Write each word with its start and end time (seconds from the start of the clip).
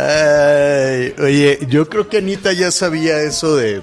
Ay, 0.00 1.12
oye, 1.20 1.58
yo 1.68 1.88
creo 1.88 2.08
que 2.08 2.18
Anita 2.18 2.52
ya 2.52 2.70
sabía 2.70 3.20
eso 3.22 3.56
de 3.56 3.82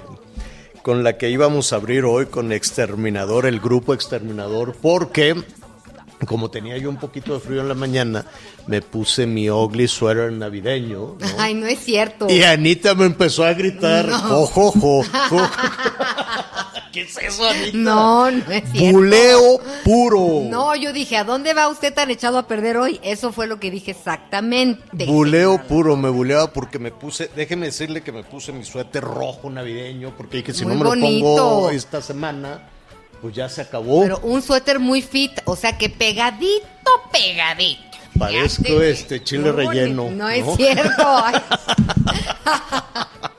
con 0.80 1.04
la 1.04 1.18
que 1.18 1.28
íbamos 1.28 1.72
a 1.72 1.76
abrir 1.76 2.04
hoy 2.04 2.24
con 2.26 2.52
Exterminador, 2.52 3.44
el 3.44 3.60
grupo 3.60 3.92
Exterminador, 3.92 4.74
porque 4.80 5.34
como 6.26 6.50
tenía 6.50 6.78
yo 6.78 6.88
un 6.88 6.96
poquito 6.96 7.34
de 7.34 7.40
frío 7.40 7.60
en 7.60 7.68
la 7.68 7.74
mañana, 7.74 8.24
me 8.66 8.80
puse 8.80 9.26
mi 9.26 9.50
ugly 9.50 9.88
sweater 9.88 10.32
navideño. 10.32 11.16
¿no? 11.20 11.26
Ay, 11.38 11.52
no 11.52 11.66
es 11.66 11.80
cierto. 11.80 12.28
Y 12.30 12.42
Anita 12.44 12.94
me 12.94 13.04
empezó 13.04 13.44
a 13.44 13.52
gritar, 13.52 14.06
No. 14.08 14.38
ojo, 14.38 14.68
ojo, 14.68 14.98
ojo". 15.00 15.50
¿Qué 16.96 17.02
es 17.02 17.18
eso, 17.18 17.46
Anita? 17.46 17.76
No, 17.76 18.30
no 18.30 18.50
es 18.50 18.72
cierto. 18.72 18.98
Buleo 18.98 19.60
puro. 19.84 20.48
No, 20.48 20.74
yo 20.74 20.94
dije, 20.94 21.18
¿a 21.18 21.24
dónde 21.24 21.52
va 21.52 21.68
usted 21.68 21.92
tan 21.92 22.10
echado 22.10 22.38
a 22.38 22.46
perder 22.46 22.78
hoy? 22.78 22.98
Eso 23.02 23.32
fue 23.34 23.46
lo 23.46 23.60
que 23.60 23.70
dije 23.70 23.90
exactamente. 23.90 25.04
Buleo 25.04 25.62
puro, 25.66 25.94
me 25.98 26.08
buleaba 26.08 26.54
porque 26.54 26.78
me 26.78 26.92
puse, 26.92 27.30
déjeme 27.36 27.66
decirle 27.66 28.00
que 28.02 28.12
me 28.12 28.24
puse 28.24 28.50
mi 28.50 28.64
suéter 28.64 29.04
rojo 29.04 29.50
navideño, 29.50 30.16
porque 30.16 30.38
dije, 30.38 30.54
si 30.54 30.64
Muy 30.64 30.76
no 30.76 30.84
me 30.84 30.88
bonito. 30.88 31.26
lo 31.28 31.36
pongo 31.36 31.70
esta 31.70 32.00
semana, 32.00 32.62
pues 33.20 33.34
ya 33.34 33.50
se 33.50 33.60
acabó. 33.60 34.00
Pero 34.00 34.20
un 34.20 34.40
suéter 34.40 34.78
muy 34.78 35.02
fit, 35.02 35.32
o 35.44 35.54
sea 35.54 35.76
que 35.76 35.90
pegadito, 35.90 36.64
pegadito. 37.12 37.82
Parezco 38.18 38.80
este 38.80 39.22
chile 39.22 39.52
Muy 39.52 39.66
relleno. 39.66 40.04
bonito. 40.04 40.24
No, 40.24 40.30
es 40.30 40.46
cierto. 40.56 41.24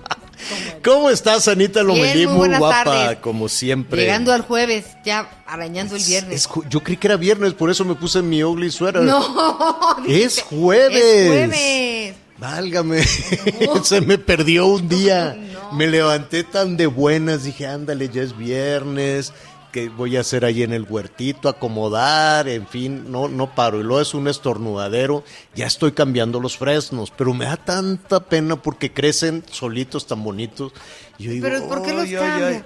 ¿Cómo 0.84 1.10
estás, 1.10 1.48
Anita 1.48 1.84
Lomelí? 1.84 2.26
Bien, 2.26 2.32
muy 2.32 2.50
guapa, 2.50 2.84
tardes. 2.84 3.18
como 3.20 3.50
siempre. 3.50 4.02
Llegando 4.02 4.32
al 4.34 4.42
jueves, 4.42 4.86
ya 5.06 5.30
arañando 5.46 5.96
el 5.96 6.04
viernes. 6.04 6.42
Es 6.42 6.50
yo 6.70 6.82
creí 6.84 6.98
que 6.98 7.08
era 7.08 7.18
viernes, 7.18 7.54
por 7.54 7.70
eso 7.70 7.84
me 7.86 7.96
puse 7.96 8.22
mi 8.22 8.44
ugly 8.44 8.72
sweater. 8.72 9.02
No, 9.04 9.98
Es 10.08 10.42
jueves. 10.42 11.02
Es 11.04 11.28
jueves. 11.28 12.16
Válgame, 12.38 13.04
se 13.84 14.02
me 14.02 14.18
perdió 14.18 14.68
un 14.68 14.88
día. 14.88 15.36
Me 15.74 15.86
levanté 15.88 16.46
tan 16.46 16.78
de 16.78 16.88
buenas, 16.88 17.44
dije, 17.44 17.68
ándale, 17.68 18.08
ya 18.08 18.22
es 18.22 18.38
viernes, 18.38 19.34
que 19.78 19.90
voy 19.90 20.18
a 20.18 20.22
hacer 20.22 20.44
ahí 20.46 20.64
en 20.64 20.74
el 20.74 20.84
huertito, 20.90 21.50
acomodar, 21.50 22.48
en 22.48 22.66
fin, 22.68 23.12
no, 23.12 23.28
no 23.28 23.54
paro. 23.54 23.80
Y 23.80 23.84
luego 23.84 24.02
es 24.02 24.14
un 24.16 24.28
estornudadero, 24.28 25.24
ya 25.56 25.68
estoy 25.68 25.92
cambiando 25.92 26.40
los 26.40 26.58
fresnos, 26.58 27.12
pero 27.16 27.34
me 27.34 27.46
da 27.46 27.58
tanta 27.58 28.22
pena 28.22 28.56
porque 28.62 28.92
crecen 28.92 29.44
solitos 29.52 30.08
tan 30.08 30.24
bonitos. 30.24 30.72
Y 31.20 31.26
yo 31.26 31.32
digo, 31.32 31.48
Pero 31.48 31.68
¿por 31.68 31.84
qué 31.84 31.94
los 31.94 32.06
"Ay, 32.06 32.16
ay, 32.16 32.22
ay". 32.24 32.30
cambia? 32.40 32.66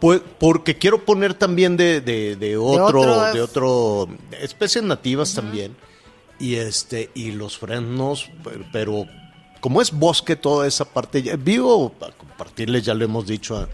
Pues 0.00 0.20
porque 0.38 0.76
quiero 0.78 1.04
poner 1.04 1.34
también 1.34 1.76
de, 1.76 2.00
de, 2.00 2.34
de 2.34 2.56
otro, 2.56 3.32
de 3.32 3.42
otro, 3.42 4.08
especies 4.40 4.82
nativas 4.82 5.34
también. 5.34 5.76
Y 6.40 6.54
este, 6.56 7.10
y 7.14 7.32
los 7.32 7.58
frenos, 7.58 8.30
pe- 8.42 8.66
pero 8.72 9.06
como 9.60 9.82
es 9.82 9.92
bosque 9.92 10.36
toda 10.36 10.66
esa 10.66 10.86
parte, 10.86 11.20
vivo, 11.36 11.90
para 11.90 12.12
compartirles, 12.16 12.82
ya 12.84 12.94
lo 12.94 13.04
hemos 13.04 13.26
dicho 13.26 13.56
a, 13.58 13.68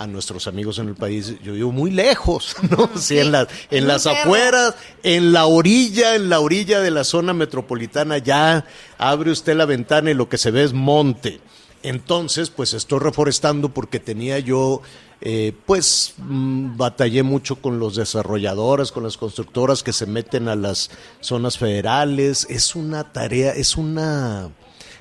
a 0.00 0.06
nuestros 0.06 0.46
amigos 0.46 0.78
en 0.78 0.88
el 0.88 0.94
país, 0.94 1.34
yo 1.42 1.52
vivo 1.52 1.72
muy 1.72 1.90
lejos, 1.90 2.56
¿no? 2.70 2.88
Sí, 2.96 3.18
en 3.18 3.32
las, 3.32 3.48
en 3.70 3.86
las 3.86 4.04
cerro. 4.04 4.16
afueras, 4.16 4.74
en 5.02 5.34
la 5.34 5.44
orilla, 5.44 6.14
en 6.14 6.30
la 6.30 6.40
orilla 6.40 6.80
de 6.80 6.90
la 6.90 7.04
zona 7.04 7.34
metropolitana, 7.34 8.16
ya 8.16 8.64
abre 8.96 9.30
usted 9.30 9.54
la 9.54 9.66
ventana 9.66 10.10
y 10.10 10.14
lo 10.14 10.26
que 10.30 10.38
se 10.38 10.50
ve 10.50 10.64
es 10.64 10.72
monte. 10.72 11.40
Entonces, 11.82 12.48
pues 12.48 12.72
estoy 12.72 12.98
reforestando 12.98 13.74
porque 13.74 14.00
tenía 14.00 14.38
yo, 14.38 14.80
eh, 15.20 15.52
pues 15.66 16.14
mm, 16.16 16.78
batallé 16.78 17.22
mucho 17.22 17.56
con 17.56 17.78
los 17.78 17.94
desarrolladores, 17.96 18.92
con 18.92 19.02
las 19.02 19.18
constructoras 19.18 19.82
que 19.82 19.92
se 19.92 20.06
meten 20.06 20.48
a 20.48 20.56
las 20.56 20.90
zonas 21.20 21.58
federales. 21.58 22.46
Es 22.48 22.74
una 22.74 23.12
tarea, 23.12 23.52
es 23.52 23.76
una 23.76 24.50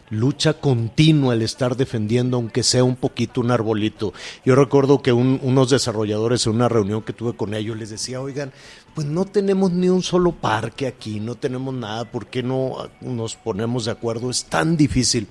lucha 0.10 0.54
continua 0.54 1.34
el 1.34 1.42
estar 1.42 1.76
defendiendo, 1.78 2.38
aunque 2.38 2.64
sea 2.64 2.84
un 2.84 2.96
poquito 2.96 3.42
un 3.42 3.52
arbolito. 3.52 4.14
Yo 4.44 4.56
recuerdo 4.56 5.02
que 5.02 5.12
un- 5.14 5.40
unos 5.44 5.70
desarrolladores 5.70 6.46
en 6.48 6.54
una 6.56 6.70
reunión 6.70 7.02
que 7.04 7.14
tuve 7.14 7.34
con 7.36 7.54
ellos 7.54 7.78
les 7.78 7.90
decía, 7.90 8.20
oigan, 8.22 8.52
pues 8.96 9.06
no 9.08 9.26
tenemos 9.26 9.72
ni 9.72 9.88
un 9.90 10.02
solo 10.02 10.32
parque 10.32 10.88
aquí, 10.88 11.20
no 11.20 11.36
tenemos 11.36 11.74
nada, 11.74 12.06
¿por 12.06 12.28
qué 12.28 12.42
no 12.44 12.90
nos 13.02 13.36
ponemos 13.36 13.86
de 13.86 13.92
acuerdo? 13.92 14.30
Es 14.30 14.46
tan 14.46 14.76
difícil. 14.78 15.28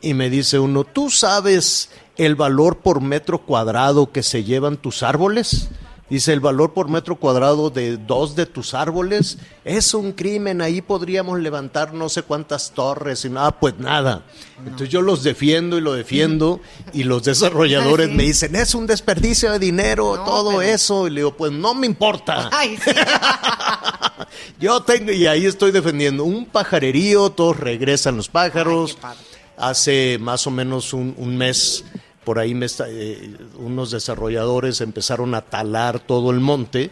Y 0.00 0.14
me 0.14 0.30
dice 0.30 0.58
uno, 0.58 0.84
¿tú 0.84 1.10
sabes 1.10 1.90
el 2.16 2.34
valor 2.36 2.78
por 2.78 3.00
metro 3.00 3.38
cuadrado 3.40 4.12
que 4.12 4.22
se 4.22 4.44
llevan 4.44 4.76
tus 4.76 5.02
árboles? 5.02 5.68
Dice, 6.10 6.34
el 6.34 6.40
valor 6.40 6.74
por 6.74 6.88
metro 6.90 7.16
cuadrado 7.16 7.70
de 7.70 7.96
dos 7.96 8.36
de 8.36 8.44
tus 8.44 8.74
árboles 8.74 9.38
es 9.64 9.94
un 9.94 10.12
crimen, 10.12 10.60
ahí 10.60 10.82
podríamos 10.82 11.40
levantar 11.40 11.94
no 11.94 12.10
sé 12.10 12.22
cuántas 12.22 12.72
torres 12.72 13.24
y 13.24 13.30
nada, 13.30 13.58
pues 13.58 13.78
nada. 13.78 14.22
Entonces 14.58 14.90
yo 14.90 15.00
los 15.00 15.22
defiendo 15.22 15.78
y 15.78 15.80
lo 15.80 15.94
defiendo 15.94 16.60
y 16.92 17.04
los 17.04 17.24
desarrolladores 17.24 18.06
Ay, 18.08 18.12
sí. 18.12 18.16
me 18.18 18.22
dicen, 18.24 18.54
es 18.54 18.74
un 18.74 18.86
desperdicio 18.86 19.50
de 19.52 19.58
dinero, 19.58 20.16
No, 20.16 20.24
todo 20.24 20.48
pero- 20.50 20.62
eso. 20.62 21.06
Y 21.06 21.10
le 21.10 21.20
digo, 21.20 21.34
pues 21.36 21.52
no 21.52 21.74
me 21.74 21.86
importa. 21.86 22.50
Ay, 22.52 22.76
sí. 22.84 22.90
Yo 24.60 24.82
tengo, 24.82 25.10
y 25.10 25.26
ahí 25.26 25.46
estoy 25.46 25.70
defendiendo, 25.72 26.24
un 26.24 26.44
pajarerío, 26.46 27.30
todos 27.30 27.58
regresan 27.58 28.16
los 28.16 28.28
pájaros. 28.28 28.98
Ay. 29.02 29.16
Hace 29.56 30.18
más 30.20 30.46
o 30.46 30.50
menos 30.50 30.92
un, 30.92 31.14
un 31.16 31.36
mes, 31.36 31.84
por 32.24 32.38
ahí 32.38 32.54
me 32.54 32.66
está- 32.66 32.86
eh, 32.88 33.36
unos 33.58 33.90
desarrolladores 33.90 34.80
empezaron 34.80 35.34
a 35.34 35.42
talar 35.42 36.00
todo 36.00 36.30
el 36.30 36.40
monte 36.40 36.90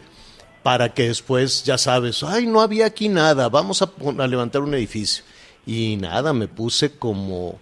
para 0.62 0.94
que 0.94 1.08
después, 1.08 1.64
ya 1.64 1.78
sabes, 1.78 2.22
ay, 2.22 2.46
no 2.46 2.60
había 2.60 2.86
aquí 2.86 3.08
nada, 3.08 3.48
vamos 3.48 3.82
a, 3.82 3.90
levantar 4.26 4.62
un 4.62 4.74
edificio. 4.74 5.24
Y 5.66 5.96
nada, 5.96 6.32
me 6.32 6.48
puse 6.48 6.92
como, 6.92 7.58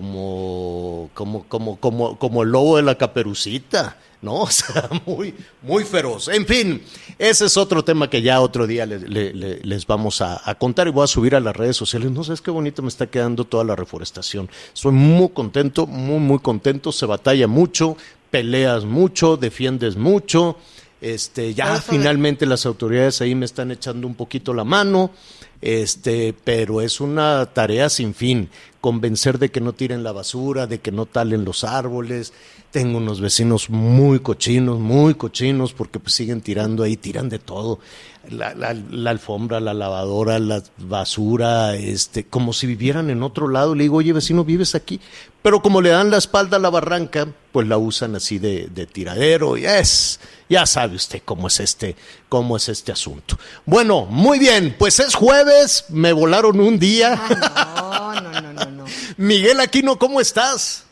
como, 0.00 1.10
como, 1.12 1.44
como, 1.48 1.76
como, 1.78 2.18
como 2.18 2.42
el 2.42 2.48
lobo 2.50 2.76
de 2.78 2.82
la 2.82 2.96
caperucita, 2.96 3.98
¿no? 4.22 4.34
O 4.42 4.46
sea, 4.50 4.88
muy, 5.06 5.34
muy 5.62 5.84
feroz. 5.84 6.28
En 6.28 6.46
fin, 6.46 6.82
ese 7.18 7.44
es 7.44 7.56
otro 7.58 7.84
tema 7.84 8.08
que 8.08 8.22
ya 8.22 8.40
otro 8.40 8.66
día 8.66 8.86
le- 8.86 9.00
le- 9.00 9.34
le- 9.34 9.60
les 9.62 9.86
vamos 9.86 10.22
a, 10.22 10.40
a 10.48 10.54
contar 10.54 10.88
y 10.88 10.90
voy 10.92 11.04
a 11.04 11.06
subir 11.06 11.34
a 11.34 11.40
las 11.40 11.54
redes 11.54 11.76
sociales. 11.76 12.10
No 12.10 12.24
sabes 12.24 12.40
qué 12.40 12.50
bonito 12.50 12.80
me 12.82 12.88
está 12.88 13.06
quedando 13.06 13.44
toda 13.44 13.64
la 13.64 13.76
reforestación. 13.76 14.48
Estoy 14.74 14.92
muy 14.92 15.28
contento, 15.28 15.86
muy, 15.86 16.18
muy 16.20 16.38
contento. 16.38 16.90
Se 16.92 17.04
batalla 17.06 17.46
mucho, 17.46 17.96
peleas 18.30 18.84
mucho, 18.84 19.36
defiendes 19.36 19.96
mucho. 19.96 20.56
Este, 21.02 21.52
ya 21.52 21.80
finalmente 21.80 22.46
las 22.46 22.64
autoridades 22.64 23.20
ahí 23.20 23.34
me 23.34 23.44
están 23.44 23.70
echando 23.72 24.06
un 24.06 24.14
poquito 24.14 24.54
la 24.54 24.64
mano. 24.64 25.10
Este, 25.62 26.34
pero 26.44 26.80
es 26.80 27.00
una 27.00 27.46
tarea 27.46 27.88
sin 27.88 28.14
fin, 28.14 28.50
convencer 28.80 29.38
de 29.38 29.50
que 29.50 29.60
no 29.60 29.72
tiren 29.72 30.02
la 30.02 30.10
basura, 30.10 30.66
de 30.66 30.80
que 30.80 30.90
no 30.90 31.06
talen 31.06 31.44
los 31.44 31.62
árboles. 31.62 32.32
Tengo 32.72 32.98
unos 32.98 33.20
vecinos 33.20 33.70
muy 33.70 34.18
cochinos, 34.18 34.80
muy 34.80 35.14
cochinos, 35.14 35.72
porque 35.72 36.00
pues 36.00 36.14
siguen 36.14 36.40
tirando 36.40 36.82
ahí, 36.82 36.96
tiran 36.96 37.28
de 37.28 37.38
todo. 37.38 37.78
La, 38.28 38.74
alfombra, 39.10 39.60
la 39.60 39.74
lavadora, 39.74 40.38
la 40.38 40.62
basura, 40.78 41.76
este, 41.76 42.24
como 42.24 42.52
si 42.52 42.66
vivieran 42.66 43.10
en 43.10 43.22
otro 43.22 43.46
lado. 43.46 43.74
Le 43.74 43.84
digo, 43.84 43.98
oye 43.98 44.12
vecino, 44.12 44.44
vives 44.44 44.74
aquí. 44.74 45.00
Pero 45.42 45.60
como 45.60 45.80
le 45.80 45.90
dan 45.90 46.10
la 46.10 46.18
espalda 46.18 46.56
a 46.56 46.60
la 46.60 46.70
barranca, 46.70 47.28
pues 47.52 47.68
la 47.68 47.78
usan 47.78 48.16
así 48.16 48.38
de, 48.38 48.68
de 48.72 48.86
tiradero. 48.86 49.56
Y 49.56 49.66
es, 49.66 50.18
ya 50.48 50.66
sabe 50.66 50.96
usted 50.96 51.22
cómo 51.24 51.48
es 51.48 51.60
este, 51.60 51.96
cómo 52.28 52.56
es 52.56 52.68
este 52.68 52.92
asunto. 52.92 53.38
Bueno, 53.66 54.06
muy 54.06 54.38
bien, 54.38 54.76
pues 54.78 55.00
es 55.00 55.14
jueves, 55.14 55.51
me 55.90 56.12
volaron 56.12 56.60
un 56.60 56.78
día. 56.78 57.14
No, 57.76 58.14
no, 58.20 58.40
no, 58.40 58.52
no, 58.52 58.64
no. 58.70 58.84
Miguel 59.16 59.60
Aquino, 59.60 59.96
¿cómo 59.98 60.20
estás? 60.20 60.88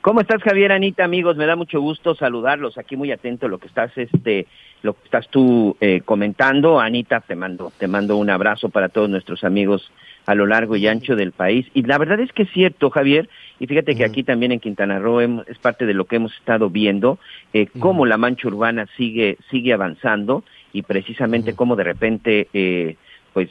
¿Cómo 0.00 0.20
estás, 0.20 0.42
Javier, 0.42 0.72
Anita, 0.72 1.04
amigos? 1.04 1.36
Me 1.36 1.44
da 1.46 1.56
mucho 1.56 1.80
gusto 1.80 2.14
saludarlos. 2.14 2.78
Aquí 2.78 2.96
muy 2.96 3.10
atento 3.12 3.46
a 3.46 3.48
lo 3.48 3.58
que 3.58 3.66
estás, 3.66 3.90
este, 3.96 4.46
lo 4.82 4.94
que 4.94 5.04
estás 5.04 5.28
tú 5.28 5.76
eh, 5.80 6.00
comentando. 6.04 6.80
Anita, 6.80 7.20
te 7.20 7.34
mando, 7.34 7.72
te 7.78 7.88
mando 7.88 8.16
un 8.16 8.30
abrazo 8.30 8.68
para 8.68 8.88
todos 8.88 9.10
nuestros 9.10 9.42
amigos 9.44 9.90
a 10.24 10.34
lo 10.34 10.46
largo 10.46 10.76
y 10.76 10.86
ancho 10.86 11.16
del 11.16 11.32
país. 11.32 11.66
Y 11.74 11.82
la 11.82 11.98
verdad 11.98 12.20
es 12.20 12.32
que 12.32 12.44
es 12.44 12.50
cierto, 12.52 12.90
Javier. 12.90 13.28
Y 13.58 13.66
fíjate 13.66 13.96
que 13.96 14.04
aquí 14.04 14.22
también 14.22 14.52
en 14.52 14.60
Quintana 14.60 14.98
Roo 14.98 15.20
hem- 15.20 15.42
es 15.48 15.58
parte 15.58 15.84
de 15.84 15.94
lo 15.94 16.04
que 16.04 16.16
hemos 16.16 16.32
estado 16.34 16.70
viendo, 16.70 17.18
eh, 17.52 17.66
cómo 17.80 18.06
la 18.06 18.18
mancha 18.18 18.46
urbana 18.48 18.86
sigue, 18.96 19.36
sigue 19.50 19.72
avanzando 19.72 20.44
y 20.72 20.82
precisamente 20.82 21.54
cómo 21.54 21.74
de 21.74 21.84
repente, 21.84 22.48
eh, 22.52 22.96
pues 23.32 23.48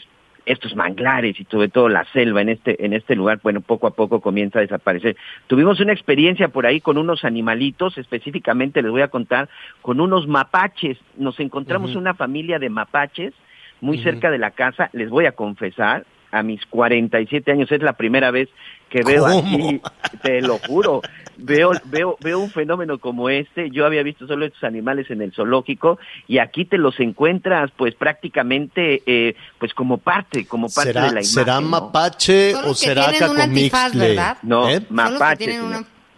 estos 0.48 0.76
manglares 0.76 1.40
y 1.40 1.44
sobre 1.44 1.68
todo 1.68 1.90
la 1.90 2.06
selva 2.14 2.42
en 2.42 2.50
este 2.50 2.84
en 2.86 2.94
este 2.94 3.16
lugar, 3.16 3.40
bueno, 3.44 3.62
poco 3.62 3.86
a 3.86 3.92
poco 3.92 4.22
comienza 4.22 4.60
a 4.60 4.62
desaparecer. 4.62 5.18
Tuvimos 5.48 5.80
una 5.80 5.94
experiencia 5.94 6.48
por 6.48 6.66
ahí 6.66 6.82
con 6.82 6.98
unos 6.98 7.26
animalitos, 7.26 7.98
específicamente 7.98 8.82
les 8.82 8.92
voy 8.92 9.02
a 9.02 9.10
contar, 9.10 9.50
con 9.82 10.00
unos 10.00 10.28
mapaches. 10.28 10.98
Nos 11.18 11.40
encontramos 11.40 11.96
una 11.96 12.14
familia 12.14 12.60
de 12.60 12.70
mapaches 12.70 13.34
muy 13.82 14.00
cerca 14.00 14.32
de 14.32 14.40
la 14.40 14.52
casa, 14.52 14.90
les 14.94 15.10
voy 15.10 15.26
a 15.26 15.34
confesar, 15.34 16.06
a 16.32 16.44
mis 16.44 16.66
47 16.66 17.52
años 17.52 17.72
es 17.72 17.82
la 17.82 17.94
primera 17.94 18.32
vez 18.32 18.50
que 18.90 19.02
veo 19.04 19.26
¿Cómo? 19.26 19.40
aquí, 19.40 19.82
te 20.24 20.42
lo 20.42 20.58
juro, 20.60 21.02
veo, 21.38 21.72
veo, 21.86 22.18
veo 22.22 22.40
un 22.40 22.50
fenómeno 22.50 23.00
como 23.00 23.30
este, 23.30 23.70
yo 23.70 23.86
había 23.86 24.02
visto 24.04 24.28
solo 24.28 24.46
estos 24.46 24.64
animales 24.64 25.10
en 25.10 25.22
el 25.22 25.34
zoológico 25.34 26.00
y 26.28 26.40
aquí 26.40 26.66
te 26.66 26.78
los 26.78 27.00
encuentras 27.00 27.72
pues 27.76 27.96
prácticamente 27.96 29.04
eh, 29.06 29.36
pues 29.60 29.74
como 29.74 29.98
parte, 29.98 30.46
como 30.46 30.68
parte 30.70 30.90
de 30.90 30.94
¿Será, 30.94 31.06
la 31.06 31.12
imagen. 31.12 31.26
¿será 31.26 31.62
mapache 31.62 32.56
o 32.56 32.74
será 32.74 33.10
tienen 33.10 33.30
un 33.30 33.42
antifaz, 33.42 33.92
cacomixle? 33.92 34.08
¿verdad? 34.08 34.38
No, 34.44 34.70
¿Eh? 34.70 34.82
Mapache. 34.90 35.60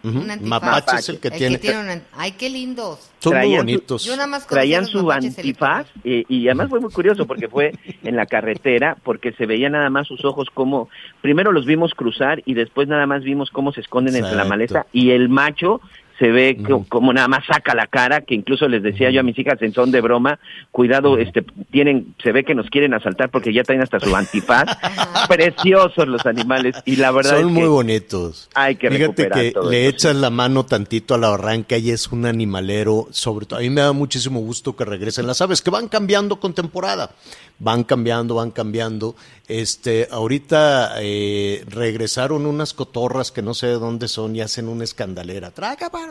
Ujú, 0.02 0.18
un 0.20 0.30
antifaz. 0.30 0.48
mapache 0.62 0.96
es 0.96 1.08
el 1.10 1.18
que 1.20 1.28
El 1.28 1.34
tiene. 1.34 1.54
que 1.56 1.58
tiene 1.60 1.92
un- 1.94 2.02
Ay, 2.16 2.32
qué 2.32 2.48
lindos. 2.50 3.10
Son 3.18 3.32
muy 3.34 3.40
Traían 3.40 3.50
su- 3.52 3.56
bonitos. 3.66 4.04
Yo 4.04 4.12
nada 4.16 4.26
más 4.28 4.46
traían 4.46 4.86
su 4.86 5.10
antifaz 5.12 5.86
eh, 6.04 6.24
y 6.28 6.46
además 6.48 6.68
fue 6.70 6.80
muy 6.80 6.90
curioso 6.90 7.26
porque 7.26 7.48
fue 7.48 7.72
en 8.02 8.16
la 8.16 8.26
carretera 8.26 8.96
porque 9.02 9.32
se 9.32 9.46
veía 9.46 9.68
nada 9.68 9.90
más 9.90 10.06
sus 10.06 10.24
ojos 10.24 10.48
como 10.54 10.88
primero 11.20 11.52
los 11.52 11.66
vimos 11.66 11.92
cruzar 11.94 12.42
y 12.46 12.54
después 12.54 12.88
nada 12.88 13.06
más 13.06 13.22
vimos 13.22 13.50
cómo 13.50 13.72
se 13.72 13.80
esconden 13.82 14.16
entre 14.16 14.34
la 14.36 14.44
maleza 14.44 14.86
y 14.92 15.10
el 15.10 15.28
macho 15.28 15.80
se 16.20 16.30
ve 16.30 16.56
co- 16.64 16.84
como 16.88 17.12
nada 17.12 17.26
más 17.26 17.44
saca 17.46 17.74
la 17.74 17.88
cara 17.88 18.20
que 18.20 18.34
incluso 18.36 18.68
les 18.68 18.82
decía 18.82 19.10
yo 19.10 19.18
a 19.20 19.22
mis 19.24 19.36
hijas 19.38 19.60
en 19.62 19.72
son 19.72 19.90
de 19.90 20.00
broma 20.00 20.38
cuidado 20.70 21.18
este 21.18 21.42
tienen 21.72 22.14
se 22.22 22.30
ve 22.30 22.44
que 22.44 22.54
nos 22.54 22.68
quieren 22.70 22.94
asaltar 22.94 23.30
porque 23.30 23.52
ya 23.52 23.64
traen 23.64 23.80
hasta 23.82 23.98
su 23.98 24.14
antifaz 24.14 24.66
preciosos 25.28 26.06
los 26.06 26.24
animales 26.26 26.76
y 26.84 26.96
la 26.96 27.10
verdad 27.10 27.30
Son 27.32 27.40
es 27.40 27.46
muy 27.46 27.62
que 27.62 27.68
bonitos. 27.68 28.48
hay 28.54 28.76
que 28.76 28.88
Fíjate 28.90 29.06
recuperar 29.24 29.40
que 29.42 29.52
todo 29.52 29.70
le 29.70 29.86
esto, 29.86 29.96
echas 30.08 30.16
la 30.16 30.30
mano 30.30 30.66
tantito 30.66 31.14
a 31.14 31.18
la 31.18 31.30
barranca 31.30 31.76
y 31.78 31.90
es 31.90 32.08
un 32.12 32.26
animalero, 32.26 33.08
sobre 33.10 33.46
todo. 33.46 33.58
A 33.58 33.62
mí 33.62 33.70
me 33.70 33.80
da 33.80 33.92
muchísimo 33.92 34.40
gusto 34.40 34.76
que 34.76 34.84
regresen 34.84 35.26
las 35.26 35.40
aves, 35.40 35.62
que 35.62 35.70
van 35.70 35.88
cambiando 35.88 36.38
con 36.40 36.52
temporada. 36.54 37.10
Van 37.58 37.84
cambiando, 37.84 38.34
van 38.36 38.50
cambiando. 38.52 39.14
Este, 39.46 40.08
ahorita 40.10 40.94
eh, 41.00 41.62
regresaron 41.68 42.46
unas 42.46 42.72
cotorras 42.72 43.30
que 43.32 43.42
no 43.42 43.52
sé 43.54 43.66
de 43.66 43.74
dónde 43.74 44.08
son 44.08 44.34
y 44.34 44.40
hacen 44.40 44.66
una 44.68 44.84
escandalera. 44.84 45.50
Traga, 45.50 45.90
para, 45.90 46.09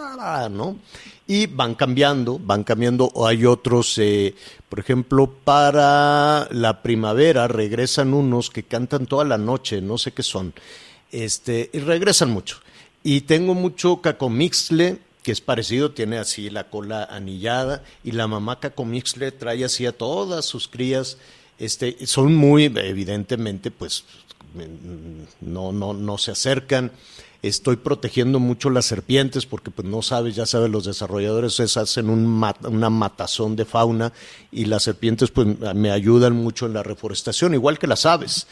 ¿no? 0.49 0.77
Y 1.27 1.45
van 1.45 1.75
cambiando, 1.75 2.39
van 2.39 2.63
cambiando. 2.63 3.11
O 3.13 3.27
hay 3.27 3.45
otros, 3.45 3.97
eh, 3.97 4.35
por 4.67 4.79
ejemplo, 4.79 5.31
para 5.43 6.47
la 6.51 6.81
primavera 6.81 7.47
regresan 7.47 8.13
unos 8.13 8.49
que 8.49 8.63
cantan 8.63 9.05
toda 9.05 9.25
la 9.25 9.37
noche, 9.37 9.81
no 9.81 9.97
sé 9.97 10.11
qué 10.11 10.23
son 10.23 10.53
este, 11.11 11.69
y 11.73 11.79
regresan 11.79 12.31
mucho. 12.31 12.57
Y 13.03 13.21
tengo 13.21 13.53
mucho 13.53 14.01
cacomixle, 14.01 14.99
que 15.23 15.31
es 15.31 15.41
parecido, 15.41 15.91
tiene 15.91 16.17
así 16.17 16.49
la 16.49 16.69
cola 16.69 17.03
anillada, 17.03 17.83
y 18.03 18.11
la 18.11 18.27
mamá 18.27 18.59
cacomixle 18.59 19.31
trae 19.31 19.63
así 19.65 19.85
a 19.85 19.91
todas 19.91 20.45
sus 20.45 20.67
crías, 20.67 21.17
este, 21.57 22.05
son 22.05 22.35
muy, 22.35 22.65
evidentemente, 22.65 23.71
pues, 23.71 24.05
mm, 24.53 25.51
no, 25.51 25.71
no, 25.71 25.93
no 25.93 26.17
se 26.17 26.31
acercan. 26.31 26.91
Estoy 27.41 27.77
protegiendo 27.77 28.39
mucho 28.39 28.69
las 28.69 28.85
serpientes 28.85 29.45
porque 29.45 29.71
pues 29.71 29.87
no 29.87 30.01
sabes, 30.01 30.35
ya 30.35 30.45
sabes, 30.45 30.69
los 30.69 30.83
desarrolladores 30.83 31.59
es- 31.61 31.77
hacen 31.77 32.09
un 32.09 32.43
una 32.63 32.89
matazón 32.89 33.55
de 33.55 33.63
fauna 33.63 34.11
y 34.51 34.65
las 34.65 34.83
serpientes 34.83 35.31
pues 35.31 35.47
me 35.73 35.89
ayudan 35.91 36.33
mucho 36.35 36.65
en 36.65 36.73
la 36.73 36.83
reforestación, 36.83 37.53
igual 37.53 37.79
que 37.79 37.87
las 37.87 38.05
aves. 38.05 38.45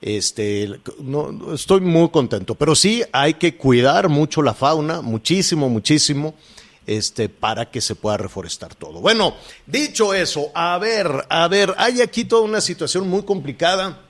Este, 0.00 0.80
no, 1.00 1.54
estoy 1.54 1.80
muy 1.82 2.08
contento, 2.08 2.56
pero 2.56 2.74
sí 2.74 3.04
hay 3.12 3.34
que 3.34 3.56
cuidar 3.56 4.08
mucho 4.08 4.42
la 4.42 4.54
fauna, 4.54 5.00
muchísimo, 5.02 5.68
muchísimo, 5.68 6.34
este, 6.84 7.28
para 7.28 7.70
que 7.70 7.80
se 7.80 7.94
pueda 7.94 8.16
reforestar 8.16 8.74
todo. 8.74 9.00
Bueno, 9.00 9.36
dicho 9.66 10.14
eso, 10.14 10.46
a 10.56 10.76
ver, 10.78 11.26
a 11.30 11.46
ver, 11.46 11.72
hay 11.78 12.00
aquí 12.00 12.24
toda 12.24 12.42
una 12.42 12.60
situación 12.60 13.08
muy 13.08 13.22
complicada. 13.22 14.00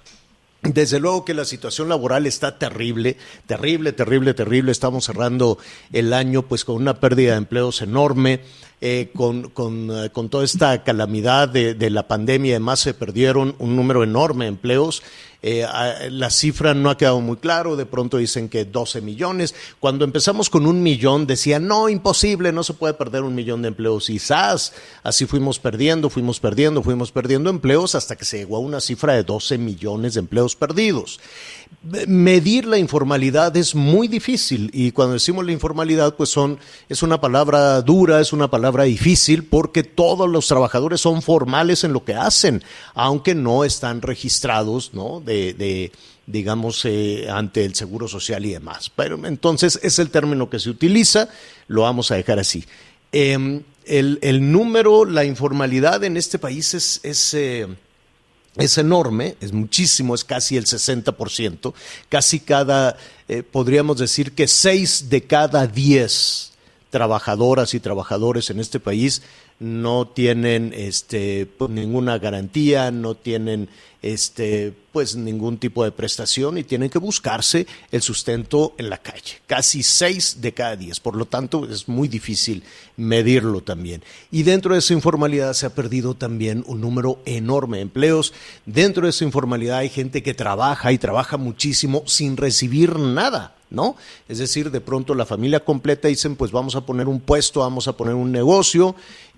Desde 0.62 1.00
luego 1.00 1.24
que 1.24 1.34
la 1.34 1.44
situación 1.44 1.88
laboral 1.88 2.24
está 2.24 2.56
terrible, 2.56 3.16
terrible, 3.46 3.92
terrible, 3.92 4.32
terrible. 4.32 4.70
Estamos 4.70 5.04
cerrando 5.04 5.58
el 5.92 6.12
año 6.12 6.42
pues 6.42 6.64
con 6.64 6.76
una 6.76 7.00
pérdida 7.00 7.32
de 7.32 7.38
empleos 7.38 7.82
enorme, 7.82 8.42
eh, 8.80 9.10
con, 9.12 9.50
con, 9.50 9.90
eh, 9.90 10.10
con 10.10 10.28
toda 10.28 10.44
esta 10.44 10.84
calamidad 10.84 11.48
de, 11.48 11.90
la 11.90 12.06
pandemia 12.06 12.50
y 12.50 12.52
demás 12.52 12.78
se 12.78 12.94
perdieron 12.94 13.56
un 13.58 13.74
número 13.74 14.04
enorme 14.04 14.44
de 14.44 14.50
empleos. 14.50 15.02
Eh, 15.42 15.66
la 16.10 16.30
cifra 16.30 16.72
no 16.72 16.88
ha 16.88 16.96
quedado 16.96 17.20
muy 17.20 17.36
claro, 17.36 17.74
de 17.74 17.84
pronto 17.84 18.16
dicen 18.16 18.48
que 18.48 18.64
12 18.64 19.00
millones. 19.00 19.54
Cuando 19.80 20.04
empezamos 20.04 20.48
con 20.48 20.66
un 20.66 20.82
millón 20.82 21.26
decían, 21.26 21.66
no, 21.66 21.88
imposible, 21.88 22.52
no 22.52 22.62
se 22.62 22.74
puede 22.74 22.94
perder 22.94 23.22
un 23.22 23.34
millón 23.34 23.62
de 23.62 23.68
empleos. 23.68 24.08
Y 24.08 24.18
¡zas! 24.20 24.72
así 25.02 25.26
fuimos 25.26 25.58
perdiendo, 25.58 26.10
fuimos 26.10 26.38
perdiendo, 26.38 26.82
fuimos 26.82 27.10
perdiendo 27.10 27.50
empleos 27.50 27.94
hasta 27.96 28.16
que 28.16 28.24
se 28.24 28.38
llegó 28.38 28.56
a 28.56 28.60
una 28.60 28.80
cifra 28.80 29.14
de 29.14 29.24
12 29.24 29.58
millones 29.58 30.14
de 30.14 30.20
empleos 30.20 30.54
perdidos. 30.54 31.18
Me- 31.82 32.06
Medir 32.06 32.66
la 32.66 32.78
informalidad 32.78 33.56
es 33.56 33.74
muy 33.74 34.06
difícil 34.06 34.70
y 34.72 34.92
cuando 34.92 35.14
decimos 35.14 35.44
la 35.44 35.52
informalidad 35.52 36.14
pues 36.16 36.28
son 36.30 36.58
es 36.88 37.02
una 37.02 37.20
palabra 37.20 37.80
dura, 37.82 38.20
es 38.20 38.32
una 38.32 38.48
palabra 38.50 38.84
difícil 38.84 39.44
porque 39.44 39.82
todos 39.82 40.28
los 40.28 40.46
trabajadores 40.46 41.00
son 41.00 41.22
formales 41.22 41.82
en 41.84 41.92
lo 41.92 42.04
que 42.04 42.14
hacen, 42.14 42.62
aunque 42.94 43.34
no 43.34 43.64
están 43.64 44.00
registrados, 44.02 44.92
¿no? 44.94 45.20
De, 45.20 45.54
de 45.54 45.90
digamos 46.26 46.84
eh, 46.84 47.26
ante 47.28 47.64
el 47.64 47.74
seguro 47.74 48.06
social 48.06 48.44
y 48.46 48.52
demás. 48.52 48.90
Pero 48.94 49.26
entonces 49.26 49.80
es 49.82 49.98
el 49.98 50.10
término 50.10 50.48
que 50.50 50.60
se 50.60 50.70
utiliza, 50.70 51.28
lo 51.66 51.82
vamos 51.82 52.10
a 52.10 52.14
dejar 52.16 52.38
así. 52.38 52.64
Em, 53.10 53.62
el, 53.86 54.18
el 54.22 54.52
número, 54.52 55.04
la 55.04 55.24
informalidad 55.24 56.04
en 56.04 56.16
este 56.16 56.38
país 56.38 56.74
es, 56.74 57.00
es 57.02 57.34
eh, 57.34 57.66
es 58.56 58.78
enorme, 58.78 59.36
es 59.40 59.52
muchísimo, 59.52 60.14
es 60.14 60.24
casi 60.24 60.56
el 60.56 60.66
60%, 60.66 61.72
casi 62.08 62.40
cada, 62.40 62.96
eh, 63.28 63.42
podríamos 63.42 63.98
decir 63.98 64.32
que 64.32 64.46
6 64.46 65.08
de 65.08 65.24
cada 65.24 65.66
10 65.66 66.52
trabajadoras 66.90 67.72
y 67.72 67.80
trabajadores 67.80 68.50
en 68.50 68.60
este 68.60 68.78
país 68.78 69.22
no 69.58 70.06
tienen 70.06 70.74
este 70.76 71.46
pues, 71.46 71.70
ninguna 71.70 72.18
garantía, 72.18 72.90
no 72.90 73.14
tienen 73.14 73.68
este 74.02 74.74
pues 74.92 75.16
ningún 75.16 75.56
tipo 75.56 75.84
de 75.84 75.90
prestación 75.90 76.58
y 76.58 76.64
tienen 76.64 76.90
que 76.90 76.98
buscarse 76.98 77.66
el 77.90 78.02
sustento 78.02 78.74
en 78.76 78.90
la 78.90 78.98
calle. 78.98 79.40
Casi 79.46 79.82
6 79.82 80.42
de 80.42 80.52
cada 80.52 80.76
10, 80.76 81.00
por 81.00 81.16
lo 81.16 81.24
tanto 81.24 81.66
es 81.66 81.88
muy 81.88 82.08
difícil 82.08 82.62
medirlo 82.96 83.62
también. 83.62 84.02
Y 84.30 84.42
dentro 84.42 84.74
de 84.74 84.80
esa 84.80 84.92
informalidad 84.92 85.54
se 85.54 85.64
ha 85.64 85.74
perdido 85.74 86.14
también 86.14 86.62
un 86.66 86.82
número 86.82 87.20
enorme 87.24 87.78
de 87.78 87.84
empleos. 87.84 88.34
Dentro 88.66 89.04
de 89.04 89.10
esa 89.10 89.24
informalidad 89.24 89.78
hay 89.78 89.88
gente 89.88 90.22
que 90.22 90.34
trabaja 90.34 90.92
y 90.92 90.98
trabaja 90.98 91.38
muchísimo 91.38 92.02
sin 92.06 92.36
recibir 92.36 92.98
nada 92.98 93.56
¿no? 93.72 93.96
Es 94.28 94.36
decir, 94.36 94.70
de 94.70 94.82
pronto 94.82 95.14
la 95.14 95.24
familia 95.24 95.64
completa 95.64 96.08
dicen, 96.08 96.36
pues 96.36 96.52
vamos 96.52 96.76
a 96.76 96.82
poner 96.82 97.08
un 97.08 97.20
puesto, 97.20 97.60
vamos 97.60 97.88
a 97.88 97.96
poner 97.96 98.14
un 98.14 98.30
negocio, 98.30 98.94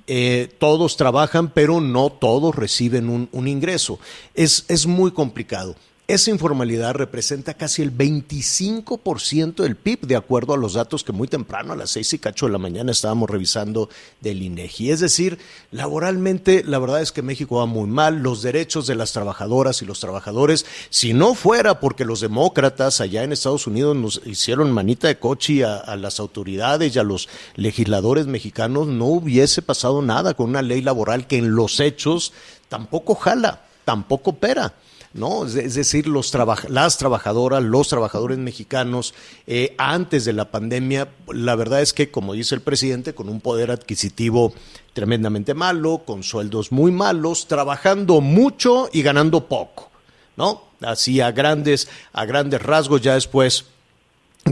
eh, 0.07 0.53
todos 0.59 0.99
trabajan, 0.99 1.49
pero 1.49 1.81
no 1.81 2.11
todos 2.11 2.55
reciben 2.55 3.09
un, 3.09 3.29
un 3.33 3.49
ingreso. 3.49 3.99
Es, 4.35 4.54
es 4.69 4.87
muy 4.87 5.13
complicado. 5.13 5.75
Esa 6.07 6.31
informalidad 6.31 6.93
representa 6.93 7.55
casi 7.55 7.81
el 7.81 7.91
25% 7.91 9.63
del 9.63 9.75
PIB, 9.75 10.01
de 10.03 10.17
acuerdo 10.17 10.53
a 10.53 10.59
los 10.59 10.75
datos 10.75 11.03
que 11.03 11.13
muy 11.13 11.29
temprano, 11.29 11.73
a 11.73 11.77
las 11.77 11.93
seis 11.93 12.13
y 12.13 12.19
cacho 12.19 12.45
de 12.45 12.53
la 12.53 12.59
mañana, 12.59 12.93
estábamos 12.93 13.31
revisando 13.31 13.89
del 14.21 14.43
INEGI. 14.43 14.91
Es 14.91 15.01
decir, 15.01 15.39
laboralmente, 15.71 16.63
la 16.63 16.79
verdad 16.79 17.01
es 17.01 17.11
que 17.11 17.23
México 17.23 17.57
va 17.57 17.65
muy 17.65 17.89
mal. 17.89 18.17
Los 18.17 18.43
derechos 18.43 18.87
de 18.87 18.97
las 18.97 19.13
trabajadoras 19.13 19.81
y 19.81 19.87
los 19.87 19.99
trabajadores, 19.99 20.67
si 20.91 21.15
no 21.15 21.35
fuera 21.35 21.81
porque 21.81 22.05
los 22.05 22.21
demócratas 22.21 23.01
allá 23.01 23.23
en 23.23 23.33
Estados 23.33 23.67
Unidos 23.67 23.97
nos 23.97 24.21
hicieron 24.27 24.73
manita 24.73 25.09
de 25.09 25.19
coche 25.19 25.65
a, 25.65 25.77
a 25.79 25.97
las 25.97 26.21
autoridades 26.21 26.95
y 26.95 26.99
a 26.99 27.03
los 27.03 27.31
legisladores 27.57 28.27
mexicanos, 28.27 28.89
no 28.89 29.07
hubiese 29.07 29.63
pasado 29.63 30.03
nada 30.03 30.35
con 30.35 30.51
una 30.51 30.61
ley 30.61 30.83
laboral 30.83 31.27
que 31.27 31.39
en 31.39 31.55
los 31.55 31.81
hechos 31.81 32.35
tampoco 32.69 33.15
jala, 33.15 33.63
tampoco 33.85 34.31
opera. 34.31 34.75
¿no? 35.15 35.47
Es, 35.47 35.75
decir, 35.75 36.09
los 36.09 36.35
las 36.69 36.99
trabajadoras, 36.99 37.63
los 37.63 37.89
trabajadores 37.89 38.37
mexicanos, 38.37 39.15
eh, 39.47 39.75
antes 39.79 40.25
de 40.25 40.33
la 40.33 40.51
pandemia, 40.51 41.09
la 41.29 41.55
verdad 41.55 41.81
es 41.81 41.93
que, 41.93 42.11
como 42.11 42.35
dice 42.35 42.57
el 42.57 42.61
presidente, 42.61 43.15
con 43.15 43.29
un 43.29 43.41
poder 43.41 43.71
adquisitivo 43.71 44.53
tremendamente 44.93 45.55
malo, 45.55 46.03
con 46.05 46.25
sueldos 46.25 46.73
muy 46.73 46.91
malos, 46.91 47.47
trabajando 47.47 48.21
mucho 48.21 48.91
y 48.93 49.03
ganando 49.03 49.47
poco, 49.47 49.91
¿no? 50.37 50.65
Así 50.81 51.21
a 51.21 51.31
grandes, 51.31 51.89
a 52.13 52.25
grandes 52.25 52.61
rasgos, 52.61 53.01
ya 53.01 53.15
después 53.15 53.67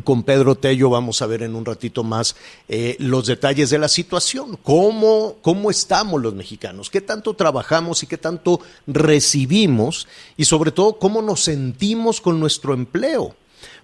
con 0.00 0.22
Pedro 0.22 0.54
Tello 0.54 0.88
vamos 0.88 1.20
a 1.20 1.26
ver 1.26 1.42
en 1.42 1.54
un 1.54 1.66
ratito 1.66 2.02
más 2.02 2.34
eh, 2.68 2.96
los 2.99 3.26
detalles 3.26 3.68
de 3.68 3.78
la 3.78 3.88
situación, 3.88 4.58
cómo, 4.62 5.37
cómo 5.42 5.70
estamos 5.70 6.22
los 6.22 6.34
mexicanos, 6.34 6.88
qué 6.88 7.02
tanto 7.02 7.34
trabajamos 7.34 8.02
y 8.02 8.06
qué 8.06 8.16
tanto 8.16 8.61
recibimos 8.87 10.08
y 10.37 10.46
sobre 10.46 10.72
todo 10.72 10.99
cómo 10.99 11.20
nos 11.20 11.44
sentimos 11.44 12.20
con 12.20 12.40
nuestro 12.40 12.72
empleo. 12.72 13.37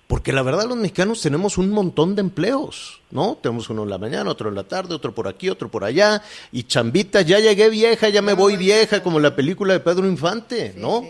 Porque 0.07 0.33
la 0.33 0.41
verdad 0.41 0.67
los 0.67 0.79
mexicanos 0.79 1.21
tenemos 1.21 1.59
un 1.59 1.69
montón 1.69 2.15
de 2.15 2.23
empleos, 2.23 3.03
¿no? 3.11 3.37
Tenemos 3.43 3.69
uno 3.69 3.83
en 3.83 3.91
la 3.91 3.99
mañana, 3.99 4.31
otro 4.31 4.49
en 4.49 4.55
la 4.55 4.65
tarde, 4.65 4.95
otro 4.95 5.15
por 5.15 5.29
aquí, 5.29 5.51
otro 5.51 5.69
por 5.71 5.85
allá, 5.85 6.23
y 6.51 6.63
chambita, 6.63 7.21
ya 7.21 7.39
llegué 7.39 7.69
vieja, 7.69 8.09
ya 8.09 8.23
me 8.23 8.33
voy 8.33 8.57
vieja, 8.57 9.03
como 9.03 9.21
la 9.21 9.37
película 9.37 9.75
de 9.75 9.81
Pedro 9.81 10.09
Infante, 10.09 10.73
¿no? 10.79 11.05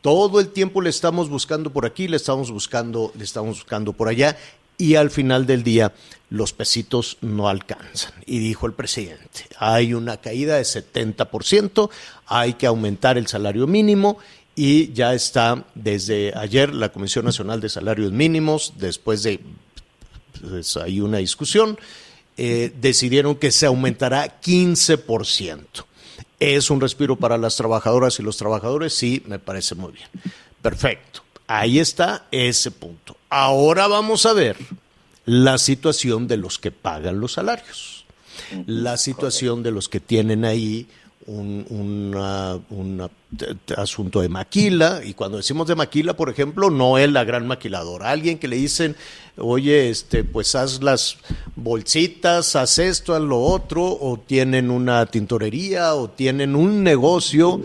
Todo 0.00 0.40
el 0.40 0.48
tiempo 0.48 0.80
le 0.80 0.90
estamos 0.90 1.28
buscando 1.28 1.70
por 1.70 1.86
aquí, 1.86 2.08
le 2.08 2.16
estamos 2.16 2.50
buscando, 2.50 3.12
le 3.16 3.24
estamos 3.24 3.58
buscando 3.58 3.92
por 3.92 4.08
allá 4.08 4.36
y 4.78 4.94
al 4.94 5.10
final 5.10 5.46
del 5.46 5.62
día 5.62 5.92
los 6.30 6.52
pesitos 6.52 7.18
no 7.20 7.48
alcanzan. 7.48 8.12
Y 8.26 8.38
dijo 8.38 8.66
el 8.66 8.72
presidente, 8.72 9.46
hay 9.58 9.94
una 9.94 10.18
caída 10.18 10.56
de 10.56 10.62
70%, 10.62 11.90
hay 12.26 12.54
que 12.54 12.66
aumentar 12.66 13.18
el 13.18 13.26
salario 13.26 13.66
mínimo 13.66 14.18
y 14.54 14.92
ya 14.92 15.14
está 15.14 15.64
desde 15.74 16.32
ayer 16.36 16.74
la 16.74 16.90
Comisión 16.90 17.24
Nacional 17.24 17.60
de 17.60 17.68
Salarios 17.68 18.12
Mínimos, 18.12 18.74
después 18.76 19.22
de 19.22 19.40
pues, 20.40 20.76
hay 20.76 21.00
una 21.00 21.18
discusión, 21.18 21.78
eh, 22.36 22.72
decidieron 22.80 23.36
que 23.36 23.50
se 23.50 23.66
aumentará 23.66 24.40
15%. 24.40 25.84
¿Es 26.38 26.70
un 26.70 26.80
respiro 26.80 27.16
para 27.16 27.38
las 27.38 27.56
trabajadoras 27.56 28.18
y 28.18 28.22
los 28.22 28.36
trabajadores? 28.36 28.94
Sí, 28.94 29.22
me 29.26 29.38
parece 29.38 29.74
muy 29.74 29.92
bien. 29.92 30.08
Perfecto. 30.60 31.22
Ahí 31.46 31.78
está 31.78 32.26
ese 32.30 32.70
punto. 32.70 33.16
Ahora 33.30 33.86
vamos 33.86 34.26
a 34.26 34.32
ver 34.32 34.56
la 35.24 35.58
situación 35.58 36.28
de 36.28 36.36
los 36.36 36.58
que 36.58 36.70
pagan 36.70 37.20
los 37.20 37.32
salarios. 37.34 38.04
La 38.66 38.96
situación 38.96 39.62
de 39.62 39.70
los 39.70 39.88
que 39.88 40.00
tienen 40.00 40.44
ahí 40.44 40.86
un, 41.26 41.66
una, 41.68 42.58
una, 42.70 43.10
asunto 43.76 44.20
de 44.20 44.28
maquila, 44.28 45.00
y 45.04 45.14
cuando 45.14 45.38
decimos 45.38 45.66
de 45.66 45.74
maquila, 45.74 46.14
por 46.14 46.30
ejemplo, 46.30 46.70
no 46.70 46.98
es 46.98 47.10
la 47.10 47.24
gran 47.24 47.46
maquiladora, 47.46 48.10
alguien 48.10 48.38
que 48.38 48.48
le 48.48 48.56
dicen, 48.56 48.94
oye, 49.38 49.90
este, 49.90 50.24
pues 50.24 50.54
haz 50.54 50.82
las 50.82 51.18
bolsitas, 51.54 52.56
haz 52.56 52.78
esto, 52.78 53.14
haz 53.14 53.22
lo 53.22 53.40
otro, 53.40 53.84
o 53.84 54.18
tienen 54.18 54.70
una 54.70 55.06
tintorería, 55.06 55.94
o 55.94 56.10
tienen 56.10 56.56
un 56.56 56.82
negocio 56.82 57.60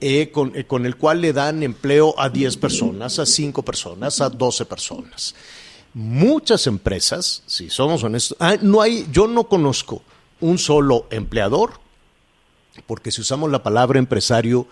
eh, 0.00 0.30
con, 0.30 0.56
eh, 0.56 0.64
con, 0.64 0.86
el 0.86 0.96
cual 0.96 1.20
le 1.20 1.32
dan 1.32 1.62
empleo 1.62 2.14
a 2.18 2.28
10 2.28 2.56
personas, 2.56 3.18
a 3.18 3.26
5 3.26 3.62
personas, 3.62 4.20
a 4.20 4.30
12 4.30 4.64
personas. 4.64 5.34
Muchas 5.92 6.66
empresas, 6.66 7.42
si 7.46 7.68
somos 7.68 8.02
honestos, 8.04 8.36
ah, 8.40 8.56
no 8.62 8.80
hay, 8.80 9.06
yo 9.10 9.26
no 9.26 9.44
conozco 9.44 10.02
un 10.40 10.58
solo 10.58 11.06
empleador 11.10 11.80
porque 12.86 13.10
si 13.10 13.20
usamos 13.20 13.50
la 13.50 13.62
palabra 13.62 13.98
empresario 13.98 14.66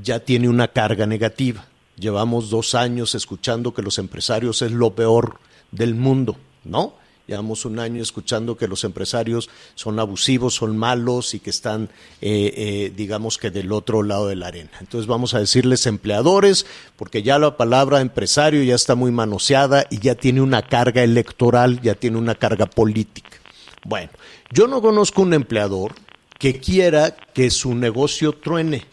ya 0.00 0.20
tiene 0.20 0.48
una 0.48 0.68
carga 0.68 1.06
negativa. 1.06 1.66
Llevamos 1.96 2.50
dos 2.50 2.74
años 2.74 3.14
escuchando 3.14 3.74
que 3.74 3.82
los 3.82 3.98
empresarios 3.98 4.62
es 4.62 4.72
lo 4.72 4.94
peor 4.94 5.38
del 5.72 5.94
mundo, 5.94 6.36
¿no? 6.64 6.94
Llevamos 7.26 7.64
un 7.64 7.78
año 7.78 8.02
escuchando 8.02 8.56
que 8.56 8.66
los 8.66 8.82
empresarios 8.84 9.48
son 9.74 9.98
abusivos, 10.00 10.54
son 10.54 10.76
malos 10.76 11.34
y 11.34 11.40
que 11.40 11.50
están, 11.50 11.88
eh, 12.20 12.52
eh, 12.56 12.92
digamos 12.94 13.38
que 13.38 13.50
del 13.50 13.72
otro 13.72 14.02
lado 14.02 14.26
de 14.26 14.36
la 14.36 14.48
arena. 14.48 14.72
Entonces 14.80 15.06
vamos 15.06 15.32
a 15.32 15.38
decirles 15.38 15.86
empleadores, 15.86 16.66
porque 16.96 17.22
ya 17.22 17.38
la 17.38 17.56
palabra 17.56 18.00
empresario 18.00 18.62
ya 18.64 18.74
está 18.74 18.96
muy 18.96 19.12
manoseada 19.12 19.86
y 19.88 20.00
ya 20.00 20.16
tiene 20.16 20.40
una 20.40 20.62
carga 20.62 21.04
electoral, 21.04 21.80
ya 21.80 21.94
tiene 21.94 22.18
una 22.18 22.34
carga 22.34 22.66
política. 22.66 23.38
Bueno, 23.84 24.10
yo 24.52 24.66
no 24.66 24.82
conozco 24.82 25.22
un 25.22 25.32
empleador 25.32 25.94
que 26.38 26.58
quiera 26.58 27.14
que 27.14 27.50
su 27.50 27.74
negocio 27.74 28.32
truene 28.32 28.84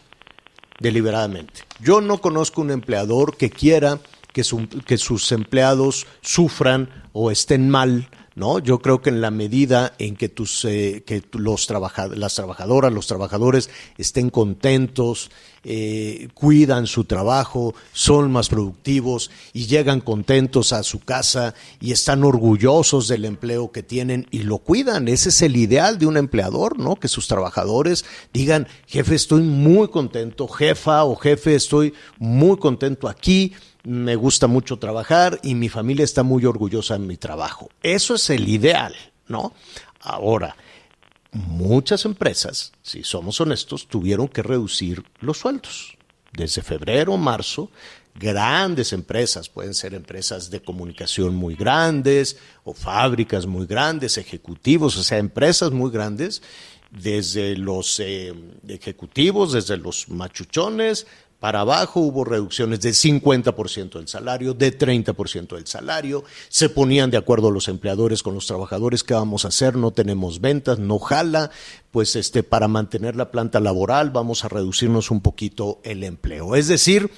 deliberadamente. 0.79 1.63
Yo 1.81 1.99
no 1.99 2.21
conozco 2.21 2.61
un 2.61 2.71
empleador 2.71 3.37
que 3.37 3.49
quiera 3.49 3.99
que, 4.33 4.43
su, 4.43 4.67
que 4.67 4.97
sus 4.97 5.31
empleados 5.31 6.07
sufran 6.21 6.89
o 7.13 7.31
estén 7.31 7.69
mal 7.69 8.09
¿no? 8.39 8.59
Yo 8.59 8.79
creo 8.79 9.01
que 9.01 9.09
en 9.09 9.19
la 9.19 9.31
medida 9.31 9.93
en 9.99 10.15
que, 10.15 10.29
tus, 10.29 10.63
eh, 10.63 11.03
que 11.05 11.21
los 11.33 11.67
trabaja 11.67 12.07
las 12.07 12.35
trabajadoras, 12.35 12.93
los 12.93 13.05
trabajadores 13.05 13.69
estén 13.97 14.29
contentos, 14.29 15.29
eh, 15.65 16.29
cuidan 16.33 16.87
su 16.87 17.03
trabajo, 17.03 17.75
son 17.91 18.31
más 18.31 18.47
productivos 18.47 19.29
y 19.51 19.67
llegan 19.67 19.99
contentos 19.99 20.71
a 20.71 20.83
su 20.83 21.01
casa 21.01 21.53
y 21.81 21.91
están 21.91 22.23
orgullosos 22.23 23.09
del 23.09 23.25
empleo 23.25 23.73
que 23.73 23.83
tienen 23.83 24.25
y 24.31 24.43
lo 24.43 24.59
cuidan. 24.59 25.09
Ese 25.09 25.29
es 25.29 25.41
el 25.41 25.57
ideal 25.57 25.99
de 25.99 26.05
un 26.05 26.15
empleador, 26.15 26.79
¿no? 26.79 26.95
Que 26.95 27.09
sus 27.09 27.27
trabajadores 27.27 28.05
digan, 28.31 28.69
jefe, 28.87 29.15
estoy 29.15 29.41
muy 29.41 29.89
contento, 29.89 30.47
jefa 30.47 31.03
o 31.03 31.17
jefe, 31.17 31.55
estoy 31.55 31.93
muy 32.19 32.55
contento 32.57 33.09
aquí 33.09 33.53
me 33.83 34.15
gusta 34.15 34.47
mucho 34.47 34.77
trabajar 34.77 35.39
y 35.43 35.55
mi 35.55 35.69
familia 35.69 36.03
está 36.03 36.23
muy 36.23 36.45
orgullosa 36.45 36.97
de 36.97 37.05
mi 37.05 37.17
trabajo. 37.17 37.69
Eso 37.81 38.15
es 38.15 38.29
el 38.29 38.47
ideal, 38.47 38.95
¿no? 39.27 39.53
Ahora, 40.01 40.55
muchas 41.31 42.05
empresas, 42.05 42.73
si 42.81 43.03
somos 43.03 43.39
honestos, 43.41 43.87
tuvieron 43.87 44.27
que 44.27 44.43
reducir 44.43 45.03
los 45.19 45.39
sueldos. 45.39 45.97
Desde 46.31 46.61
febrero, 46.61 47.17
marzo, 47.17 47.71
grandes 48.15 48.93
empresas, 48.93 49.49
pueden 49.49 49.73
ser 49.73 49.93
empresas 49.93 50.49
de 50.49 50.61
comunicación 50.61 51.35
muy 51.35 51.55
grandes 51.55 52.37
o 52.63 52.73
fábricas 52.73 53.45
muy 53.45 53.65
grandes, 53.65 54.17
ejecutivos, 54.17 54.97
o 54.97 55.03
sea, 55.03 55.17
empresas 55.17 55.71
muy 55.71 55.89
grandes, 55.89 56.41
desde 56.91 57.55
los 57.55 57.99
eh, 57.99 58.33
ejecutivos, 58.67 59.53
desde 59.53 59.77
los 59.77 60.09
machuchones, 60.09 61.07
para 61.39 61.61
abajo 61.61 62.01
hubo 62.01 62.25
reducciones 62.25 62.81
del 62.81 62.93
50% 62.93 63.93
del 63.93 64.07
salario, 64.09 64.53
de 64.53 64.77
30% 64.77 65.55
del 65.55 65.67
salario. 65.67 66.25
Se 66.49 66.67
ponían 66.67 67.11
de 67.11 67.17
acuerdo 67.17 67.49
los 67.49 67.69
empleadores 67.69 68.23
con 68.23 68.33
los 68.33 68.45
trabajadores, 68.45 69.03
¿qué 69.03 69.13
vamos 69.13 69.45
a 69.45 69.47
hacer? 69.47 69.77
No 69.77 69.91
tenemos 69.91 70.41
ventas, 70.41 70.79
no 70.79 70.99
jala, 70.99 71.49
pues 71.91 72.17
este 72.17 72.43
para 72.43 72.67
mantener 72.67 73.15
la 73.15 73.31
planta 73.31 73.61
laboral 73.61 74.09
vamos 74.09 74.43
a 74.43 74.49
reducirnos 74.49 75.11
un 75.11 75.21
poquito 75.21 75.79
el 75.83 76.03
empleo. 76.03 76.57
Es 76.57 76.67
decir, 76.67 77.09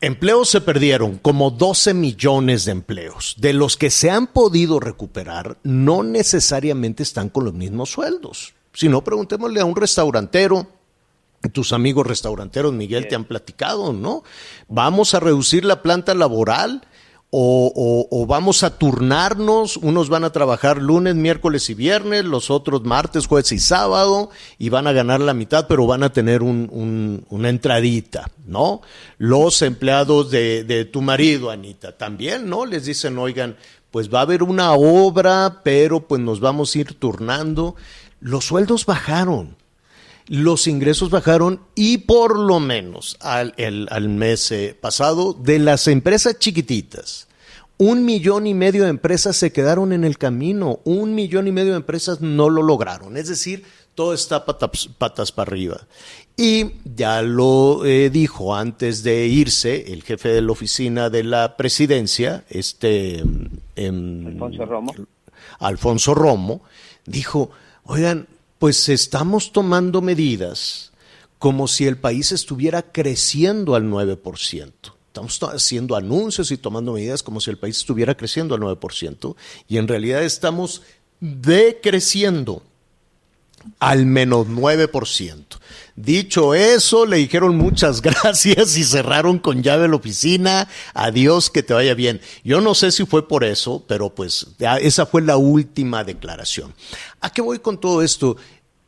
empleos 0.00 0.48
se 0.48 0.62
perdieron, 0.62 1.18
como 1.18 1.50
12 1.50 1.92
millones 1.92 2.64
de 2.64 2.72
empleos. 2.72 3.34
De 3.36 3.52
los 3.52 3.76
que 3.76 3.90
se 3.90 4.10
han 4.10 4.28
podido 4.28 4.80
recuperar, 4.80 5.58
no 5.62 6.02
necesariamente 6.02 7.02
están 7.02 7.28
con 7.28 7.44
los 7.44 7.52
mismos 7.52 7.90
sueldos. 7.90 8.54
Si 8.72 8.88
no, 8.88 9.04
preguntémosle 9.04 9.60
a 9.60 9.64
un 9.66 9.76
restaurantero, 9.76 10.66
tus 11.52 11.72
amigos 11.72 12.06
restauranteros, 12.06 12.72
Miguel, 12.72 13.08
te 13.08 13.14
han 13.14 13.24
platicado, 13.24 13.92
¿no? 13.92 14.22
Vamos 14.68 15.14
a 15.14 15.20
reducir 15.20 15.64
la 15.64 15.82
planta 15.82 16.14
laboral 16.14 16.82
o, 17.36 17.72
o- 17.74 18.22
o 18.22 18.26
vamos 18.26 18.62
a 18.62 18.78
turnarnos, 18.78 19.76
unos 19.78 20.08
van 20.08 20.22
a 20.22 20.30
trabajar 20.30 20.80
lunes, 20.80 21.16
miércoles 21.16 21.68
y 21.68 21.74
viernes, 21.74 22.24
los 22.24 22.48
otros 22.50 22.84
martes, 22.84 23.26
jueves 23.26 23.50
y 23.50 23.58
sábado, 23.58 24.30
y 24.58 24.68
van 24.68 24.86
a 24.86 24.92
ganar 24.92 25.20
la 25.20 25.34
mitad, 25.34 25.66
pero 25.66 25.84
van 25.86 26.04
a 26.04 26.12
tener 26.12 26.42
un- 26.44 26.68
un- 26.70 27.26
una 27.30 27.48
entradita, 27.48 28.30
¿no? 28.46 28.82
Los 29.18 29.62
empleados 29.62 30.30
de, 30.30 30.62
de 30.62 30.84
tu 30.84 31.02
marido, 31.02 31.50
Anita, 31.50 31.96
también, 31.96 32.48
¿no? 32.48 32.66
Les 32.66 32.84
dicen, 32.84 33.18
oigan, 33.18 33.56
pues 33.90 34.12
va 34.12 34.20
a 34.20 34.22
haber 34.22 34.42
una 34.44 34.72
obra, 34.74 35.60
pero 35.64 36.06
pues 36.06 36.20
nos 36.20 36.38
vamos 36.40 36.74
a 36.74 36.78
ir 36.78 36.94
turnando. 36.94 37.74
Los 38.20 38.44
sueldos 38.44 38.86
bajaron 38.86 39.56
los 40.26 40.66
ingresos 40.66 41.10
bajaron 41.10 41.60
y 41.74 41.98
por 41.98 42.38
lo 42.38 42.60
menos 42.60 43.16
al, 43.20 43.52
el- 43.56 43.88
al 43.90 44.08
mes 44.08 44.50
eh, 44.52 44.76
pasado 44.80 45.34
de 45.34 45.58
las 45.58 45.86
empresas 45.88 46.38
chiquititas, 46.38 47.28
un 47.76 48.04
millón 48.04 48.46
y 48.46 48.54
medio 48.54 48.84
de 48.84 48.90
empresas 48.90 49.36
se 49.36 49.52
quedaron 49.52 49.92
en 49.92 50.04
el 50.04 50.16
camino, 50.16 50.80
un 50.84 51.14
millón 51.14 51.46
y 51.48 51.52
medio 51.52 51.72
de 51.72 51.78
empresas 51.78 52.20
no 52.20 52.48
lo 52.48 52.62
lograron, 52.62 53.16
es 53.16 53.28
decir, 53.28 53.64
todo 53.94 54.14
está 54.14 54.44
patas, 54.46 54.88
patas 54.98 55.30
para 55.32 55.50
arriba. 55.50 55.86
Y 56.36 56.72
ya 56.96 57.22
lo 57.22 57.84
eh, 57.84 58.10
dijo 58.10 58.56
antes 58.56 59.02
de 59.04 59.26
irse 59.26 59.92
el 59.92 60.02
jefe 60.02 60.30
de 60.30 60.40
la 60.42 60.50
oficina 60.52 61.10
de 61.10 61.22
la 61.22 61.56
presidencia, 61.56 62.44
este... 62.48 63.22
em, 63.76 64.26
Alfonso 64.26 64.64
Romo. 64.66 64.94
Alfonso 65.60 66.14
Romo, 66.14 66.62
dijo, 67.06 67.50
oigan, 67.84 68.26
pues 68.64 68.88
estamos 68.88 69.52
tomando 69.52 70.00
medidas 70.00 70.90
como 71.38 71.68
si 71.68 71.84
el 71.84 71.98
país 71.98 72.32
estuviera 72.32 72.80
creciendo 72.80 73.74
al 73.74 73.84
9%. 73.84 74.72
Estamos 75.06 75.38
haciendo 75.42 75.94
anuncios 75.96 76.50
y 76.50 76.56
tomando 76.56 76.94
medidas 76.94 77.22
como 77.22 77.42
si 77.42 77.50
el 77.50 77.58
país 77.58 77.76
estuviera 77.76 78.16
creciendo 78.16 78.54
al 78.54 78.62
9%, 78.62 79.36
y 79.68 79.76
en 79.76 79.86
realidad 79.86 80.22
estamos 80.22 80.80
decreciendo 81.20 82.62
al 83.78 84.06
menos 84.06 84.46
9%. 84.46 85.44
Dicho 85.96 86.54
eso, 86.54 87.06
le 87.06 87.18
dijeron 87.18 87.56
muchas 87.56 88.02
gracias 88.02 88.76
y 88.76 88.84
cerraron 88.84 89.38
con 89.38 89.62
llave 89.62 89.88
la 89.88 89.96
oficina. 89.96 90.68
Adiós, 90.92 91.50
que 91.50 91.62
te 91.62 91.72
vaya 91.72 91.94
bien. 91.94 92.20
Yo 92.42 92.60
no 92.60 92.74
sé 92.74 92.90
si 92.90 93.06
fue 93.06 93.28
por 93.28 93.44
eso, 93.44 93.84
pero 93.86 94.10
pues 94.10 94.46
esa 94.80 95.06
fue 95.06 95.22
la 95.22 95.36
última 95.36 96.02
declaración. 96.02 96.74
¿A 97.20 97.30
qué 97.30 97.42
voy 97.42 97.60
con 97.60 97.78
todo 97.78 98.02
esto? 98.02 98.36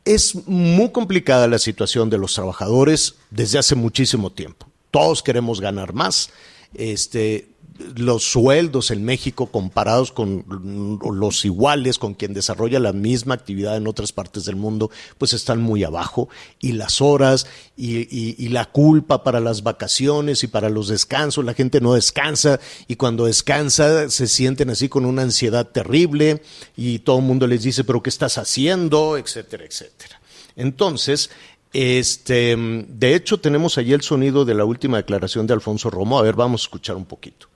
Es 0.07 0.47
muy 0.47 0.91
complicada 0.91 1.49
la 1.49 1.59
situación 1.59 2.09
de 2.09 2.17
los 2.17 2.33
trabajadores 2.33 3.15
desde 3.29 3.59
hace 3.59 3.75
muchísimo 3.75 4.31
tiempo. 4.31 4.65
Todos 4.89 5.21
queremos 5.21 5.59
ganar 5.59 5.91
más. 5.91 6.29
Este, 6.77 7.49
los 7.95 8.23
sueldos 8.23 8.89
en 8.89 9.05
México 9.05 9.47
comparados 9.51 10.11
con 10.11 10.99
los 11.15 11.45
iguales, 11.45 11.99
con 11.99 12.15
quien 12.15 12.33
desarrolla 12.33 12.79
la 12.79 12.91
misma 12.91 13.35
actividad 13.35 13.77
en 13.77 13.85
otras 13.85 14.11
partes 14.11 14.45
del 14.45 14.55
mundo, 14.55 14.89
pues 15.19 15.33
están 15.33 15.61
muy 15.61 15.83
abajo. 15.83 16.27
Y 16.59 16.71
las 16.71 17.01
horas 17.01 17.45
y, 17.75 17.97
y- 17.99 18.35
y 18.39 18.47
la 18.47 18.65
culpa 18.65 19.23
para 19.23 19.39
las 19.39 19.61
vacaciones 19.61 20.43
y 20.43 20.47
para 20.47 20.69
los 20.69 20.87
descansos, 20.87 21.45
la 21.45 21.53
gente 21.53 21.79
no 21.79 21.93
descansa 21.93 22.59
y 22.87 22.95
cuando 22.95 23.25
descansa 23.27 24.09
se 24.09 24.25
sienten 24.27 24.71
así 24.71 24.89
con 24.89 25.05
una 25.05 25.21
ansiedad 25.21 25.67
terrible 25.67 26.41
y 26.75 26.97
todo 26.99 27.19
el 27.19 27.25
mundo 27.25 27.45
les 27.45 27.61
dice, 27.61 27.83
pero 27.83 28.01
¿qué 28.01 28.09
estás 28.09 28.39
haciendo? 28.39 29.17
etcétera, 29.17 29.65
etcétera. 29.65 30.19
Entonces, 30.55 31.29
este, 31.73 32.55
de 32.57 33.15
hecho, 33.15 33.39
tenemos 33.39 33.77
allí 33.77 33.93
el 33.93 34.01
sonido 34.01 34.45
de 34.45 34.53
la 34.53 34.65
última 34.65 34.97
declaración 34.97 35.47
de 35.47 35.53
Alfonso 35.53 35.89
Romo. 35.89 36.19
A 36.19 36.23
ver, 36.23 36.35
vamos 36.35 36.61
a 36.61 36.65
escuchar 36.65 36.95
un 36.95 37.05
poquito. 37.05 37.47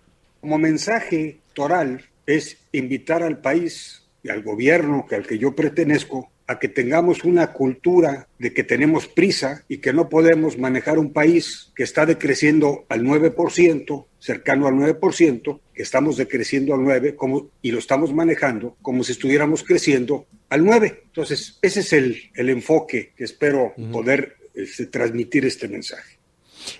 Como 0.42 0.58
mensaje 0.58 1.40
toral 1.54 2.06
es 2.26 2.58
invitar 2.72 3.24
al 3.24 3.40
país 3.40 4.04
y 4.24 4.30
al 4.30 4.44
gobierno 4.44 5.06
que 5.08 5.16
al 5.16 5.26
que 5.26 5.38
yo 5.38 5.56
pertenezco 5.56 6.30
a 6.48 6.60
que 6.60 6.68
tengamos 6.68 7.24
una 7.24 7.54
cultura 7.54 8.28
de 8.38 8.54
que 8.54 8.64
tenemos 8.64 9.08
prisa 9.08 9.64
y 9.68 9.78
que 9.78 9.94
no 9.94 10.10
podemos 10.10 10.58
manejar 10.58 11.00
un 11.00 11.14
país 11.14 11.72
que 11.76 11.84
está 11.84 12.06
decreciendo 12.06 12.86
al 12.90 13.04
9%, 13.04 14.06
cercano 14.22 14.68
al 14.68 14.76
9%, 14.76 15.60
que 15.74 15.82
estamos 15.82 16.16
decreciendo 16.16 16.76
al 16.76 16.82
9% 16.82 17.16
como, 17.16 17.50
y 17.62 17.72
lo 17.72 17.80
estamos 17.80 18.14
manejando 18.14 18.78
como 18.82 19.04
si 19.04 19.14
estuviéramos 19.14 19.64
creciendo 19.64 20.28
al 20.50 20.62
9%. 20.62 21.00
Entonces, 21.06 21.58
ese 21.62 21.80
es 21.80 21.94
el, 21.94 22.30
el 22.36 22.50
enfoque 22.50 23.14
que 23.18 23.24
espero 23.24 23.74
poder 23.92 24.38
este, 24.54 24.86
transmitir 24.86 25.46
este 25.46 25.68
mensaje. 25.68 26.21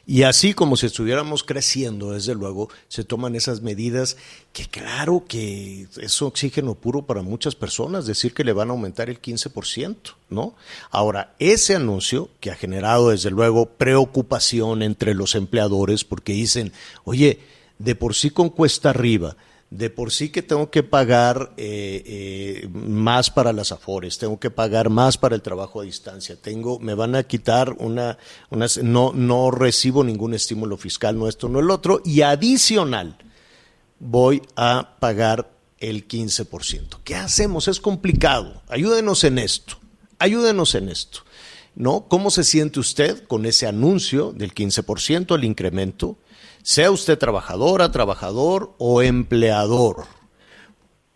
Y 0.06 0.24
así 0.24 0.54
como 0.54 0.78
si 0.78 0.86
estuviéramos 0.86 1.44
creciendo, 1.44 2.12
desde 2.12 2.36
luego, 2.36 2.70
se 2.88 3.04
toman 3.04 3.36
esas 3.36 3.62
medidas 3.62 4.18
que 4.54 4.66
claro 4.66 5.24
que 5.28 5.88
es 5.98 6.22
oxígeno 6.22 6.76
puro 6.76 7.04
para 7.04 7.22
muchas 7.22 7.56
personas, 7.56 8.06
decir 8.06 8.34
que 8.34 8.44
le 8.44 8.54
van 8.54 8.70
a 8.70 8.72
aumentar 8.72 9.10
el 9.10 9.22
15%, 9.22 9.96
¿no? 10.30 10.56
Ahora, 10.90 11.36
ese 11.40 11.76
anuncio 11.76 12.30
que 12.40 12.52
ha 12.52 12.56
generado 12.56 13.10
desde 13.10 13.32
luego 13.32 13.68
preocupación 13.68 14.84
entre 14.84 15.14
los 15.14 15.36
empleadores 15.36 16.04
porque 16.04 16.34
dicen, 16.34 16.74
oye, 17.04 17.40
de 17.80 17.96
por 17.96 18.16
sí 18.16 18.30
con 18.30 18.50
cuesta 18.50 18.90
arriba, 18.90 19.36
de 19.72 19.90
por 19.90 20.12
sí 20.12 20.30
que 20.30 20.42
tengo 20.42 20.70
que 20.70 20.84
pagar 20.84 21.54
eh, 21.56 22.04
eh, 22.06 22.68
más 22.74 23.32
para 23.32 23.54
las 23.54 23.72
afores, 23.72 24.18
tengo 24.18 24.38
que 24.38 24.52
pagar 24.52 24.90
más 24.90 25.18
para 25.18 25.34
el 25.34 25.42
trabajo 25.42 25.80
a 25.80 25.86
distancia, 25.86 26.36
tengo, 26.36 26.78
me 26.80 26.94
van 26.94 27.16
a 27.16 27.24
quitar 27.24 27.74
una, 27.80 28.18
una 28.50 28.68
no, 28.84 29.14
no 29.14 29.50
recibo 29.50 30.04
ningún 30.04 30.34
estímulo 30.34 30.76
fiscal, 30.76 31.18
no 31.18 31.28
esto, 31.30 31.48
no 31.48 31.60
el 31.60 31.72
otro, 31.72 32.02
y 32.04 32.22
adicional 32.22 33.18
voy 33.98 34.42
a 34.58 34.98
pagar 35.00 35.50
el 35.80 36.06
15%. 36.06 37.00
¿Qué 37.06 37.16
hacemos? 37.16 37.70
Es 37.70 37.80
complicado. 37.80 38.62
Ayúdenos 38.68 39.24
en 39.24 39.40
esto. 39.40 39.78
Ayúdenos 40.20 40.76
en 40.76 40.90
esto. 40.90 41.22
¿No? 41.74 42.08
¿Cómo 42.08 42.32
se 42.32 42.44
siente 42.44 42.80
usted 42.80 43.24
con 43.24 43.46
ese 43.46 43.66
anuncio 43.66 44.34
del 44.34 44.54
15%, 44.54 45.36
el 45.36 45.44
incremento? 45.44 46.18
Sea 46.64 46.92
usted 46.92 47.18
trabajadora, 47.18 47.92
trabajador 47.92 48.76
o 48.78 49.02
empleador. 49.02 50.06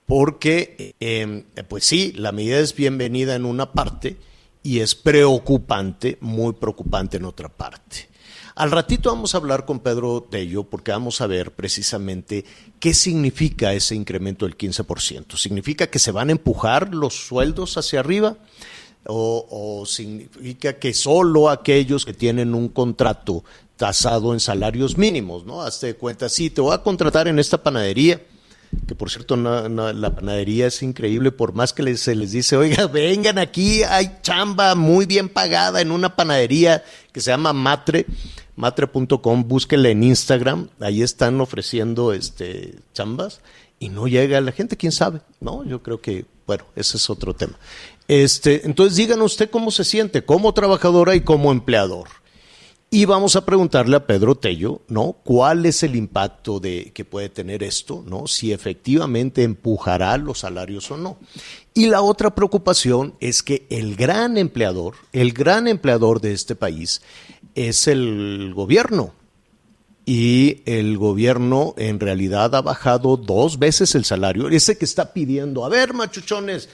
Porque, 0.06 0.96
eh, 1.00 1.44
pues 1.68 1.86
sí, 1.86 2.14
la 2.14 2.32
medida 2.32 2.60
es 2.60 2.76
bienvenida 2.76 3.36
en 3.36 3.46
una 3.46 3.74
parte 3.74 4.18
y 4.64 4.80
es 4.80 4.96
preocupante, 4.96 6.18
muy 6.22 6.54
preocupante 6.54 7.18
en 7.18 7.26
otra 7.26 7.50
parte. 7.50 8.10
Al 8.56 8.72
ratito 8.72 9.10
vamos 9.10 9.36
a 9.36 9.40
hablar 9.40 9.66
con 9.66 9.82
Pedro 9.82 10.24
Tello 10.24 10.64
porque 10.64 10.92
vamos 10.92 11.20
a 11.20 11.28
ver 11.28 11.54
precisamente 11.54 12.46
qué 12.80 12.94
significa 12.94 13.74
ese 13.74 13.96
incremento 13.96 14.46
del 14.46 14.58
15%. 14.58 15.36
¿Significa 15.36 15.88
que 15.88 16.00
se 16.00 16.12
van 16.12 16.30
a 16.30 16.32
empujar 16.32 16.96
los 16.96 17.28
sueldos 17.28 17.78
hacia 17.78 18.00
arriba? 18.00 18.38
¿O, 19.08 19.84
significa 19.86 20.74
que 20.74 20.94
solo 20.94 21.50
aquellos 21.50 22.06
que 22.06 22.14
tienen 22.14 22.56
un 22.56 22.70
contrato 22.70 23.44
tasado 23.78 24.34
en 24.34 24.40
salarios 24.40 24.98
mínimos, 24.98 25.46
¿no? 25.46 25.62
Hazte 25.62 25.88
de 25.88 25.96
cuenta, 25.96 26.30
sí, 26.30 26.50
te 26.50 26.62
voy 26.62 26.74
a 26.74 26.82
contratar 26.82 27.28
en 27.28 27.38
esta 27.38 27.62
panadería, 27.62 28.22
que 28.88 28.96
por 28.96 29.12
cierto 29.12 29.36
no, 29.38 29.94
la 29.94 30.16
panadería 30.16 30.68
es 30.68 30.82
increíble, 30.82 31.32
por 31.32 31.54
más 31.54 31.72
que 31.74 31.84
les, 31.84 32.02
se 32.02 32.16
les 32.16 32.32
dice, 32.32 32.58
oiga, 32.58 32.88
vengan 32.94 33.38
aquí, 33.38 33.84
hay 33.84 34.18
chamba 34.22 34.76
muy 34.76 35.06
bien 35.06 35.30
pagada 35.30 35.82
en 35.82 35.92
una 35.92 36.16
panadería 36.16 36.84
que 37.12 37.22
se 37.22 37.32
llama 37.32 37.54
Matre, 37.54 38.06
matre.com, 38.56 39.48
búsquenla 39.48 39.90
en 39.90 40.04
Instagram, 40.04 40.70
ahí 40.80 41.04
están 41.04 41.40
ofreciendo 41.42 42.14
este 42.14 42.76
chambas 42.94 43.42
y 43.80 43.90
no 43.90 44.08
llega 44.08 44.40
la 44.42 44.52
gente, 44.52 44.78
quién 44.78 44.92
sabe, 44.92 45.22
¿no? 45.42 45.64
Yo 45.66 45.84
creo 45.84 46.00
que, 46.02 46.26
bueno, 46.48 46.64
ese 46.76 46.98
es 46.98 47.10
otro 47.10 47.34
tema. 47.34 47.58
Este, 48.08 48.66
entonces 48.66 48.98
díganos 48.98 49.34
usted 49.34 49.50
cómo 49.50 49.72
se 49.72 49.84
siente 49.84 50.24
como 50.24 50.54
trabajadora 50.54 51.16
y 51.16 51.22
como 51.22 51.52
empleador. 51.52 52.08
Y 52.92 53.06
vamos 53.06 53.36
a 53.36 53.46
preguntarle 53.46 53.98
a 53.98 54.08
Pedro 54.08 54.36
Tello, 54.36 54.82
¿no? 54.88 55.18
¿Cuál 55.24 55.66
es 55.66 55.84
el 55.84 55.96
impacto 55.96 56.60
de 56.60 56.92
que 56.94 57.04
puede 57.04 57.30
tener 57.30 57.64
esto, 57.64 58.04
¿no? 58.08 58.28
Si 58.28 58.54
efectivamente 58.54 59.44
empujará 59.44 60.18
los 60.18 60.40
salarios 60.40 60.90
o 60.92 60.98
no. 60.98 61.18
Y 61.74 61.88
la 61.88 62.02
otra 62.02 62.36
preocupación 62.36 63.16
es 63.20 63.44
que 63.44 63.66
el 63.70 63.96
gran 63.96 64.38
empleador, 64.38 64.96
el 65.12 65.34
gran 65.34 65.68
empleador 65.68 66.22
de 66.22 66.32
este 66.32 66.56
país 66.56 67.02
es 67.56 67.88
el 67.88 68.54
gobierno. 68.54 69.14
Y 70.06 70.62
el 70.66 70.98
gobierno 71.00 71.74
en 71.78 72.00
realidad 72.00 72.54
ha 72.54 72.62
bajado 72.62 73.18
dos 73.18 73.58
veces 73.58 73.96
el 73.96 74.06
salario. 74.06 74.48
Ese 74.48 74.78
que 74.78 74.86
está 74.86 75.12
pidiendo, 75.12 75.66
a 75.66 75.70
ver, 75.70 75.96
machuchones, 75.96 76.70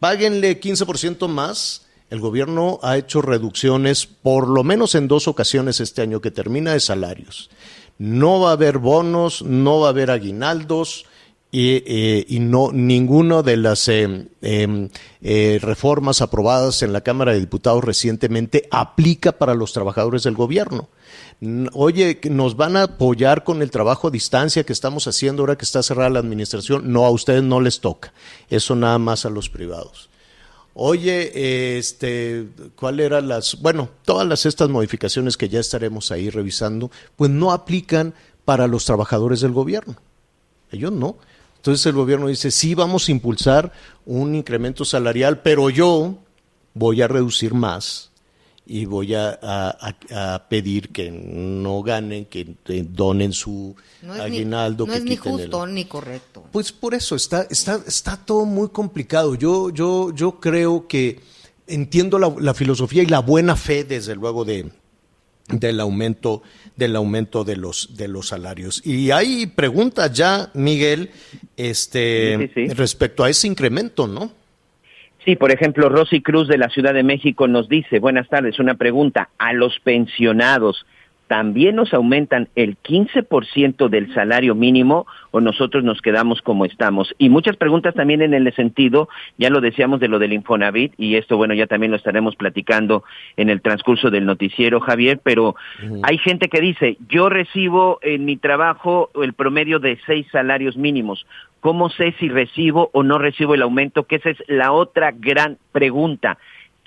páguenle 0.00 0.60
15% 0.60 1.28
más. 1.28 1.86
El 2.10 2.18
gobierno 2.18 2.80
ha 2.82 2.96
hecho 2.96 3.22
reducciones 3.22 4.06
por 4.06 4.48
lo 4.48 4.64
menos 4.64 4.96
en 4.96 5.06
dos 5.06 5.28
ocasiones 5.28 5.78
este 5.78 6.02
año 6.02 6.20
que 6.20 6.32
termina 6.32 6.72
de 6.72 6.80
salarios. 6.80 7.50
No 7.98 8.40
va 8.40 8.50
a 8.50 8.54
haber 8.54 8.78
bonos, 8.78 9.42
no 9.42 9.78
va 9.78 9.86
a 9.86 9.90
haber 9.90 10.10
aguinaldos 10.10 11.04
y, 11.52 11.82
eh, 11.84 12.24
y 12.28 12.38
no 12.38 12.70
ninguno 12.72 13.42
de 13.42 13.56
las 13.56 13.88
eh, 13.88 14.28
em, 14.40 14.88
eh, 15.20 15.58
reformas 15.60 16.20
aprobadas 16.20 16.82
en 16.82 16.92
la 16.92 17.00
Cámara 17.00 17.32
de 17.32 17.40
Diputados 17.40 17.82
recientemente 17.82 18.68
aplica 18.70 19.32
para 19.32 19.54
los 19.54 19.72
trabajadores 19.72 20.22
del 20.22 20.36
gobierno. 20.36 20.88
Oye, 21.72 22.20
nos 22.30 22.56
van 22.56 22.76
a 22.76 22.82
apoyar 22.84 23.44
con 23.44 23.62
el 23.62 23.70
trabajo 23.70 24.08
a 24.08 24.10
distancia 24.10 24.64
que 24.64 24.72
estamos 24.72 25.06
haciendo 25.06 25.42
ahora 25.42 25.56
que 25.56 25.64
está 25.64 25.82
cerrada 25.82 26.10
la 26.10 26.18
administración. 26.20 26.92
No, 26.92 27.04
a 27.06 27.10
ustedes 27.10 27.42
no 27.42 27.60
les 27.60 27.80
toca. 27.80 28.12
Eso 28.48 28.76
nada 28.76 28.98
más 28.98 29.24
a 29.24 29.30
los 29.30 29.48
privados. 29.48 30.10
Oye, 30.74 31.78
este, 31.78 32.46
¿cuál 32.76 33.00
eran 33.00 33.26
las, 33.26 33.60
bueno, 33.60 33.88
todas 34.04 34.28
las 34.28 34.46
estas 34.46 34.68
modificaciones 34.68 35.36
que 35.36 35.48
ya 35.48 35.58
estaremos 35.58 36.12
ahí 36.12 36.30
revisando, 36.30 36.90
pues 37.16 37.30
no 37.30 37.52
aplican 37.52 38.14
para 38.44 38.66
los 38.66 38.84
trabajadores 38.84 39.40
del 39.40 39.52
gobierno. 39.52 39.96
Ellos 40.70 40.92
no. 40.92 41.16
Entonces 41.60 41.84
el 41.86 41.92
gobierno 41.92 42.28
dice, 42.28 42.50
sí, 42.50 42.74
vamos 42.74 43.06
a 43.08 43.12
impulsar 43.12 43.70
un 44.06 44.34
incremento 44.34 44.84
salarial, 44.84 45.40
pero 45.42 45.68
yo 45.68 46.16
voy 46.72 47.02
a 47.02 47.08
reducir 47.08 47.52
más 47.52 48.10
y 48.66 48.86
voy 48.86 49.14
a, 49.14 49.38
a- 49.42 49.94
a- 50.10 50.48
pedir 50.48 50.88
que 50.88 51.10
no 51.10 51.82
ganen, 51.82 52.24
que 52.24 52.54
donen 52.88 53.32
su 53.34 53.74
No 54.00 54.14
aguinaldo. 54.14 54.84
ni, 54.86 54.88
no 54.88 54.92
que 54.94 54.98
es 55.00 55.04
ni 55.04 55.16
quiten 55.16 55.32
el- 55.34 55.38
justo 55.40 55.66
ni 55.66 55.84
correcto. 55.84 56.44
pues 56.50 56.72
por 56.72 56.94
eso 56.94 57.14
está, 57.14 57.42
está, 57.50 57.80
está 57.86 58.16
todo 58.16 58.46
muy 58.46 58.68
complicado. 58.70 59.34
Yo, 59.34 59.68
yo, 59.70 60.14
yo 60.14 60.40
creo 60.40 60.86
que 60.88 61.20
entiendo 61.66 62.18
la, 62.18 62.34
la 62.38 62.54
filosofía 62.54 63.02
y 63.02 63.06
la 63.06 63.18
buena 63.20 63.54
fe, 63.54 63.84
desde 63.84 64.14
luego, 64.14 64.44
de, 64.46 64.70
del 65.52 65.80
aumento, 65.80 66.42
del 66.76 66.96
aumento 66.96 67.44
de 67.44 67.56
los, 67.56 67.96
de 67.96 68.08
los 68.08 68.28
salarios. 68.28 68.84
Y 68.86 69.10
hay 69.10 69.46
preguntas 69.46 70.12
ya, 70.12 70.50
Miguel, 70.54 71.10
este, 71.56 72.36
Sí, 72.38 72.50
sí, 72.54 72.68
sí. 72.68 72.74
respecto 72.74 73.24
a 73.24 73.30
ese 73.30 73.46
incremento, 73.46 74.06
¿no? 74.06 74.32
Sí, 75.24 75.36
por 75.36 75.50
ejemplo, 75.52 75.88
Rosy 75.88 76.22
Cruz 76.22 76.48
de 76.48 76.56
la 76.56 76.70
Ciudad 76.70 76.94
de 76.94 77.02
México 77.02 77.46
nos 77.46 77.68
dice, 77.68 77.98
buenas 77.98 78.28
tardes, 78.28 78.58
una 78.58 78.74
pregunta, 78.74 79.28
a 79.38 79.52
los 79.52 79.78
pensionados, 79.80 80.86
¿también 81.30 81.76
nos 81.76 81.94
aumentan 81.94 82.48
el 82.56 82.76
15% 82.82 83.88
del 83.88 84.12
salario 84.12 84.56
mínimo 84.56 85.06
o 85.30 85.40
nosotros 85.40 85.84
nos 85.84 86.02
quedamos 86.02 86.42
como 86.42 86.64
estamos? 86.64 87.14
Y 87.18 87.28
muchas 87.28 87.56
preguntas 87.56 87.94
también 87.94 88.20
en 88.20 88.34
el 88.34 88.52
sentido, 88.56 89.08
ya 89.38 89.48
lo 89.48 89.60
decíamos 89.60 90.00
de 90.00 90.08
lo 90.08 90.18
del 90.18 90.32
Infonavit, 90.32 90.92
y 90.98 91.14
esto, 91.14 91.36
bueno, 91.36 91.54
ya 91.54 91.68
también 91.68 91.92
lo 91.92 91.98
estaremos 91.98 92.34
platicando 92.34 93.04
en 93.36 93.48
el 93.48 93.62
transcurso 93.62 94.10
del 94.10 94.26
noticiero, 94.26 94.80
Javier, 94.80 95.20
pero 95.22 95.54
hay 96.02 96.18
gente 96.18 96.48
que 96.48 96.60
dice, 96.60 96.96
yo 97.08 97.28
recibo 97.28 98.00
en 98.02 98.24
mi 98.24 98.36
trabajo 98.36 99.10
el 99.22 99.32
promedio 99.32 99.78
de 99.78 100.00
seis 100.06 100.26
salarios 100.32 100.76
mínimos. 100.76 101.24
¿Cómo 101.60 101.90
sé 101.90 102.12
si 102.18 102.28
recibo 102.28 102.90
o 102.92 103.04
no 103.04 103.18
recibo 103.18 103.54
el 103.54 103.62
aumento? 103.62 104.02
Que 104.02 104.16
esa 104.16 104.30
es 104.30 104.42
la 104.48 104.72
otra 104.72 105.12
gran 105.12 105.58
pregunta. 105.70 106.38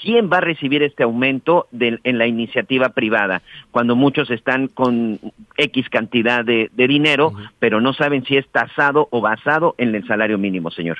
¿Quién 0.01 0.29
va 0.32 0.38
a 0.38 0.41
recibir 0.41 0.84
este 0.84 1.03
aumento 1.03 1.67
de- 1.71 1.99
en 2.03 2.17
la 2.17 2.27
iniciativa 2.27 2.89
privada? 2.89 3.41
Cuando 3.71 3.95
muchos 3.95 4.29
están 4.32 4.67
con 4.67 5.19
X 5.58 5.88
cantidad 5.89 6.43
de, 6.43 6.69
de 6.73 6.88
dinero, 6.88 7.34
pero 7.60 7.79
no 7.79 7.93
saben 7.93 8.25
si 8.25 8.36
es 8.36 8.47
tasado 8.49 9.08
o 9.12 9.21
basado 9.21 9.75
en 9.77 9.95
el 9.95 10.06
salario 10.06 10.38
mínimo, 10.38 10.71
señor. 10.71 10.97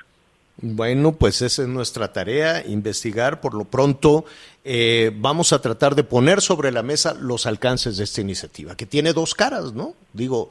Bueno, 0.62 1.14
pues 1.14 1.42
esa 1.42 1.64
es 1.64 1.68
nuestra 1.68 2.14
tarea, 2.14 2.64
investigar. 2.66 3.42
Por 3.42 3.56
lo 3.56 3.66
pronto, 3.66 4.24
eh, 4.64 5.12
vamos 5.16 5.52
a 5.52 5.60
tratar 5.62 5.96
de 5.96 6.04
poner 6.04 6.42
sobre 6.42 6.72
la 6.72 6.84
mesa 6.84 7.16
los 7.20 7.46
alcances 7.48 7.98
de 7.98 8.04
esta 8.04 8.22
iniciativa, 8.22 8.76
que 8.78 8.86
tiene 8.86 9.12
dos 9.14 9.34
caras, 9.34 9.74
¿no? 9.74 9.96
Digo, 10.14 10.50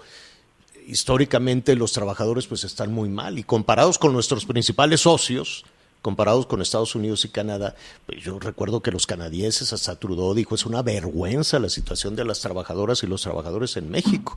históricamente 0.87 1.77
los 1.77 1.93
trabajadores 1.93 2.47
pues 2.49 2.65
están 2.65 2.93
muy 2.93 3.09
mal 3.09 3.39
y 3.39 3.45
comparados 3.45 3.99
con 3.99 4.13
nuestros 4.13 4.45
principales 4.45 5.01
socios, 5.03 5.65
comparados 6.03 6.47
con 6.47 6.61
Estados 6.61 6.95
Unidos 6.95 7.25
y 7.25 7.29
Canadá, 7.29 7.77
pues 8.07 8.23
yo 8.23 8.39
recuerdo 8.39 8.83
que 8.83 8.91
los 8.91 9.07
canadienses, 9.07 9.73
hasta 9.73 9.97
Trudeau 9.97 10.35
dijo, 10.35 10.57
es 10.57 10.67
una 10.67 10.83
vergüenza 10.83 11.61
la 11.61 11.71
situación 11.71 12.17
de 12.17 12.25
las 12.25 12.41
trabajadoras 12.41 13.03
y 13.03 13.07
los 13.07 13.23
trabajadores 13.23 13.77
en 13.77 13.91
México. 13.91 14.37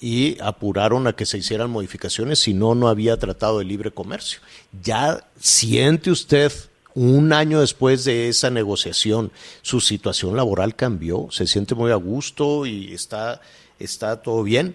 Y 0.00 0.36
apuraron 0.42 1.06
a 1.06 1.14
que 1.14 1.24
se 1.24 1.38
hicieran 1.38 1.70
modificaciones, 1.70 2.40
si 2.40 2.52
no, 2.52 2.74
no 2.74 2.88
había 2.88 3.16
tratado 3.16 3.60
de 3.60 3.64
libre 3.64 3.92
comercio. 3.92 4.40
Ya 4.82 5.26
siente 5.38 6.10
usted, 6.10 6.52
un 6.94 7.32
año 7.32 7.60
después 7.60 8.04
de 8.04 8.28
esa 8.28 8.50
negociación, 8.50 9.30
su 9.62 9.80
situación 9.80 10.36
laboral 10.36 10.74
cambió, 10.74 11.28
se 11.30 11.46
siente 11.46 11.74
muy 11.74 11.92
a 11.92 11.96
gusto 11.96 12.66
y 12.66 12.92
está, 12.92 13.40
está 13.78 14.20
todo 14.20 14.42
bien. 14.42 14.74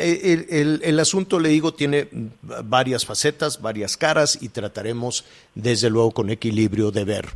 El, 0.00 0.98
asunto, 1.00 1.38
le 1.38 1.48
digo, 1.50 1.74
tiene 1.74 2.08
varias 2.42 3.04
facetas, 3.04 3.60
varias 3.60 3.96
caras 3.96 4.38
y 4.40 4.48
trataremos, 4.48 5.24
desde 5.54 5.90
luego, 5.90 6.10
con 6.12 6.30
equilibrio 6.30 6.90
de 6.90 7.04
ver 7.04 7.28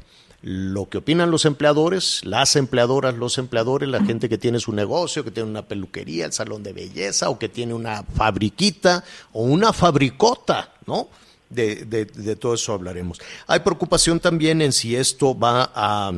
lo 0.46 0.88
que 0.90 0.98
opinan 0.98 1.30
los 1.30 1.46
empleadores, 1.46 2.20
las 2.24 2.54
empleadoras, 2.56 3.14
los 3.14 3.38
empleadores, 3.38 3.88
la 3.88 4.04
gente 4.04 4.28
que 4.28 4.36
tiene 4.36 4.60
su 4.60 4.72
negocio, 4.72 5.24
que 5.24 5.30
tiene 5.30 5.48
una 5.48 5.62
peluquería, 5.66 6.26
el 6.26 6.32
salón 6.34 6.62
de 6.62 6.74
belleza 6.74 7.30
o 7.30 7.38
que 7.38 7.48
tiene 7.48 7.72
una 7.72 8.02
fabriquita 8.02 9.04
o 9.32 9.42
una 9.44 9.72
fabricota, 9.72 10.74
¿no? 10.86 11.08
De, 11.48 11.86
de- 11.86 12.04
de 12.04 12.36
todo 12.36 12.54
eso 12.54 12.74
hablaremos. 12.74 13.20
Hay 13.46 13.60
preocupación 13.60 14.20
también 14.20 14.60
en 14.60 14.72
si 14.72 14.94
esto 14.96 15.38
va 15.38 15.70
a, 15.74 16.12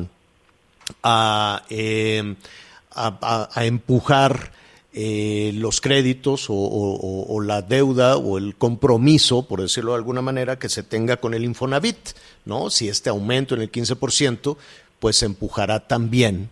eh, 1.69 2.35
empujar 3.55 4.51
eh, 4.99 5.51
los 5.53 5.79
créditos 5.79 6.47
o, 6.49 7.39
la 7.43 7.61
deuda 7.61 8.17
o 8.17 8.39
el 8.39 8.55
compromiso, 8.55 9.47
por 9.47 9.61
decirlo 9.61 9.91
de 9.91 9.97
alguna 9.97 10.23
manera, 10.23 10.57
que 10.57 10.69
se 10.69 10.81
tenga 10.81 11.17
con 11.17 11.35
el 11.35 11.43
Infonavit, 11.43 11.97
¿no? 12.45 12.71
Si 12.71 12.89
este 12.89 13.11
aumento 13.11 13.53
en 13.53 13.61
el 13.61 13.71
15%, 13.71 14.57
pues 14.99 15.21
empujará 15.21 15.87
también 15.87 16.49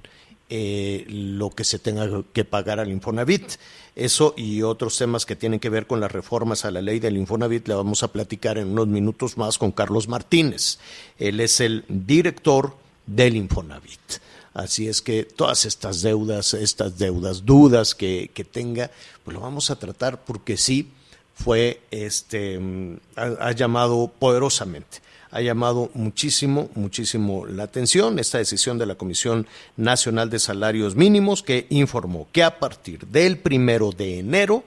eh, 0.52 1.08
lo 1.10 1.50
que 1.50 1.64
se 1.64 1.80
tenga 1.80 2.08
que 2.34 2.46
pagar 2.46 2.80
al 2.80 2.92
Infonavit. 2.92 3.54
Eso 3.96 4.36
y 4.38 4.62
otros 4.62 4.96
temas 4.96 5.26
que 5.26 5.36
tienen 5.36 5.60
que 5.60 5.70
ver 5.70 5.88
con 5.88 6.00
las 6.00 6.12
reformas 6.12 6.66
a 6.66 6.72
la 6.72 6.84
ley 6.84 7.00
del 7.00 7.18
Infonavit 7.18 7.68
le 7.68 7.74
vamos 7.74 8.04
a 8.04 8.12
platicar 8.12 8.60
en 8.60 8.68
unos 8.68 8.86
minutos 8.86 9.40
más 9.40 9.58
con 9.58 9.72
Carlos 9.72 10.08
Martínez. 10.08 10.78
Él 11.18 11.40
es 11.40 11.62
el 11.62 11.84
director 11.90 12.76
del 13.08 13.38
Infonavit. 13.38 14.20
Así 14.56 14.88
es 14.88 15.02
que 15.02 15.26
todas 15.26 15.66
estas 15.66 16.02
deudas, 16.02 16.54
estas 16.54 16.98
deudas, 16.98 17.46
dudas 17.46 17.94
que, 17.94 18.32
que 18.34 18.46
tenga, 18.46 18.90
pues 19.24 19.36
lo 19.36 19.42
vamos 19.42 19.70
a 19.70 19.76
tratar 19.76 20.24
porque 20.24 20.56
sí 20.56 20.90
fue, 21.36 21.82
este, 21.92 22.58
mm, 22.58 22.98
ha, 23.18 23.52
llamado 23.52 24.10
poderosamente, 24.18 25.00
ha 25.30 25.42
llamado 25.42 25.92
muchísimo, 25.94 26.70
muchísimo 26.74 27.46
la 27.46 27.64
atención 27.64 28.18
esta 28.18 28.38
decisión 28.38 28.78
de 28.78 28.86
la 28.86 28.96
Comisión 28.96 29.46
Nacional 29.76 30.30
de 30.30 30.40
Salarios 30.40 30.96
Mínimos 30.96 31.44
que 31.44 31.68
informó 31.70 32.30
que 32.32 32.42
a 32.42 32.58
partir 32.58 33.06
del 33.08 33.38
primero 33.38 33.92
de 33.92 34.20
enero, 34.20 34.64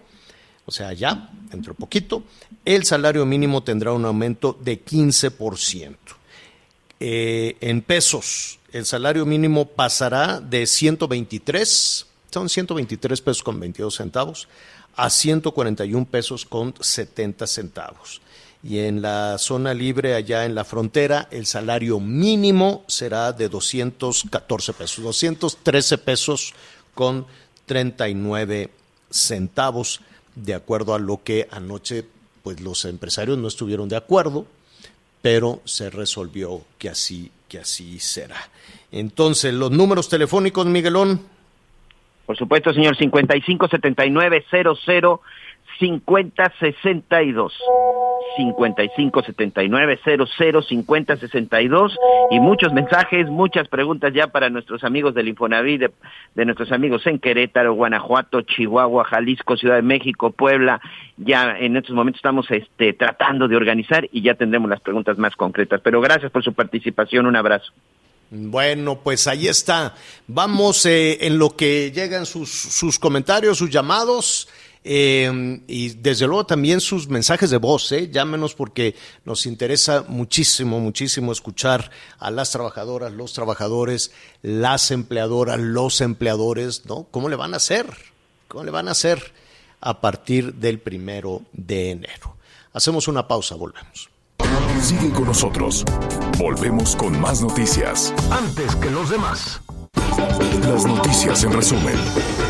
o 0.67 0.71
sea, 0.71 0.93
ya, 0.93 1.31
dentro 1.51 1.73
de 1.73 1.79
poquito, 1.79 2.25
el 2.67 2.85
salario 2.85 3.25
mínimo 3.25 3.63
tendrá 3.63 3.93
un 3.95 4.05
aumento 4.05 4.55
de 4.63 4.85
15%. 4.85 5.97
Eh, 7.01 7.57
en 7.61 7.81
pesos, 7.81 8.58
el 8.73 8.85
salario 8.85 9.25
mínimo 9.25 9.67
pasará 9.67 10.41
de 10.41 10.67
123, 10.67 12.07
son 12.31 12.49
123 12.49 13.21
pesos 13.21 13.43
con 13.43 13.59
22 13.59 13.95
centavos, 13.95 14.49
a 14.97 15.11
141 15.11 16.07
pesos 16.07 16.45
con 16.45 16.75
70 16.79 17.47
centavos. 17.47 18.21
Y 18.63 18.81
en 18.81 19.01
la 19.01 19.39
zona 19.39 19.73
libre, 19.73 20.15
allá 20.15 20.45
en 20.45 20.55
la 20.55 20.65
frontera, 20.65 21.29
el 21.31 21.47
salario 21.47 22.01
mínimo 22.01 22.85
será 22.89 23.33
de 23.33 23.49
214 23.49 24.73
pesos, 24.73 25.05
213 25.05 25.99
pesos 25.99 26.55
con 26.95 27.27
39 27.67 28.71
centavos, 29.11 30.01
de 30.35 30.55
acuerdo 30.55 30.95
a 30.95 30.99
lo 30.99 31.23
que 31.23 31.49
anoche 31.51 32.05
pues 32.43 32.61
los 32.61 32.85
empresarios 32.85 33.39
no 33.39 33.49
estuvieron 33.49 33.89
de 33.89 33.97
acuerdo, 33.97 34.47
pero 35.23 35.61
se 35.65 35.91
resolvió 35.91 36.63
que 36.79 36.89
así, 36.89 37.31
que 37.49 37.59
así 37.59 37.99
será. 37.99 38.37
Entonces, 38.93 39.53
los 39.55 39.71
números 39.71 40.09
telefónicos, 40.09 40.67
Miguelón. 40.67 41.21
Por 42.27 42.37
supuesto, 42.37 42.73
señor, 42.73 42.97
557900 42.97 43.71
5062. 43.71 44.81
557900 44.85 45.21
5062 45.79 47.53
y 52.31 52.41
muchos 52.41 52.73
mensajes, 52.73 53.29
muchas 53.29 53.69
preguntas 53.69 54.15
ya 54.15 54.29
para 54.29 54.49
nuestros 54.51 54.85
amigos 54.85 55.15
del 55.15 55.29
Infonavit, 55.29 55.81
de, 55.81 55.91
de 56.35 56.45
nuestros 56.45 56.73
amigos 56.73 57.07
en 57.07 57.19
Querétaro, 57.19 57.73
Guanajuato, 57.75 58.43
Chihuahua, 58.43 59.05
Jalisco, 59.05 59.57
Ciudad 59.57 59.77
de 59.77 59.83
México, 59.83 60.31
Puebla. 60.31 60.81
Ya 61.17 61.57
en 61.59 61.77
estos 61.77 61.95
momentos 61.95 62.19
estamos 62.19 62.51
este, 62.51 62.93
tratando 62.93 63.49
de 63.49 63.57
organizar 63.57 64.09
y 64.13 64.23
ya 64.23 64.35
tendremos 64.35 64.69
las 64.71 64.81
preguntas 64.81 65.19
más 65.19 65.35
concretas. 65.37 65.81
Pero 65.83 66.01
gracias 66.01 66.31
por 66.31 66.45
su 66.45 66.53
participación, 66.53 67.27
un 67.27 67.37
abrazo. 67.37 67.73
Bueno, 68.31 69.01
pues 69.03 69.27
ahí 69.27 69.49
está. 69.49 69.95
Vamos 70.27 70.85
eh, 70.85 71.17
en 71.23 71.39
lo 71.39 71.57
que 71.57 71.91
llegan 71.93 72.27
sus, 72.27 72.51
sus 72.51 72.99
comentarios, 72.99 73.57
sus 73.57 73.71
llamados. 73.71 74.49
Eh, 74.91 75.61
y 75.67 75.91
desde 75.91 76.27
luego 76.27 76.47
también 76.47 76.81
sus 76.81 77.09
mensajes 77.09 77.51
de 77.51 77.59
voz, 77.59 77.93
¿eh? 77.93 78.09
llámenos 78.11 78.55
porque 78.55 78.95
nos 79.27 79.45
interesa 79.45 80.07
muchísimo, 80.09 80.81
muchísimo 80.81 81.31
escuchar 81.31 81.91
a 82.19 82.31
las 82.31 82.53
trabajadoras, 82.53 83.13
los 83.13 83.35
trabajadores, 83.35 84.13
las 84.41 84.91
empleadoras, 84.91 85.61
los 85.61 86.01
empleadores, 86.01 86.87
¿no? 86.87 87.07
¿Cómo 87.11 87.29
le 87.29 87.37
van 87.37 87.53
a 87.53 87.59
hacer? 87.59 87.87
¿Cómo 88.49 88.65
le 88.65 88.71
van 88.71 88.89
a 88.89 88.93
hacer 88.93 89.35
a 89.83 90.01
partir 90.01 90.55
del 90.55 90.81
primero 90.81 91.43
de 91.53 91.91
enero? 91.91 92.39
Hacemos 92.73 93.09
una 93.09 93.29
pausa, 93.29 93.57
volvemos. 93.57 94.09
Sigue 94.81 95.11
con 95.11 95.27
nosotros. 95.27 95.85
Volvemos 96.39 96.97
con 96.97 97.21
más 97.21 97.43
noticias. 97.43 98.15
Antes 98.31 98.75
que 98.77 98.91
los 98.91 99.11
demás. 99.11 99.61
Las 100.63 100.87
noticias 100.87 101.45
en 101.45 101.53
resumen. 101.53 102.48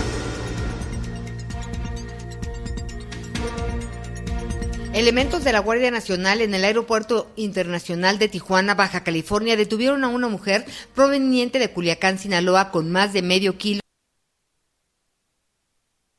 Elementos 4.98 5.44
de 5.44 5.52
la 5.52 5.61
Guardia 5.61 5.92
Nacional 5.92 6.40
en 6.40 6.54
el 6.54 6.64
Aeropuerto 6.64 7.30
Internacional 7.37 8.18
de 8.18 8.28
Tijuana, 8.28 8.74
Baja 8.74 9.04
California, 9.04 9.56
detuvieron 9.56 10.02
a 10.02 10.08
una 10.08 10.26
mujer 10.26 10.66
proveniente 10.92 11.61
de 11.61 11.70
Culiacán, 11.70 12.18
Sinaloa, 12.18 12.72
con 12.72 12.90
más 12.90 13.12
de 13.12 13.22
medio 13.22 13.56
kilo 13.56 13.80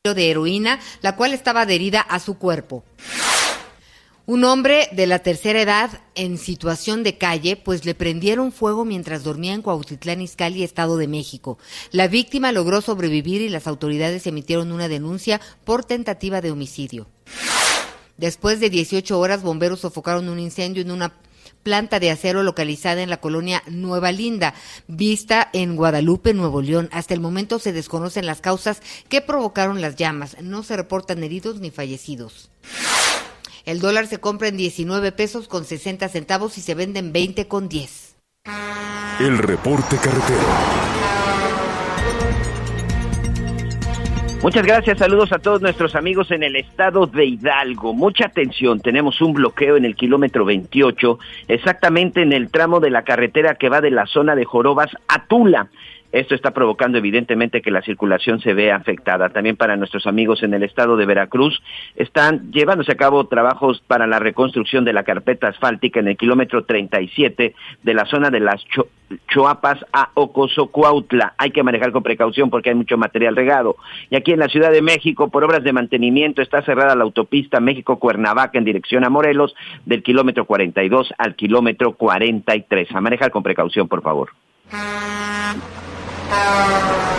de 0.05 0.31
heroína, 0.31 0.79
la 1.01 1.17
cual 1.17 1.33
estaba 1.33 1.63
adherida 1.63 1.99
a 1.99 2.19
su 2.19 2.37
cuerpo. 2.37 2.85
Un 4.25 4.45
hombre 4.45 4.87
de 4.93 5.07
la 5.07 5.19
tercera 5.19 5.61
edad 5.61 5.99
en 6.15 6.37
situación 6.37 7.03
de 7.03 7.17
calle, 7.17 7.57
pues 7.57 7.83
le 7.83 7.95
prendieron 7.95 8.53
fuego 8.53 8.85
mientras 8.85 9.25
dormía 9.25 9.55
en 9.55 9.61
Cuautitlán 9.61 10.21
Izcalli, 10.21 10.63
Estado 10.63 10.95
de 10.95 11.09
México. 11.09 11.57
La 11.91 12.07
víctima 12.07 12.53
logró 12.53 12.79
sobrevivir 12.79 13.41
y 13.41 13.49
las 13.49 13.67
autoridades 13.67 14.25
emitieron 14.25 14.71
una 14.71 14.87
denuncia 14.87 15.41
por 15.65 15.83
tentativa 15.83 16.39
de 16.39 16.51
homicidio. 16.51 17.07
Después 18.19 18.59
de 18.59 18.69
18 18.69 19.17
horas, 19.17 19.43
bomberos 19.43 19.79
sofocaron 19.79 20.27
un 20.27 20.39
incendio 20.39 20.81
en 20.81 20.91
una 20.91 21.13
planta 21.63 22.01
de 22.01 22.11
acero 22.11 22.43
localizada 22.43 23.01
en 23.01 23.09
la 23.09 23.21
colonia 23.21 23.63
Nueva 23.67 24.11
Linda, 24.11 24.53
vista 24.87 25.49
en 25.53 25.77
Guadalupe, 25.77 26.33
Nuevo 26.33 26.61
León. 26.61 26.89
Hasta 26.91 27.13
el 27.13 27.21
momento 27.21 27.59
se 27.59 27.71
desconocen 27.71 28.25
las 28.25 28.41
causas 28.41 28.81
que 29.07 29.21
provocaron 29.21 29.79
las 29.79 29.95
llamas. 29.95 30.35
No 30.41 30.63
se 30.63 30.75
reportan 30.75 31.23
heridos 31.23 31.61
ni 31.61 31.71
fallecidos. 31.71 32.51
El 33.63 33.79
dólar 33.79 34.07
se 34.07 34.19
compra 34.19 34.49
en 34.49 34.57
19 34.57 35.13
pesos 35.13 35.47
con 35.47 35.63
60 35.63 36.09
centavos 36.09 36.57
y 36.57 36.61
se 36.61 36.75
vende 36.75 36.99
en 36.99 37.13
20 37.13 37.47
con 37.47 37.69
10. 37.69 38.15
El 39.21 39.37
reporte 39.37 39.95
carretero. 39.95 41.18
Muchas 44.41 44.65
gracias, 44.65 44.99
saludos 44.99 45.33
a 45.33 45.39
todos 45.39 45.61
nuestros 45.61 45.95
amigos 45.95 46.31
en 46.31 46.43
el 46.43 46.55
estado 46.55 47.05
de 47.07 47.25
Hidalgo. 47.25 47.93
Mucha 47.93 48.27
atención, 48.27 48.79
tenemos 48.79 49.21
un 49.21 49.33
bloqueo 49.33 49.75
en 49.75 49.83
el 49.83 49.97
kilómetro 49.97 50.45
28, 50.45 51.19
exactamente 51.49 52.21
en 52.21 52.31
el 52.31 52.49
tramo 52.49 52.79
de 52.79 52.89
la 52.89 53.03
carretera 53.03 53.55
que 53.55 53.67
va 53.67 53.81
de 53.81 53.91
la 53.91 54.05
zona 54.05 54.35
de 54.35 54.45
Jorobas 54.45 54.91
a 55.09 55.25
Tula. 55.25 55.67
Esto 56.11 56.33
está 56.33 56.51
provocando 56.51 56.97
evidentemente 56.97 57.61
que 57.61 57.69
la 57.69 57.83
circulación 57.83 58.39
se 58.41 58.53
vea 58.53 58.75
afectada. 58.75 59.29
También 59.29 59.55
para 59.55 59.77
nuestros 59.77 60.07
amigos 60.07 60.41
en 60.41 60.55
el 60.55 60.63
estado 60.63 60.97
de 60.97 61.05
Veracruz 61.05 61.61
están 61.95 62.51
llevándose 62.51 62.91
a 62.91 62.97
cabo 62.97 63.27
trabajos 63.27 63.83
para 63.85 64.07
la 64.07 64.17
reconstrucción 64.17 64.85
de 64.85 64.93
la 64.93 65.03
carpeta 65.03 65.49
asfáltica 65.49 65.99
en 65.99 66.07
el 66.07 66.17
kilómetro 66.17 66.65
37 66.65 67.53
de 67.83 67.93
la 67.93 68.05
zona 68.05 68.31
de 68.31 68.39
las 68.39 68.63
Cho 68.65 68.87
Choapas 69.27 69.85
a 69.93 70.09
Ocosocuautla. 70.13 71.33
Hay 71.37 71.51
que 71.51 71.63
manejar 71.63 71.91
con 71.91 72.03
precaución 72.03 72.49
porque 72.49 72.69
hay 72.69 72.75
mucho 72.75 72.97
material 72.97 73.35
regado. 73.35 73.75
Y 74.09 74.15
aquí 74.15 74.31
en 74.31 74.39
la 74.39 74.49
Ciudad 74.49 74.71
de 74.71 74.81
México, 74.81 75.29
por 75.29 75.43
obras 75.43 75.63
de 75.63 75.73
mantenimiento, 75.73 76.41
está 76.41 76.61
cerrada 76.63 76.95
la 76.95 77.03
autopista 77.03 77.59
México-Cuernavaca 77.59 78.57
en 78.57 78.65
dirección 78.65 79.03
a 79.03 79.09
Morelos 79.09 79.55
del 79.85 80.03
kilómetro 80.03 80.45
42 80.45 81.13
al 81.17 81.35
kilómetro 81.35 81.93
43. 81.93 82.91
A 82.93 83.01
manejar 83.01 83.31
con 83.31 83.43
precaución, 83.43 83.87
por 83.87 84.01
favor. 84.01 84.29
Gracias. 86.29 87.09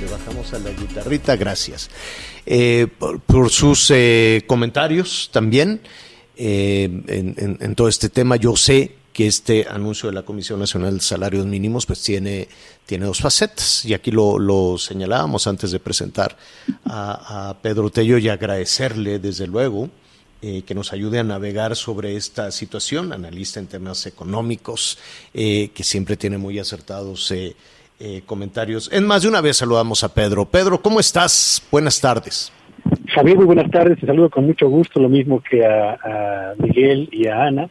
Le 0.00 0.06
bajamos 0.06 0.54
a 0.54 0.58
la 0.60 0.70
guitarrita, 0.70 1.36
gracias. 1.36 1.90
Eh, 2.46 2.86
por, 3.26 3.50
sus 3.50 3.90
eh, 3.90 4.44
comentarios 4.46 5.30
también 5.32 5.80
eh, 6.36 6.84
en, 7.08 7.34
en, 7.36 7.58
en, 7.60 7.74
todo 7.74 7.88
este 7.88 8.08
tema. 8.08 8.36
Yo 8.36 8.56
sé 8.56 8.94
que 9.12 9.26
este 9.26 9.66
anuncio 9.68 10.08
de 10.08 10.14
la 10.14 10.22
Comisión 10.22 10.60
Nacional 10.60 10.98
de 10.98 11.02
Salarios 11.02 11.44
Mínimos 11.44 11.86
pues 11.86 12.00
tiene, 12.02 12.46
tiene 12.88 13.04
dos 13.04 13.20
facetas 13.20 13.84
y 13.84 13.92
aquí 13.92 14.10
lo, 14.10 14.78
señalábamos 14.78 15.46
antes 15.46 15.70
de 15.72 15.78
presentar 15.78 16.34
a, 16.86 17.54
Pedro 17.60 17.90
Tello 17.90 18.16
y 18.16 18.30
agradecerle 18.30 19.18
desde 19.18 19.46
luego 19.46 19.90
eh, 20.40 20.62
que 20.62 20.74
nos 20.74 20.94
ayude 20.94 21.18
a 21.18 21.22
navegar 21.22 21.76
sobre 21.76 22.16
esta 22.16 22.50
situación, 22.50 23.12
analista 23.12 23.60
en 23.60 23.66
temas 23.66 24.06
económicos, 24.06 24.98
eh, 25.34 25.68
que 25.74 25.84
siempre 25.84 26.16
tiene 26.16 26.38
muy 26.38 26.58
acertados 26.58 27.30
eh, 27.30 27.54
comentarios. 28.24 28.88
En 28.90 29.06
más 29.06 29.20
de 29.20 29.28
una 29.28 29.42
vez 29.42 29.58
saludamos 29.58 30.02
a 30.02 30.14
Pedro. 30.14 30.46
Pedro, 30.46 30.80
¿cómo 30.80 30.98
estás? 30.98 31.62
Buenas 31.70 32.00
tardes. 32.00 32.50
Javier, 33.14 33.36
muy 33.36 33.44
buenas 33.44 33.70
tardes. 33.70 34.00
Te 34.00 34.06
saludo 34.06 34.30
con 34.30 34.46
mucho 34.46 34.66
gusto, 34.70 34.98
lo 34.98 35.10
mismo 35.10 35.42
que 35.42 35.66
a 35.66 36.54
Miguel 36.56 37.10
y 37.12 37.26
a 37.26 37.42
Ana 37.42 37.68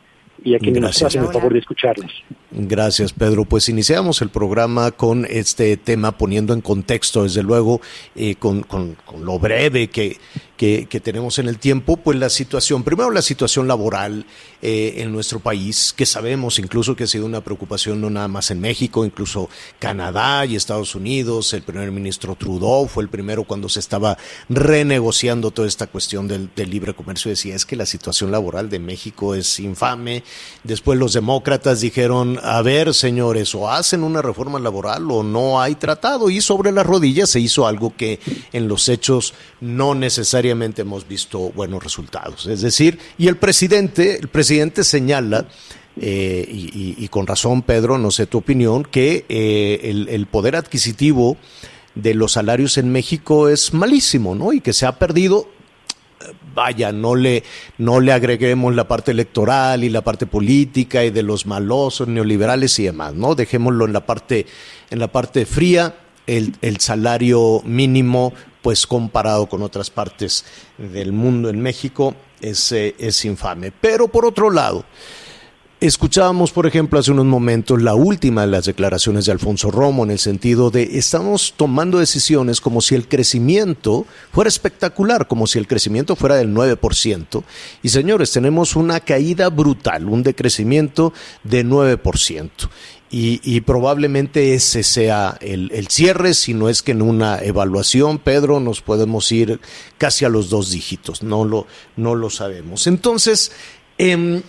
y 0.47 0.55
a 0.55 0.59
quienes 0.59 0.81
nos 0.81 1.03
hacen 1.03 1.23
el 1.23 1.27
favor 1.27 1.51
de 1.51 1.59
escucharnos. 1.59 2.23
Gracias, 2.51 3.11
Pedro. 3.11 3.43
Pues 3.43 3.67
iniciamos 3.67 4.21
el 4.21 4.29
programa 4.29 4.91
con 4.91 5.25
este 5.29 5.75
tema, 5.75 6.17
poniendo 6.17 6.53
en 6.53 6.61
contexto, 6.61 7.23
desde 7.23 7.43
luego, 7.43 7.81
eh, 8.15 8.35
con, 8.35 8.63
con, 8.63 8.95
con, 9.05 9.25
lo 9.25 9.37
breve 9.39 9.89
que, 9.89 10.17
que, 10.57 11.01
tenemos 11.03 11.37
en 11.37 11.47
el 11.47 11.59
tiempo, 11.59 11.97
pues 11.97 12.17
la 12.17 12.29
situación, 12.29 12.83
primero 12.83 13.11
la 13.11 13.21
situación 13.21 13.67
laboral 13.67 14.25
eh, 14.63 14.95
en 14.97 15.11
nuestro 15.11 15.39
país, 15.39 15.93
que 15.95 16.07
sabemos 16.07 16.57
incluso 16.57 16.95
que 16.95 17.03
ha 17.03 17.07
sido 17.07 17.25
una 17.25 17.41
preocupación 17.41 18.01
no 18.01 18.09
nada 18.09 18.27
más 18.27 18.49
en 18.49 18.59
México, 18.59 19.05
incluso 19.05 19.49
Canadá 19.77 20.45
y 20.45 20.55
Estados 20.55 20.95
Unidos. 20.95 21.53
El 21.53 21.61
primer 21.61 21.91
ministro 21.91 22.35
Trudeau 22.35 22.87
fue 22.87 23.03
el 23.03 23.09
primero 23.09 23.43
cuando 23.43 23.69
se 23.69 23.79
estaba 23.79 24.17
renegociando 24.49 25.51
toda 25.51 25.67
esta 25.67 25.85
cuestión 25.85 26.27
del 26.27 26.69
libre 26.69 26.95
comercio. 26.95 27.29
Decía, 27.29 27.55
es 27.55 27.65
que 27.65 27.75
la 27.75 27.85
situación 27.85 28.31
laboral 28.31 28.69
de 28.69 28.79
México 28.79 29.35
es 29.35 29.59
infame. 29.59 30.23
Después 30.63 30.97
los 30.97 31.13
demócratas 31.13 31.81
dijeron, 31.81 32.39
a 32.41 32.63
ver, 32.63 32.95
señores, 32.95 33.53
o 33.53 33.69
hacen 33.69 34.03
una 34.03 34.23
reforma 34.23 34.59
laboral 34.59 35.09
o 35.11 35.21
no 35.21 35.61
hay 35.61 35.75
tratado. 35.75 36.31
Y 36.31 36.41
sobre 36.41 36.71
las 36.71 36.85
rodillas 36.85 37.29
se 37.29 37.39
hizo 37.39 37.67
algo 37.67 37.95
que 37.95 38.19
en 38.53 38.67
los 38.67 38.89
hechos 38.89 39.35
no 39.61 39.93
necesariamente 39.93 40.46
hemos 40.49 41.07
visto 41.07 41.51
buenos 41.51 41.83
resultados. 41.83 42.45
Es 42.47 42.61
decir, 42.61 42.99
y 43.17 43.27
el 43.27 43.37
presidente, 43.37 44.17
el 44.17 44.27
presidente 44.27 44.83
señala, 44.83 45.47
eh, 45.99 46.45
y, 46.49 47.07
con 47.07 47.25
razón, 47.25 47.63
Pedro, 47.63 47.97
no 47.97 48.11
sé 48.11 48.27
tu 48.27 48.37
opinión, 48.37 48.83
que 48.83 49.25
eh, 49.29 50.05
el, 50.09 50.25
poder 50.27 50.55
adquisitivo 50.55 51.37
de 51.95 52.13
los 52.13 52.33
salarios 52.33 52.77
en 52.77 52.91
México 52.91 53.49
es 53.49 53.73
malísimo, 53.73 54.35
¿no? 54.35 54.53
Y 54.53 54.61
que 54.61 54.73
se 54.73 54.85
ha 54.85 54.99
perdido 54.99 55.49
vaya, 56.53 56.91
no 56.91 57.15
le, 57.15 57.43
no 57.77 57.99
le 57.99 58.11
agreguemos 58.11 58.73
la 58.73 58.87
parte 58.87 59.11
electoral 59.11 59.83
y 59.83 59.89
la 59.89 60.01
parte 60.01 60.25
política 60.25 61.05
y 61.05 61.11
de 61.11 61.21
los 61.21 61.45
malosos 61.45 62.07
neoliberales 62.07 62.77
y 62.79 62.85
demás, 62.85 63.13
¿no? 63.13 63.35
Dejémoslo 63.35 63.85
en 63.85 63.93
la 63.93 64.05
parte, 64.05 64.47
en 64.89 64.99
la 64.99 65.11
parte 65.11 65.45
fría, 65.45 65.95
el 66.25 66.79
salario 66.79 67.61
mínimo, 67.63 68.33
pues 68.67 68.85
comparado 68.85 69.47
con 69.47 69.61
otras 69.61 69.89
partes 69.89 70.43
del 70.77 71.13
mundo 71.13 71.47
en 71.47 71.61
México, 71.61 72.13
es, 72.41 72.73
eh, 72.73 72.95
es 72.99 73.23
infame. 73.23 73.71
Pero 73.71 74.09
por 74.09 74.25
otro 74.25 74.49
lado, 74.49 74.83
Escuchábamos, 75.79 76.51
por 76.51 76.65
ejemplo, 76.65 76.97
hace 76.97 77.11
unos 77.11 77.27
momentos 77.27 77.79
la 77.79 77.93
última 77.93 78.41
de 78.41 78.47
las 78.47 78.65
declaraciones 78.65 79.25
de 79.25 79.31
Alfonso 79.31 79.69
Romo 79.69 80.03
en 80.03 80.09
el 80.09 80.17
sentido 80.17 80.71
de 80.71 80.97
estamos 80.97 81.53
tomando 81.55 81.99
decisiones 81.99 82.61
como 82.61 82.81
si 82.81 82.95
el 82.95 83.07
crecimiento 83.07 84.07
fuera 84.31 84.47
espectacular, 84.47 85.27
como 85.27 85.45
si 85.45 85.59
el 85.59 85.67
crecimiento 85.67 86.15
fuera 86.15 86.35
del 86.37 86.51
9%. 86.51 87.43
Y 87.83 87.89
señores, 87.89 88.31
tenemos 88.31 88.75
una 88.75 88.99
caída 89.01 89.49
brutal, 89.49 90.09
un 90.09 90.23
decrecimiento 90.23 91.13
de 91.43 91.63
9%. 91.63 92.49
Y, 93.09 93.61
probablemente 93.61 94.53
ese 94.53 94.83
sea 94.83 95.37
el, 95.39 95.71
el, 95.71 95.87
cierre, 95.87 96.33
si 96.33 96.53
no 96.53 96.67
es 96.67 96.81
que 96.81 96.91
en 96.91 97.01
una 97.01 97.39
evaluación, 97.39 98.17
Pedro, 98.17 98.59
nos 98.59 98.81
podemos 98.81 99.31
ir 99.31 99.61
casi 99.97 100.25
a 100.25 100.29
los 100.29 100.49
dos 100.49 100.71
dígitos, 100.71 101.23
no 101.23 101.45
lo, 101.45 101.67
no 101.95 102.15
lo 102.15 102.29
sabemos. 102.29 102.85
Entonces, 102.85 103.53
eh, 103.97 104.41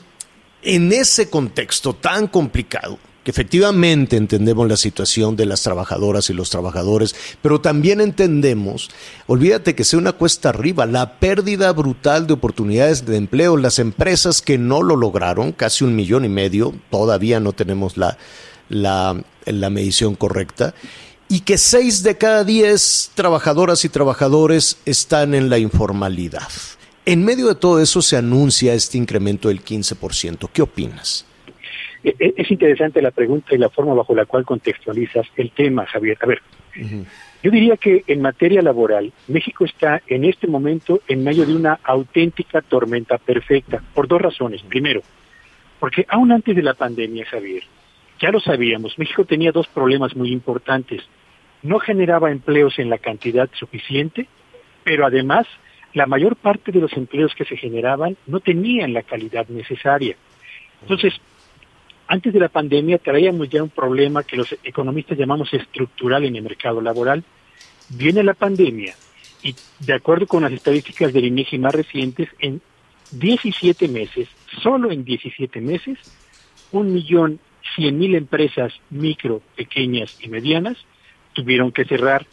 en 0.62 0.92
ese 0.92 1.30
contexto 1.30 1.94
tan 1.94 2.26
complicado, 2.26 2.98
porque 3.28 3.42
efectivamente 3.42 4.16
entendemos 4.16 4.66
la 4.66 4.78
situación 4.78 5.36
de 5.36 5.44
las 5.44 5.62
trabajadoras 5.62 6.30
y 6.30 6.32
los 6.32 6.48
trabajadores, 6.48 7.14
pero 7.42 7.60
también 7.60 8.00
entendemos, 8.00 8.88
olvídate 9.26 9.74
que 9.74 9.84
sea 9.84 9.98
una 9.98 10.12
cuesta 10.12 10.48
arriba, 10.48 10.86
la 10.86 11.18
pérdida 11.18 11.70
brutal 11.72 12.26
de 12.26 12.32
oportunidades 12.32 13.04
de 13.04 13.16
empleo, 13.16 13.58
las 13.58 13.78
empresas 13.80 14.40
que 14.40 14.56
no 14.56 14.82
lo 14.82 14.96
lograron, 14.96 15.52
casi 15.52 15.84
un 15.84 15.94
millón 15.94 16.24
y 16.24 16.30
medio, 16.30 16.72
todavía 16.90 17.38
no 17.38 17.52
tenemos 17.52 17.98
la, 17.98 18.16
la, 18.68 19.22
la 19.44 19.70
medición 19.70 20.14
correcta, 20.14 20.74
y 21.28 21.40
que 21.40 21.59
seis 21.59 22.02
de 22.02 22.16
cada 22.16 22.44
diez 22.44 23.12
trabajadoras 23.14 23.85
y 23.85 23.88
trabajadores 23.88 24.81
están 24.87 25.35
en 25.35 25.50
la 25.50 25.59
informalidad. 25.59 26.48
En 27.04 27.24
medio 27.24 27.48
de 27.48 27.54
todo 27.54 27.81
eso 27.81 28.02
se 28.02 28.16
anuncia 28.16 28.74
este 28.74 28.98
incremento 28.98 29.48
del 29.48 29.64
15%. 29.64 30.48
¿Qué 30.52 30.62
opinas? 30.62 31.26
E, 32.04 32.14
e, 32.18 32.35
es 32.37 32.50
interesante 32.50 33.02
la 33.02 33.11
pregunta 33.11 33.54
y 33.54 33.59
la 33.59 33.70
forma 33.70 33.94
bajo 33.94 34.14
la 34.14 34.26
cual 34.26 34.44
contextualizas 34.44 35.26
el 35.37 35.50
tema, 35.52 35.87
Javier. 35.87 36.18
A 36.20 36.26
ver, 36.26 36.42
yo 37.42 37.50
diría 37.50 37.76
que 37.76 38.04
en 38.07 38.20
materia 38.20 38.62
laboral, 38.62 39.12
México 39.26 39.64
está 39.64 40.02
en 40.07 40.24
este 40.24 40.46
momento 40.46 41.00
en 41.09 41.24
medio 41.24 41.46
de 41.46 41.54
una 41.54 41.78
auténtica 41.83 42.62
tormenta 42.62 43.18
perfecta, 43.18 43.83
por 43.94 44.09
dos 44.09 44.20
razones. 44.20 44.62
Primero, 44.62 45.02
porque 45.78 46.04
aún 46.09 46.33
antes 46.33 46.54
de 46.54 46.62
la 46.62 46.74
pandemia, 46.74 47.24
Javier, 47.26 47.62
ya 48.20 48.31
lo 48.31 48.40
sabíamos, 48.40 48.98
México 48.98 49.24
tenía 49.24 49.52
dos 49.52 49.66
problemas 49.68 50.16
muy 50.16 50.33
importantes. 50.33 51.02
No 51.62 51.78
generaba 51.78 52.31
empleos 52.31 52.78
en 52.78 52.90
la 52.90 52.98
cantidad 52.98 53.48
suficiente, 53.52 54.26
pero 54.85 55.07
además 55.07 55.46
la 55.94 56.07
mayor 56.07 56.37
parte 56.37 56.72
de 56.72 56.81
los 56.81 56.92
empleos 56.94 57.35
que 57.35 57.44
se 57.44 57.57
generaban 57.57 58.16
no 58.26 58.40
tenían 58.40 58.92
la 58.92 59.02
calidad 59.02 59.48
necesaria. 59.48 60.16
Entonces, 60.83 61.14
antes 62.07 62.33
de 62.33 62.40
la 62.40 62.48
pandemia 62.48 62.98
traíamos 62.98 63.48
ya 63.48 63.62
un 63.62 63.70
problema 63.70 64.22
que 64.22 64.37
los 64.37 64.54
economistas 64.64 65.18
llamamos 65.18 65.52
estructural 65.52 66.24
en 66.24 66.37
el 66.37 66.42
mercado 66.42 66.81
laboral. 66.81 67.22
Viene 67.90 68.22
la 68.22 68.35
pandemia 68.35 68.94
y 69.42 69.54
de 69.81 69.92
acuerdo 69.94 70.26
con 70.26 70.42
las 70.42 70.52
estadísticas 70.52 71.12
del 71.12 71.26
INEGI 71.26 71.59
más 71.59 71.74
recientes, 71.74 72.28
en 72.40 72.61
17 73.12 73.88
meses, 73.88 74.28
solo 74.62 74.90
en 74.90 75.04
17 75.04 75.61
meses, 75.61 75.98
un 76.72 76.92
millón 76.92 77.40
cien 77.74 77.98
mil 77.98 78.14
empresas 78.14 78.72
micro, 78.90 79.42
pequeñas 79.57 80.18
y 80.20 80.28
medianas 80.28 80.76
tuvieron 81.33 81.72
que 81.72 81.85
cerrar 81.85 82.26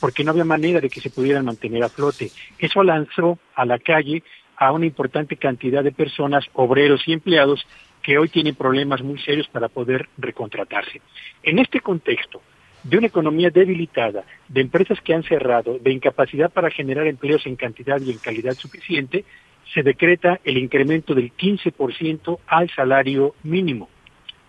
porque 0.00 0.24
no 0.24 0.32
había 0.32 0.44
manera 0.44 0.80
de 0.80 0.90
que 0.90 1.00
se 1.00 1.10
pudieran 1.10 1.44
mantener 1.44 1.82
a 1.82 1.88
flote. 1.88 2.30
Eso 2.58 2.82
lanzó 2.82 3.38
a 3.54 3.64
la 3.64 3.78
calle 3.78 4.22
a 4.56 4.72
una 4.72 4.86
importante 4.86 5.36
cantidad 5.36 5.82
de 5.82 5.92
personas, 5.92 6.44
obreros 6.52 7.02
y 7.06 7.12
empleados 7.12 7.66
que 8.02 8.18
hoy 8.18 8.28
tienen 8.28 8.54
problemas 8.54 9.02
muy 9.02 9.18
serios 9.18 9.48
para 9.48 9.68
poder 9.68 10.08
recontratarse. 10.18 11.00
En 11.42 11.58
este 11.58 11.80
contexto 11.80 12.42
de 12.82 12.98
una 12.98 13.06
economía 13.06 13.50
debilitada, 13.50 14.24
de 14.46 14.60
empresas 14.60 15.00
que 15.00 15.14
han 15.14 15.22
cerrado, 15.22 15.78
de 15.78 15.90
incapacidad 15.90 16.52
para 16.52 16.70
generar 16.70 17.06
empleos 17.06 17.46
en 17.46 17.56
cantidad 17.56 17.98
y 18.00 18.10
en 18.10 18.18
calidad 18.18 18.54
suficiente, 18.54 19.24
se 19.72 19.82
decreta 19.82 20.38
el 20.44 20.58
incremento 20.58 21.14
del 21.14 21.32
15% 21.32 22.38
al 22.46 22.70
salario 22.70 23.34
mínimo. 23.42 23.88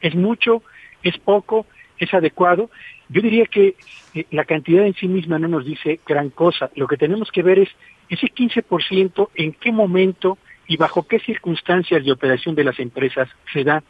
¿Es 0.05 0.13
mucho? 0.13 0.61
¿Es 1.01 1.17
poco? 1.17 1.65
¿Es 1.97 2.13
adecuado? 2.13 2.69
Yo 3.09 3.23
diría 3.23 3.47
que 3.47 3.75
eh, 4.13 4.25
la 4.29 4.45
cantidad 4.45 4.85
en 4.85 4.93
sí 4.93 5.07
misma 5.07 5.39
no 5.39 5.47
nos 5.47 5.65
dice 5.65 5.99
gran 6.07 6.29
cosa. 6.29 6.69
Lo 6.75 6.87
que 6.87 6.95
tenemos 6.95 7.31
que 7.31 7.41
ver 7.41 7.57
es 7.57 7.69
ese 8.07 8.27
15% 8.27 9.29
en 9.33 9.53
qué 9.53 9.71
momento 9.71 10.37
y 10.67 10.77
bajo 10.77 11.07
qué 11.07 11.17
circunstancias 11.17 12.05
de 12.05 12.11
operación 12.11 12.53
de 12.53 12.65
las 12.65 12.79
empresas 12.79 13.27
se 13.51 13.63
da. 13.63 13.83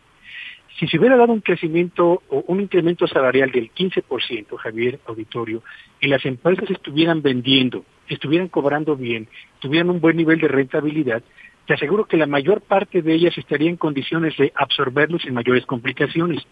Si 0.80 0.88
se 0.88 0.98
hubiera 0.98 1.18
dado 1.18 1.34
un 1.34 1.42
crecimiento 1.42 2.24
o 2.30 2.46
un 2.48 2.62
incremento 2.62 3.08
salarial 3.08 3.52
del 3.52 3.74
15%, 3.74 4.56
Javier 4.56 5.02
Auditorio, 5.08 5.64
y 6.00 6.08
las 6.08 6.26
empresas 6.26 6.70
estuvieran 6.70 7.22
vendiendo, 7.24 7.84
estuvieran 8.08 8.48
cobrando 8.48 8.96
bien, 8.96 9.28
tuvieran 9.60 9.90
un 9.90 10.00
buen 10.00 10.16
nivel 10.16 10.40
de 10.40 10.48
rentabilidad, 10.48 11.24
te 11.66 11.74
aseguro 11.74 12.06
que 12.06 12.18
la 12.18 12.28
mayor 12.28 12.62
parte 12.62 13.02
de 13.02 13.14
ellas 13.14 13.38
estaría 13.38 13.70
en 13.70 13.78
condiciones 13.78 14.38
de 14.38 14.52
absorberlos 14.56 15.24
sin 15.24 15.34
mayores 15.34 15.66
complicaciones. 15.66 16.44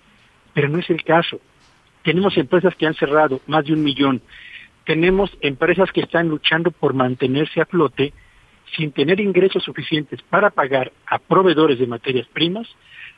Pero 0.54 0.70
no 0.70 0.80
es 0.80 0.90
el 0.90 1.04
caso. 1.04 1.40
Tenemos 2.04 2.38
empresas 2.38 2.76
que 2.76 2.88
han 2.88 2.96
cerrado 2.96 3.40
más 3.48 3.66
de 3.66 3.74
un 3.74 3.84
millón. 3.84 4.22
Tenemos 4.86 5.36
empresas 5.42 5.92
que 5.92 6.02
están 6.02 6.30
luchando 6.30 6.72
por 6.72 6.94
mantenerse 6.94 7.62
a 7.62 7.66
flote 7.66 8.14
sin 8.76 8.92
tener 8.92 9.20
ingresos 9.20 9.64
suficientes 9.64 10.22
para 10.24 10.50
pagar 10.50 10.92
a 11.06 11.20
proveedores 11.20 11.80
de 11.80 11.88
materias 11.88 12.28
primas, 12.34 12.68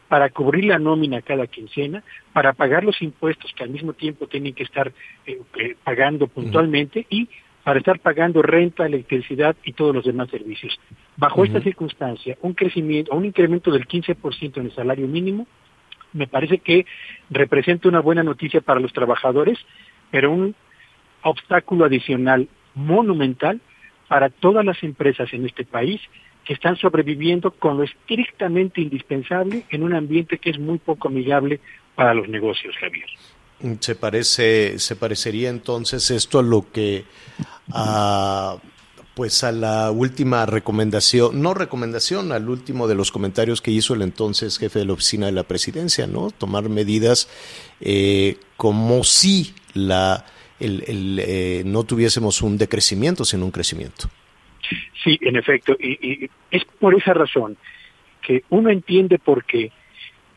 para 0.08 0.30
cubrir 0.30 0.66
la 0.66 0.80
nómina 0.80 1.22
cada 1.22 1.48
quincena, 1.48 2.04
para 2.34 2.54
pagar 2.54 2.84
los 2.84 3.02
impuestos 3.02 3.52
que 3.56 3.64
al 3.64 3.70
mismo 3.70 3.94
tiempo 3.94 4.28
tienen 4.28 4.54
que 4.54 4.64
estar 4.64 4.92
eh, 5.26 5.40
eh, 5.58 5.76
pagando 5.84 6.28
puntualmente 6.28 7.08
y 7.10 7.30
para 7.66 7.80
estar 7.80 8.00
pagando 8.00 8.44
renta, 8.44 8.86
electricidad 8.86 9.56
y 9.64 9.74
todos 9.74 9.94
los 9.96 10.06
demás 10.06 10.30
servicios. 10.30 10.80
Bajo 11.18 11.44
esta 11.44 11.60
circunstancia, 11.62 12.38
un 12.44 12.54
crecimiento, 12.54 13.16
un 13.16 13.26
incremento 13.26 13.72
del 13.72 13.88
15% 13.88 14.58
en 14.58 14.66
el 14.68 14.76
salario 14.76 15.08
mínimo, 15.08 15.48
me 16.14 16.28
parece 16.28 16.60
que 16.60 16.86
representa 17.32 17.90
una 17.90 18.02
buena 18.02 18.22
noticia 18.22 18.62
para 18.62 18.80
los 18.80 18.94
trabajadores, 18.94 19.58
pero 20.12 20.32
un 20.32 20.54
obstáculo 21.24 21.86
adicional 21.86 22.48
monumental 22.76 23.60
para 24.08 24.30
todas 24.30 24.64
las 24.64 24.84
empresas 24.84 25.34
en 25.34 25.48
este 25.48 25.66
país 25.66 26.00
que 26.44 26.54
están 26.54 26.76
sobreviviendo 26.76 27.50
con 27.50 27.78
lo 27.78 27.84
estrictamente 27.84 28.80
indispensable 28.80 29.64
en 29.72 29.82
un 29.82 29.96
ambiente 29.96 30.38
que 30.38 30.52
es 30.52 30.60
muy 30.60 30.78
poco 30.78 31.08
amigable 31.08 31.60
para 31.96 32.14
los 32.14 32.30
negocios, 32.30 32.76
Javier. 32.78 33.08
Se 33.80 33.96
parece, 33.96 34.80
se 34.80 34.96
parecería 34.96 35.50
entonces 35.50 36.12
esto 36.12 36.40
a 36.40 36.44
lo 36.44 36.72
que 36.72 37.06
a 37.72 38.58
pues 39.16 39.46
a 39.46 39.54
la 39.54 39.92
última 39.92 40.46
recomendación, 40.46 41.42
no 41.42 41.54
recomendación, 41.54 42.34
al 42.34 42.50
último 42.50 42.86
de 42.86 42.96
los 42.96 43.14
comentarios 43.14 43.62
que 43.62 43.72
hizo 43.72 43.94
el 43.94 44.02
entonces 44.02 44.58
jefe 44.60 44.80
de 44.80 44.86
la 44.86 44.94
oficina 44.94 45.26
de 45.28 45.32
la 45.32 45.44
presidencia, 45.44 46.06
¿no? 46.06 46.32
Tomar 46.32 46.68
medidas 46.68 47.30
eh, 47.80 48.38
como 48.58 49.06
si 49.06 49.56
la 49.74 50.26
el, 50.60 51.20
eh, 51.20 51.64
no 51.66 51.84
tuviésemos 51.84 52.42
un 52.42 52.58
decrecimiento, 52.58 53.24
sino 53.26 53.46
un 53.46 53.52
crecimiento. 53.52 54.10
Sí, 55.04 55.18
en 55.22 55.36
efecto, 55.36 55.76
y, 55.80 56.30
es 56.52 56.66
por 56.80 56.96
esa 56.96 57.14
razón 57.14 57.58
que 58.22 58.44
uno 58.50 58.70
entiende 58.70 59.20
por 59.20 59.46
qué 59.46 59.72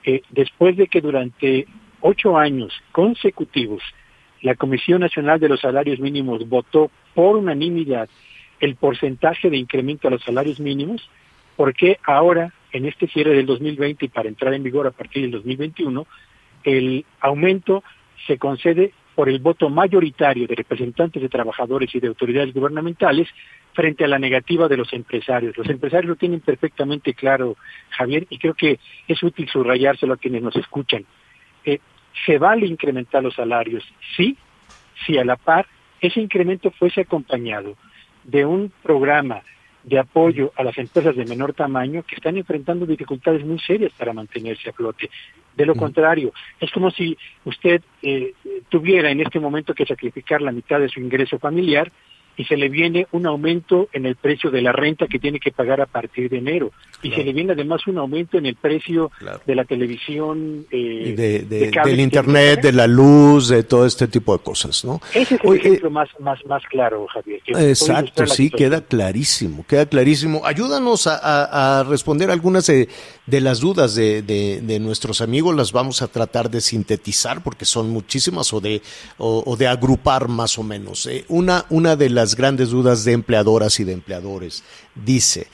eh, 0.05 0.23
después 0.31 0.77
de 0.77 0.87
que 0.87 1.01
durante 1.01 1.67
ocho 2.01 2.37
años 2.37 2.73
consecutivos 2.93 3.83
la 4.43 4.55
Comisión 4.55 5.01
Nacional 5.01 5.41
de 5.41 5.49
los 5.49 5.61
Salarios 5.61 5.99
Mínimos 5.99 6.49
votó 6.49 6.91
por 7.15 7.37
unanimidad 7.37 8.09
el 8.61 8.77
porcentaje 8.77 9.51
de 9.51 9.57
incremento 9.57 10.09
a 10.09 10.11
los 10.11 10.23
salarios 10.23 10.61
mínimos, 10.61 11.09
porque 11.57 11.99
ahora, 12.05 12.53
en 12.73 12.87
este 12.87 13.07
cierre 13.09 13.35
del 13.35 13.47
2020 13.47 14.05
y 14.05 14.09
para 14.09 14.29
entrar 14.29 14.55
en 14.55 14.63
vigor 14.63 14.87
a 14.87 14.91
partir 14.91 15.23
del 15.23 15.33
2021, 15.33 16.07
el 16.65 17.05
aumento 17.21 17.83
se 18.27 18.39
concede 18.39 18.93
por 19.15 19.29
el 19.29 19.41
voto 19.41 19.69
mayoritario 19.69 20.47
de 20.47 20.55
representantes 20.55 21.21
de 21.21 21.29
trabajadores 21.29 21.93
y 21.93 22.01
de 22.01 22.09
autoridades 22.09 22.55
gubernamentales 22.55 23.29
frente 23.73 24.05
a 24.05 24.09
la 24.09 24.19
negativa 24.19 24.69
de 24.69 24.77
los 24.77 24.93
empresarios. 24.93 25.57
Los 25.57 25.69
empresarios 25.69 26.11
lo 26.11 26.17
tienen 26.17 26.41
perfectamente 26.41 27.15
claro, 27.15 27.57
Javier, 27.91 28.27
y 28.31 28.39
creo 28.39 28.55
que 28.55 28.79
es 29.09 29.23
útil 29.23 29.49
subrayárselo 29.49 30.15
a 30.15 30.19
quienes 30.19 30.43
nos 30.43 30.55
escuchan. 30.55 31.05
Eh, 31.69 31.81
se 32.25 32.39
vale 32.39 32.67
incrementar 32.67 33.23
los 33.23 33.35
salarios, 33.35 33.85
sí, 34.17 34.37
si 35.05 35.19
a 35.19 35.25
la 35.25 35.37
par 35.37 35.67
ese 36.01 36.21
incremento 36.21 36.71
fuese 36.71 37.03
acompañado 37.03 37.77
de 38.25 38.47
un 38.47 38.73
programa 38.83 39.43
de 39.85 39.99
apoyo 39.99 40.53
a 40.57 40.65
las 40.65 40.77
empresas 40.79 41.15
de 41.15 41.27
menor 41.27 41.53
tamaño 41.53 42.03
que 42.05 42.15
están 42.15 42.37
enfrentando 42.37 42.87
dificultades 42.87 43.45
muy 43.45 43.59
serias 43.59 43.93
para 43.93 44.13
mantenerse 44.13 44.71
a 44.71 44.73
flote. 44.73 45.11
De 45.57 45.67
lo 45.67 45.75
contrario, 45.75 46.33
es 46.61 46.71
como 46.71 46.91
si 46.91 47.17
usted 47.45 47.83
eh, 48.03 48.33
tuviera 48.69 49.11
en 49.11 49.21
este 49.21 49.41
momento 49.41 49.75
que 49.75 49.85
sacrificar 49.85 50.41
la 50.41 50.53
mitad 50.53 50.81
de 50.81 50.89
su 50.89 51.01
ingreso 51.01 51.39
familiar 51.39 51.93
y 52.39 52.45
se 52.45 52.57
le 52.57 52.69
viene 52.69 53.09
un 53.11 53.27
aumento 53.27 53.89
en 53.93 54.07
el 54.07 54.15
precio 54.15 54.51
de 54.51 54.63
la 54.63 54.71
renta 54.71 55.09
que 55.09 55.19
tiene 55.19 55.41
que 55.41 55.51
pagar 55.51 55.81
a 55.81 55.87
partir 55.87 56.31
de 56.31 56.39
enero. 56.39 56.71
Y 57.03 57.11
se 57.11 57.25
le 57.25 57.33
viene 57.33 57.53
además 57.53 57.87
un 57.89 57.99
aumento 57.99 58.39
en 58.39 58.47
el 58.47 58.55
precio 58.55 59.11
de 59.45 59.55
la 59.57 59.65
televisión. 59.65 60.65
Eh, 60.71 61.15
de, 61.17 61.71
del 61.85 62.01
Internet, 62.01 62.63
de 62.63 62.73
la 62.73 62.87
luz, 62.87 63.49
de 63.49 63.65
todo 63.65 63.85
este 63.87 64.07
tipo 64.07 64.37
de 64.37 64.43
cosas, 64.43 64.85
¿no? 64.85 65.01
Ese 65.13 65.35
es 65.35 65.45
el 65.45 65.55
ejemplo 65.55 65.91
más, 65.91 66.09
más, 66.21 66.45
más 66.47 66.63
claro, 66.71 67.07
Javier. 67.09 67.41
exacto, 67.47 68.27
sí, 68.27 68.51
queda 68.51 68.83
clarísimo, 68.83 69.67
queda 69.67 69.87
clarísimo. 69.87 70.43
Ayúdanos 70.45 71.09
a, 71.09 71.85
responder 71.89 72.31
algunas 72.31 72.67
de, 72.67 72.89
las 73.27 73.59
dudas 73.59 73.97
de, 73.97 74.79
nuestros 74.81 75.21
amigos, 75.21 75.57
las 75.57 75.73
vamos 75.73 76.03
a 76.03 76.09
tratar 76.09 76.51
de 76.51 76.61
sintetizar 76.61 77.43
porque 77.43 77.65
son 77.65 77.91
muchísimas 77.91 78.53
o 78.53 78.61
de, 78.61 78.81
o, 79.19 79.57
de 79.57 79.67
agrupar 79.67 80.29
más 80.29 80.57
o 80.57 80.63
menos. 80.63 81.07
¿eh? 81.07 81.25
Una, 81.29 81.65
una 81.69 81.97
de 81.97 82.11
las 82.11 82.28
grandes 82.37 82.71
dudas 82.71 83.05
de 83.05 83.13
empleadoras 83.13 83.81
y 83.81 83.85
de 83.85 83.93
empleadores. 83.93 84.65
Dice, 84.95 85.47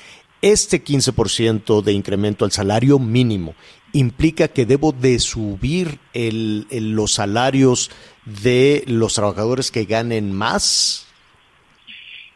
este 0.43 0.83
15% 0.85 1.83
de 1.83 1.93
incremento 1.93 2.45
al 2.45 2.53
salario 2.53 2.99
mínimo 2.99 3.55
implica 3.93 4.49
que 4.49 4.67
debo 4.67 4.93
de 4.93 5.19
subir 5.21 5.99
el, 6.13 6.67
el- 6.71 6.93
los 6.93 7.13
salarios 7.13 7.91
de 8.25 8.85
los 8.87 9.15
trabajadores 9.15 9.71
que 9.71 9.85
ganen 9.85 10.33
más. 10.33 11.07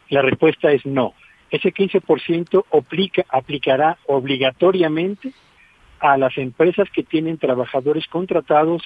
La 0.08 0.22
respuesta 0.22 0.72
es 0.72 0.84
no. 0.86 1.14
Ese 1.50 1.72
15% 1.72 2.64
aplica, 2.72 3.24
aplicará 3.30 3.98
obligatoriamente 4.06 5.32
a 6.00 6.16
las 6.16 6.36
empresas 6.38 6.88
que 6.94 7.02
tienen 7.02 7.38
trabajadores 7.38 8.06
contratados 8.06 8.82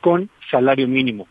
con 0.00 0.30
salario 0.50 0.86
mínimo. 0.86 1.26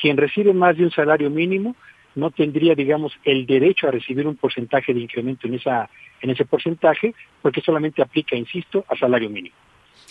Quien 0.00 0.16
recibe 0.16 0.52
más 0.52 0.76
de 0.76 0.84
un 0.84 0.90
salario 0.90 1.30
mínimo 1.30 1.76
no 2.14 2.30
tendría, 2.30 2.74
digamos, 2.74 3.12
el 3.24 3.46
derecho 3.46 3.88
a 3.88 3.90
recibir 3.90 4.26
un 4.26 4.36
porcentaje 4.36 4.94
de 4.94 5.00
incremento 5.00 5.46
en, 5.46 5.54
esa, 5.54 5.88
en 6.20 6.30
ese 6.30 6.44
porcentaje, 6.44 7.14
porque 7.42 7.60
solamente 7.60 8.02
aplica, 8.02 8.36
insisto, 8.36 8.84
a 8.88 8.96
salario 8.96 9.30
mínimo. 9.30 9.54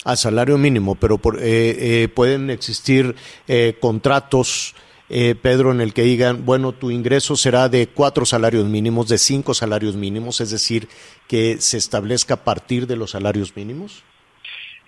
A 0.05 0.15
salario 0.15 0.57
mínimo, 0.57 0.95
pero 0.95 1.17
por- 1.17 1.39
eh, 1.39 2.03
eh, 2.03 2.07
pueden 2.09 2.49
existir 2.49 3.15
eh, 3.47 3.75
contratos, 3.79 4.75
eh, 5.09 5.35
Pedro, 5.35 5.71
en 5.71 5.79
el 5.81 5.93
que 5.93 6.01
digan, 6.01 6.45
bueno, 6.45 6.71
tu 6.71 6.91
ingreso 6.91 7.35
será 7.35 7.69
de 7.69 7.87
cuatro 7.87 8.25
salarios 8.25 8.65
mínimos, 8.65 9.07
de 9.07 9.17
cinco 9.17 9.53
salarios 9.53 9.95
mínimos, 9.95 10.41
es 10.41 10.49
decir, 10.51 10.87
que 11.27 11.57
se 11.59 11.77
establezca 11.77 12.33
a 12.35 12.43
partir 12.43 12.87
de 12.87 12.95
los 12.95 13.11
salarios 13.11 13.55
mínimos. 13.55 14.03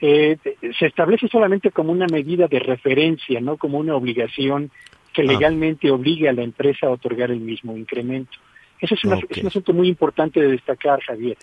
Eh, 0.01 0.37
se 0.77 0.87
establece 0.87 1.27
solamente 1.29 1.71
como 1.71 1.91
una 1.91 2.07
medida 2.07 2.47
de 2.47 2.59
referencia, 2.59 3.39
no 3.39 3.55
como 3.57 3.77
una 3.77 3.95
obligación 3.95 4.69
que 5.15 5.21
Ah. 5.21 5.25
legalmente 5.25 5.89
obligue 5.89 6.27
a 6.29 6.33
la 6.33 6.43
empresa 6.43 6.87
a 6.87 6.91
otorgar 6.91 7.31
el 7.31 7.39
mismo 7.39 7.75
incremento. 7.77 8.37
Ese 8.79 8.95
es, 8.95 9.03
una- 9.05 9.19
es 9.29 9.37
un 9.37 9.47
asunto 9.47 9.73
muy 9.73 9.87
importante 9.87 10.41
de 10.41 10.49
destacar, 10.49 11.01
Javier. 11.01 11.37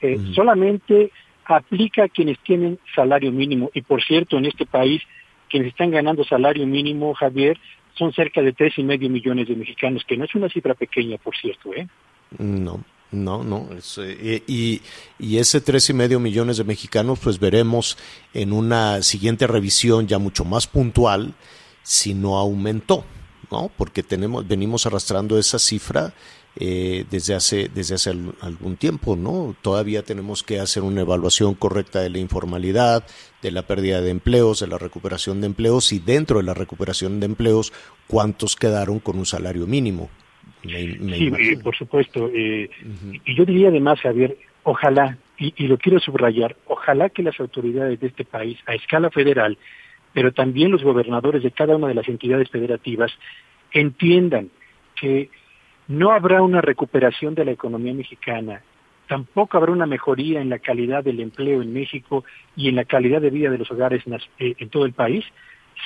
Eh, 0.00 0.18
Solamente 0.34 1.10
aplica 1.46 2.04
a 2.04 2.08
quienes 2.08 2.38
tienen 2.40 2.78
salario 2.94 3.32
mínimo. 3.32 3.70
Y 3.74 3.82
por 3.82 4.02
cierto, 4.02 4.36
en 4.38 4.46
este 4.46 4.66
país, 4.66 5.02
quienes 5.50 5.68
están 5.68 5.90
ganando 5.90 6.24
salario 6.24 6.66
mínimo, 6.66 7.14
Javier, 7.14 7.58
son 7.94 8.12
cerca 8.12 8.42
de 8.42 8.52
tres 8.52 8.74
y 8.78 8.82
medio 8.82 9.08
millones 9.08 9.48
de 9.48 9.56
mexicanos, 9.56 10.04
que 10.06 10.16
no 10.16 10.24
es 10.24 10.34
una 10.34 10.48
cifra 10.48 10.74
pequeña, 10.74 11.16
por 11.18 11.34
cierto, 11.36 11.72
¿eh? 11.74 11.88
No, 12.38 12.84
no, 13.12 13.42
no. 13.44 13.68
es, 13.76 13.98
eh, 14.02 14.42
y, 14.46 14.82
y 15.18 15.38
ese 15.38 15.60
tres 15.60 15.88
y 15.88 15.94
medio 15.94 16.20
millones 16.20 16.58
de 16.58 16.64
mexicanos, 16.64 17.18
pues 17.22 17.38
veremos 17.40 17.96
en 18.34 18.52
una 18.52 19.00
siguiente 19.02 19.46
revisión 19.46 20.06
ya 20.08 20.18
mucho 20.18 20.44
más 20.44 20.66
puntual 20.66 21.32
si 21.82 22.12
no 22.14 22.36
aumentó, 22.36 23.04
¿no? 23.50 23.70
Porque 23.76 24.02
tenemos, 24.02 24.46
venimos 24.46 24.86
arrastrando 24.86 25.38
esa 25.38 25.58
cifra 25.58 26.12
eh, 26.58 27.04
desde 27.10 27.34
hace 27.34 27.68
desde 27.68 27.96
hace 27.96 28.10
al- 28.10 28.34
algún 28.40 28.76
tiempo, 28.76 29.14
¿no? 29.14 29.54
Todavía 29.60 30.02
tenemos 30.02 30.42
que 30.42 30.58
hacer 30.58 30.82
una 30.82 31.02
evaluación 31.02 31.54
correcta 31.54 32.00
de 32.00 32.08
la 32.10 32.18
informalidad, 32.18 33.04
de 33.42 33.50
la 33.50 33.62
pérdida 33.62 34.00
de 34.00 34.10
empleos, 34.10 34.60
de 34.60 34.66
la 34.66 34.78
recuperación 34.78 35.40
de 35.42 35.48
empleos 35.48 35.92
y 35.92 35.98
dentro 35.98 36.38
de 36.38 36.44
la 36.44 36.54
recuperación 36.54 37.20
de 37.20 37.26
empleos, 37.26 37.72
cuántos 38.06 38.56
quedaron 38.56 39.00
con 39.00 39.18
un 39.18 39.26
salario 39.26 39.66
mínimo. 39.66 40.08
Me- 40.64 40.96
me 40.98 41.16
Sí, 41.18 41.26
eh, 41.38 41.58
por 41.62 41.76
supuesto. 41.76 42.30
eh, 42.32 42.70
Y 43.24 43.36
yo 43.36 43.44
diría 43.44 43.68
además, 43.68 44.00
Javier, 44.00 44.38
ojalá, 44.62 45.18
y, 45.38 45.52
y 45.62 45.66
lo 45.68 45.76
quiero 45.76 46.00
subrayar, 46.00 46.56
ojalá 46.66 47.10
que 47.10 47.22
las 47.22 47.38
autoridades 47.38 48.00
de 48.00 48.06
este 48.06 48.24
país, 48.24 48.58
a 48.66 48.74
escala 48.74 49.10
federal, 49.10 49.58
pero 50.16 50.32
también 50.32 50.70
los 50.70 50.82
gobernadores 50.82 51.42
de 51.42 51.50
cada 51.50 51.76
una 51.76 51.88
de 51.88 51.94
las 51.94 52.08
entidades 52.08 52.48
federativas, 52.48 53.12
entiendan 53.70 54.48
que 54.98 55.28
no 55.88 56.10
habrá 56.10 56.40
una 56.40 56.62
recuperación 56.62 57.34
de 57.34 57.44
la 57.44 57.50
economía 57.50 57.92
mexicana, 57.92 58.62
tampoco 59.08 59.58
habrá 59.58 59.72
una 59.72 59.84
mejoría 59.84 60.40
en 60.40 60.48
la 60.48 60.58
calidad 60.58 61.04
del 61.04 61.20
empleo 61.20 61.60
en 61.60 61.70
México 61.70 62.24
y 62.56 62.70
en 62.70 62.76
la 62.76 62.86
calidad 62.86 63.20
de 63.20 63.28
vida 63.28 63.50
de 63.50 63.58
los 63.58 63.70
hogares 63.70 64.04
en, 64.06 64.18
eh, 64.38 64.66
todo 64.70 64.86
el 64.86 64.94
país 64.94 65.22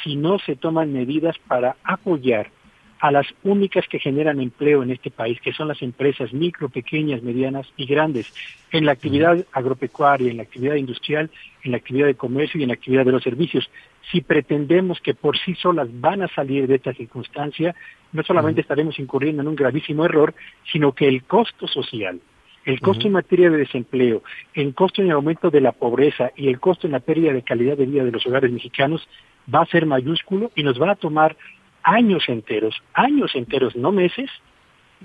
si 0.04 0.14
no 0.14 0.38
se 0.38 0.54
toman 0.54 0.92
medidas 0.92 1.36
para 1.48 1.74
apoyar 1.82 2.52
a 3.00 3.10
las 3.10 3.26
únicas 3.44 3.86
que 3.88 3.98
generan 3.98 4.40
empleo 4.40 4.82
en 4.82 4.90
este 4.90 5.10
país, 5.10 5.40
que 5.40 5.52
son 5.52 5.68
las 5.68 5.80
empresas 5.80 6.32
micro, 6.32 6.68
pequeñas, 6.68 7.22
medianas 7.22 7.66
y 7.76 7.86
grandes, 7.86 8.32
en 8.72 8.84
la 8.84 8.92
actividad 8.92 9.44
agropecuaria, 9.52 10.30
en 10.30 10.36
la 10.36 10.42
actividad 10.42 10.74
industrial, 10.74 11.30
en 11.64 11.70
la 11.72 11.78
actividad 11.78 12.06
de 12.06 12.14
comercio 12.14 12.60
y 12.60 12.64
en 12.64 12.68
la 12.68 12.74
actividad 12.74 13.06
de 13.06 13.12
los 13.12 13.22
servicios. 13.22 13.70
Si 14.12 14.20
pretendemos 14.20 15.00
que 15.00 15.14
por 15.14 15.38
sí 15.38 15.54
solas 15.54 15.88
van 15.92 16.22
a 16.22 16.28
salir 16.28 16.66
de 16.66 16.76
esta 16.76 16.92
circunstancia, 16.92 17.74
no 18.12 18.22
solamente 18.22 18.60
estaremos 18.60 18.98
incurriendo 18.98 19.40
en 19.42 19.48
un 19.48 19.56
gravísimo 19.56 20.04
error, 20.04 20.34
sino 20.70 20.92
que 20.92 21.08
el 21.08 21.22
costo 21.24 21.66
social, 21.66 22.20
el 22.66 22.80
costo 22.80 23.06
en 23.06 23.14
materia 23.14 23.48
de 23.48 23.56
desempleo, 23.56 24.22
el 24.52 24.74
costo 24.74 25.00
en 25.00 25.08
el 25.08 25.14
aumento 25.14 25.50
de 25.50 25.62
la 25.62 25.72
pobreza 25.72 26.32
y 26.36 26.48
el 26.48 26.60
costo 26.60 26.86
en 26.86 26.92
la 26.92 27.00
pérdida 27.00 27.32
de 27.32 27.42
calidad 27.42 27.78
de 27.78 27.86
vida 27.86 28.04
de 28.04 28.12
los 28.12 28.26
hogares 28.26 28.52
mexicanos 28.52 29.08
va 29.52 29.62
a 29.62 29.66
ser 29.66 29.86
mayúsculo 29.86 30.50
y 30.54 30.62
nos 30.62 30.80
va 30.80 30.92
a 30.92 30.96
tomar 30.96 31.36
años 31.82 32.24
enteros, 32.28 32.74
años 32.94 33.32
enteros, 33.34 33.76
no 33.76 33.92
meses, 33.92 34.30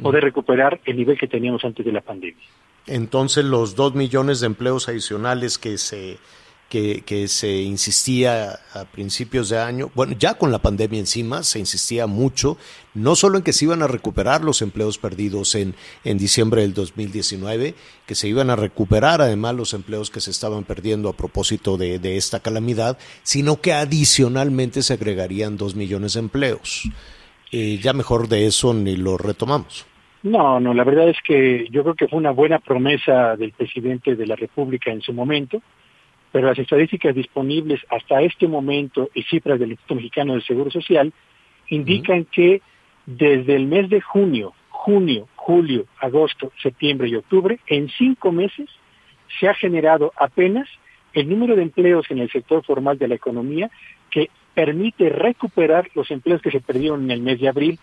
poder 0.01 0.23
recuperar 0.23 0.81
el 0.85 0.97
nivel 0.97 1.17
que 1.17 1.27
teníamos 1.27 1.63
antes 1.63 1.85
de 1.85 1.91
la 1.91 2.01
pandemia. 2.01 2.43
Entonces 2.87 3.45
los 3.45 3.75
dos 3.75 3.95
millones 3.95 4.41
de 4.41 4.47
empleos 4.47 4.89
adicionales 4.89 5.57
que 5.57 5.77
se 5.77 6.17
que, 7.05 7.27
se 7.27 7.61
insistía 7.61 8.59
a 8.73 8.85
principios 8.85 9.49
de 9.49 9.59
año, 9.59 9.91
bueno, 9.95 10.15
ya 10.17 10.33
con 10.33 10.51
la 10.51 10.59
pandemia 10.59 10.99
encima 10.99 11.43
se 11.43 11.59
insistía 11.59 12.07
mucho, 12.07 12.57
no 12.93 13.15
solo 13.15 13.37
en 13.37 13.43
que 13.43 13.53
se 13.53 13.65
iban 13.65 13.81
a 13.81 13.87
recuperar 13.87 14.43
los 14.43 14.61
empleos 14.61 14.97
perdidos 14.97 15.55
en, 15.55 15.73
en 16.03 16.17
diciembre 16.17 16.61
del 16.61 16.73
2019, 16.73 17.75
que 18.05 18.15
se 18.15 18.27
iban 18.27 18.49
a 18.49 18.55
recuperar 18.55 19.21
además 19.21 19.55
los 19.55 19.73
empleos 19.73 20.09
que 20.09 20.19
se 20.19 20.31
estaban 20.31 20.63
perdiendo 20.63 21.09
a 21.09 21.17
propósito 21.17 21.77
de, 21.77 21.99
de 21.99 22.17
esta 22.17 22.41
calamidad, 22.41 22.97
sino 23.23 23.61
que 23.61 23.73
adicionalmente 23.73 24.81
se 24.81 24.93
agregarían 24.93 25.57
dos 25.57 25.75
millones 25.75 26.13
de 26.13 26.19
empleos. 26.19 26.89
Eh, 27.51 27.79
ya 27.81 27.93
mejor 27.93 28.27
de 28.27 28.47
eso 28.47 28.73
ni 28.73 28.97
lo 28.97 29.17
retomamos. 29.17 29.85
No, 30.23 30.59
no, 30.59 30.73
la 30.73 30.83
verdad 30.83 31.07
es 31.07 31.17
que 31.25 31.67
yo 31.69 31.83
creo 31.83 31.95
que 31.95 32.07
fue 32.07 32.17
una 32.17 32.31
buena 32.31 32.59
promesa 32.59 33.35
del 33.37 33.51
presidente 33.51 34.15
de 34.15 34.25
la 34.25 34.35
República 34.35 34.91
en 34.91 35.01
su 35.01 35.13
momento, 35.13 35.61
pero 36.35 36.49
las 36.49 36.59
estadísticas 36.59 37.15
disponibles 37.15 37.79
hasta 37.89 38.21
este 38.21 38.45
momento 38.49 39.09
y 39.13 39.23
cifras 39.23 39.57
del 39.57 39.69
Instituto 39.69 39.95
Mexicano 39.95 40.33
del 40.33 40.43
Seguro 40.43 40.69
Social 40.69 41.13
indican 41.69 42.25
que 42.25 42.61
desde 43.05 43.55
el 43.55 43.67
mes 43.67 43.89
de 43.89 44.01
junio, 44.01 44.51
junio, 44.67 45.29
julio, 45.37 45.85
agosto, 46.01 46.51
septiembre 46.61 47.07
y 47.07 47.15
octubre, 47.15 47.57
en 47.67 47.87
cinco 47.87 48.33
meses 48.33 48.67
se 49.39 49.47
ha 49.47 49.53
generado 49.53 50.11
apenas 50.17 50.67
el 51.13 51.29
número 51.29 51.55
de 51.55 51.61
empleos 51.61 52.05
en 52.11 52.19
el 52.19 52.29
sector 52.29 52.65
formal 52.65 52.97
de 52.97 53.07
la 53.07 53.15
economía 53.15 53.71
que 54.11 54.29
permite 54.53 55.07
recuperar 55.07 55.87
los 55.95 56.11
empleos 56.11 56.41
que 56.41 56.51
se 56.51 56.59
perdieron 56.59 57.05
en 57.05 57.11
el 57.11 57.21
mes 57.21 57.39
de 57.39 57.47
abril, 57.47 57.79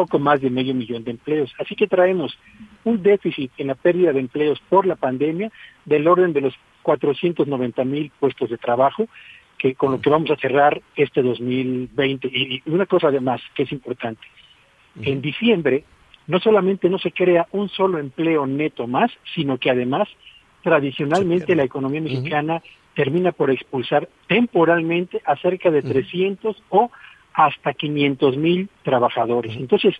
poco 0.00 0.18
más 0.18 0.40
de 0.40 0.48
medio 0.48 0.74
millón 0.74 1.04
de 1.04 1.10
empleos. 1.10 1.52
Así 1.58 1.74
que 1.76 1.86
traemos 1.86 2.38
un 2.84 3.02
déficit 3.02 3.52
en 3.58 3.66
la 3.66 3.74
pérdida 3.74 4.12
de 4.12 4.20
empleos 4.20 4.58
por 4.68 4.86
la 4.86 4.96
pandemia 4.96 5.50
del 5.84 6.08
orden 6.08 6.32
de 6.32 6.40
los 6.40 6.54
490 6.82 7.84
mil 7.84 8.10
puestos 8.18 8.48
de 8.48 8.56
trabajo, 8.56 9.08
que 9.58 9.74
con 9.74 9.92
lo 9.92 10.00
que 10.00 10.08
vamos 10.08 10.30
a 10.30 10.36
cerrar 10.36 10.80
este 10.96 11.22
2020. 11.22 12.28
Y, 12.28 12.62
y 12.64 12.70
una 12.70 12.86
cosa 12.86 13.08
además 13.08 13.42
que 13.54 13.64
es 13.64 13.72
importante, 13.72 14.22
en 15.02 15.20
diciembre 15.20 15.84
no 16.26 16.40
solamente 16.40 16.88
no 16.88 16.98
se 16.98 17.12
crea 17.12 17.46
un 17.52 17.68
solo 17.68 17.98
empleo 17.98 18.46
neto 18.46 18.86
más, 18.86 19.10
sino 19.34 19.58
que 19.58 19.70
además 19.70 20.08
tradicionalmente 20.62 21.54
la 21.56 21.64
economía 21.64 22.00
mexicana 22.00 22.62
termina 22.94 23.32
por 23.32 23.50
expulsar 23.50 24.08
temporalmente 24.28 25.20
a 25.24 25.36
cerca 25.36 25.70
de 25.70 25.82
300 25.82 26.62
o 26.70 26.90
hasta 27.46 27.72
500 27.72 28.36
mil 28.36 28.68
trabajadores. 28.82 29.56
Entonces, 29.56 29.94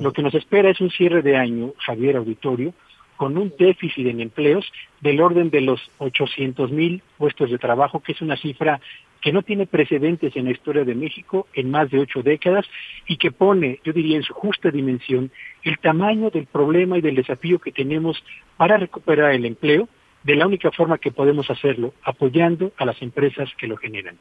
lo 0.00 0.12
que 0.12 0.22
nos 0.22 0.34
espera 0.34 0.70
es 0.70 0.80
un 0.80 0.90
cierre 0.90 1.22
de 1.22 1.36
año, 1.36 1.72
Javier 1.78 2.16
Auditorio, 2.16 2.74
con 3.16 3.38
un 3.38 3.52
déficit 3.56 4.06
en 4.06 4.20
empleos 4.20 4.70
del 5.00 5.20
orden 5.20 5.50
de 5.50 5.60
los 5.60 5.80
800 5.98 6.70
mil 6.72 7.02
puestos 7.16 7.50
de 7.50 7.58
trabajo, 7.58 8.00
que 8.00 8.12
es 8.12 8.20
una 8.20 8.36
cifra 8.36 8.80
que 9.20 9.32
no 9.32 9.42
tiene 9.42 9.66
precedentes 9.66 10.36
en 10.36 10.44
la 10.44 10.50
historia 10.50 10.84
de 10.84 10.94
México 10.94 11.46
en 11.54 11.70
más 11.70 11.90
de 11.90 12.00
ocho 12.00 12.22
décadas 12.22 12.66
y 13.06 13.16
que 13.16 13.30
pone, 13.30 13.80
yo 13.84 13.92
diría, 13.92 14.16
en 14.16 14.22
su 14.22 14.34
justa 14.34 14.70
dimensión 14.70 15.30
el 15.62 15.78
tamaño 15.78 16.30
del 16.30 16.46
problema 16.46 16.98
y 16.98 17.00
del 17.00 17.14
desafío 17.14 17.58
que 17.58 17.72
tenemos 17.72 18.22
para 18.56 18.76
recuperar 18.76 19.32
el 19.32 19.46
empleo 19.46 19.88
de 20.24 20.34
la 20.34 20.46
única 20.46 20.70
forma 20.72 20.98
que 20.98 21.10
podemos 21.10 21.48
hacerlo, 21.50 21.94
apoyando 22.02 22.72
a 22.76 22.84
las 22.84 23.00
empresas 23.00 23.48
que 23.56 23.66
lo 23.66 23.76
generan. 23.76 24.16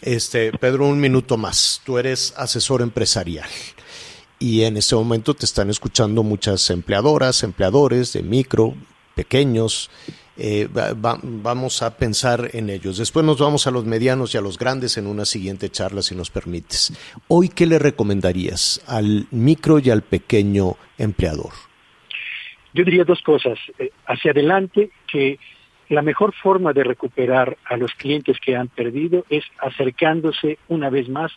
Este, 0.00 0.52
Pedro, 0.52 0.86
un 0.86 1.00
minuto 1.00 1.36
más. 1.36 1.82
Tú 1.84 1.98
eres 1.98 2.32
asesor 2.36 2.82
empresarial 2.82 3.48
y 4.38 4.62
en 4.62 4.76
este 4.76 4.94
momento 4.94 5.34
te 5.34 5.44
están 5.44 5.70
escuchando 5.70 6.22
muchas 6.22 6.70
empleadoras, 6.70 7.42
empleadores 7.42 8.12
de 8.12 8.22
micro, 8.22 8.74
pequeños. 9.14 9.90
Eh, 10.40 10.68
va- 10.68 10.92
va- 10.92 11.18
vamos 11.20 11.82
a 11.82 11.96
pensar 11.96 12.50
en 12.52 12.70
ellos. 12.70 12.96
Después 12.98 13.26
nos 13.26 13.38
vamos 13.40 13.66
a 13.66 13.72
los 13.72 13.84
medianos 13.84 14.32
y 14.34 14.38
a 14.38 14.40
los 14.40 14.56
grandes 14.56 14.96
en 14.96 15.08
una 15.08 15.24
siguiente 15.24 15.68
charla, 15.68 16.00
si 16.00 16.14
nos 16.14 16.30
permites. 16.30 16.92
Hoy, 17.26 17.48
¿qué 17.48 17.66
le 17.66 17.80
recomendarías 17.80 18.80
al 18.86 19.26
micro 19.32 19.80
y 19.80 19.90
al 19.90 20.02
pequeño 20.02 20.76
empleador? 20.96 21.50
Yo 22.72 22.84
diría 22.84 23.02
dos 23.02 23.20
cosas. 23.22 23.58
Eh, 23.80 23.90
hacia 24.06 24.30
adelante, 24.30 24.90
que 25.10 25.40
la 25.88 26.02
mejor 26.02 26.34
forma 26.34 26.72
de 26.72 26.84
recuperar 26.84 27.56
a 27.64 27.76
los 27.76 27.92
clientes 27.94 28.38
que 28.40 28.56
han 28.56 28.68
perdido 28.68 29.24
es 29.30 29.44
acercándose 29.58 30.58
una 30.68 30.90
vez 30.90 31.08
más 31.08 31.32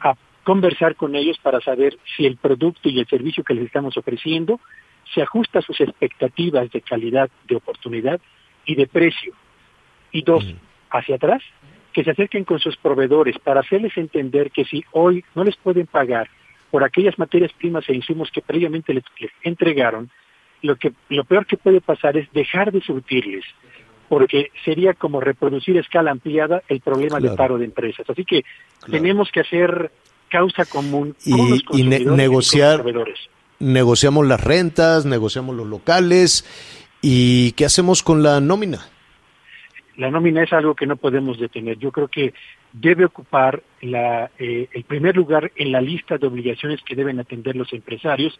a 0.00 0.14
conversar 0.44 0.94
con 0.94 1.14
ellos 1.14 1.38
para 1.38 1.60
saber 1.60 1.98
si 2.16 2.26
el 2.26 2.36
producto 2.36 2.88
y 2.88 3.00
el 3.00 3.06
servicio 3.06 3.44
que 3.44 3.54
les 3.54 3.66
estamos 3.66 3.96
ofreciendo 3.96 4.60
se 5.14 5.22
ajusta 5.22 5.60
a 5.60 5.62
sus 5.62 5.80
expectativas 5.80 6.70
de 6.70 6.82
calidad, 6.82 7.30
de 7.46 7.56
oportunidad 7.56 8.20
y 8.66 8.74
de 8.74 8.86
precio. 8.86 9.32
Y 10.12 10.22
dos, 10.22 10.44
hacia 10.90 11.16
atrás, 11.16 11.42
que 11.92 12.04
se 12.04 12.10
acerquen 12.10 12.44
con 12.44 12.60
sus 12.60 12.76
proveedores 12.76 13.38
para 13.38 13.60
hacerles 13.60 13.96
entender 13.96 14.50
que 14.50 14.64
si 14.64 14.84
hoy 14.92 15.24
no 15.34 15.44
les 15.44 15.56
pueden 15.56 15.86
pagar 15.86 16.28
por 16.70 16.84
aquellas 16.84 17.18
materias 17.18 17.52
primas 17.54 17.88
e 17.88 17.94
insumos 17.94 18.30
que 18.30 18.42
previamente 18.42 18.92
les, 18.92 19.04
entregaron, 19.42 20.10
lo 20.62 20.76
que 20.76 20.92
lo 21.08 21.24
peor 21.24 21.46
que 21.46 21.56
puede 21.56 21.80
pasar 21.80 22.16
es 22.16 22.30
dejar 22.32 22.72
de 22.72 22.80
surtirles, 22.80 23.44
porque 24.08 24.50
sería 24.64 24.94
como 24.94 25.20
reproducir 25.20 25.76
a 25.76 25.80
escala 25.80 26.10
ampliada 26.10 26.62
el 26.68 26.80
problema 26.80 27.20
de 27.20 27.30
paro 27.30 27.58
de 27.58 27.64
empresas. 27.64 28.08
Así 28.08 28.24
que 28.24 28.44
tenemos 28.90 29.30
que 29.30 29.40
hacer 29.40 29.90
causa 30.28 30.64
común 30.64 31.14
con 31.28 31.50
los 31.50 31.62
y, 31.72 31.82
negociar 31.84 32.84
negociamos 33.60 34.26
las 34.26 34.42
rentas, 34.42 35.04
negociamos 35.04 35.56
los 35.56 35.66
locales 35.66 36.44
y 37.02 37.52
qué 37.52 37.64
hacemos 37.64 38.02
con 38.02 38.22
la 38.22 38.40
nómina 38.40 38.80
la 39.98 40.12
nómina 40.12 40.44
es 40.44 40.52
algo 40.52 40.74
que 40.74 40.86
no 40.86 40.96
podemos 40.96 41.38
detener. 41.38 41.76
Yo 41.76 41.90
creo 41.90 42.06
que 42.06 42.32
debe 42.72 43.04
ocupar 43.04 43.62
eh, 43.82 44.68
el 44.72 44.84
primer 44.84 45.16
lugar 45.16 45.50
en 45.56 45.72
la 45.72 45.80
lista 45.80 46.18
de 46.18 46.26
obligaciones 46.28 46.80
que 46.86 46.94
deben 46.94 47.18
atender 47.18 47.56
los 47.56 47.72
empresarios, 47.72 48.38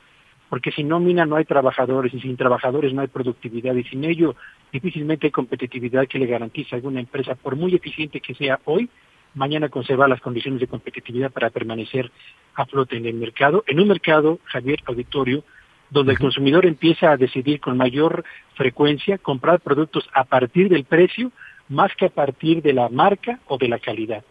porque 0.49 0.71
sin 0.73 0.89
nómina 0.89 1.27
no 1.27 1.37
hay 1.37 1.45
trabajadores 1.45 2.13
y 2.15 2.21
sin 2.21 2.37
trabajadores 2.37 2.93
no 2.93 3.03
hay 3.03 3.09
productividad 3.09 3.75
y 3.75 3.85
sin 3.85 4.05
ello 4.05 4.35
difícilmente 4.73 5.27
hay 5.27 5.31
competitividad 5.31 6.07
que 6.07 6.19
le 6.19 6.27
garantice 6.27 6.75
a 6.75 6.77
alguna 6.77 7.01
empresa, 7.01 7.35
por 7.35 7.57
muy 7.57 7.75
eficiente 7.75 8.21
que 8.21 8.35
sea 8.35 8.61
hoy, 8.65 8.89
mañana 9.35 9.69
conservar 9.69 10.09
las 10.09 10.21
condiciones 10.21 10.61
de 10.61 10.67
competitividad 10.67 11.31
para 11.31 11.51
permanecer 11.51 12.11
a 12.55 12.67
flote 12.67 12.97
en 12.97 13.07
el 13.07 13.15
mercado, 13.15 13.63
en 13.67 13.81
un 13.81 13.89
mercado, 13.89 14.39
Javier 14.45 14.81
Auditorio, 14.87 15.45
donde 15.91 16.13
el 16.13 16.19
consumidor 16.19 16.67
empieza 16.67 17.13
a 17.13 17.17
decidir 17.17 17.61
con 17.61 17.77
mayor 17.77 18.25
frecuencia 18.55 19.19
comprar 19.19 19.61
productos 19.61 20.09
a 20.13 20.25
partir 20.25 20.69
del 20.69 20.85
precio 20.85 21.33
más 21.69 21.95
que 21.95 22.07
a 22.07 22.11
partir 22.11 22.63
de 22.63 22.73
la 22.73 22.89
marca 22.89 23.41
o 23.47 23.59
de 23.59 23.69
la 23.69 23.79
calidad. 23.79 24.25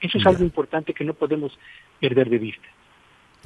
Eso 0.00 0.18
es 0.18 0.26
algo 0.26 0.42
importante 0.42 0.92
que 0.92 1.04
no 1.04 1.14
podemos 1.14 1.56
perder 2.00 2.28
de 2.28 2.38
vista. 2.38 2.68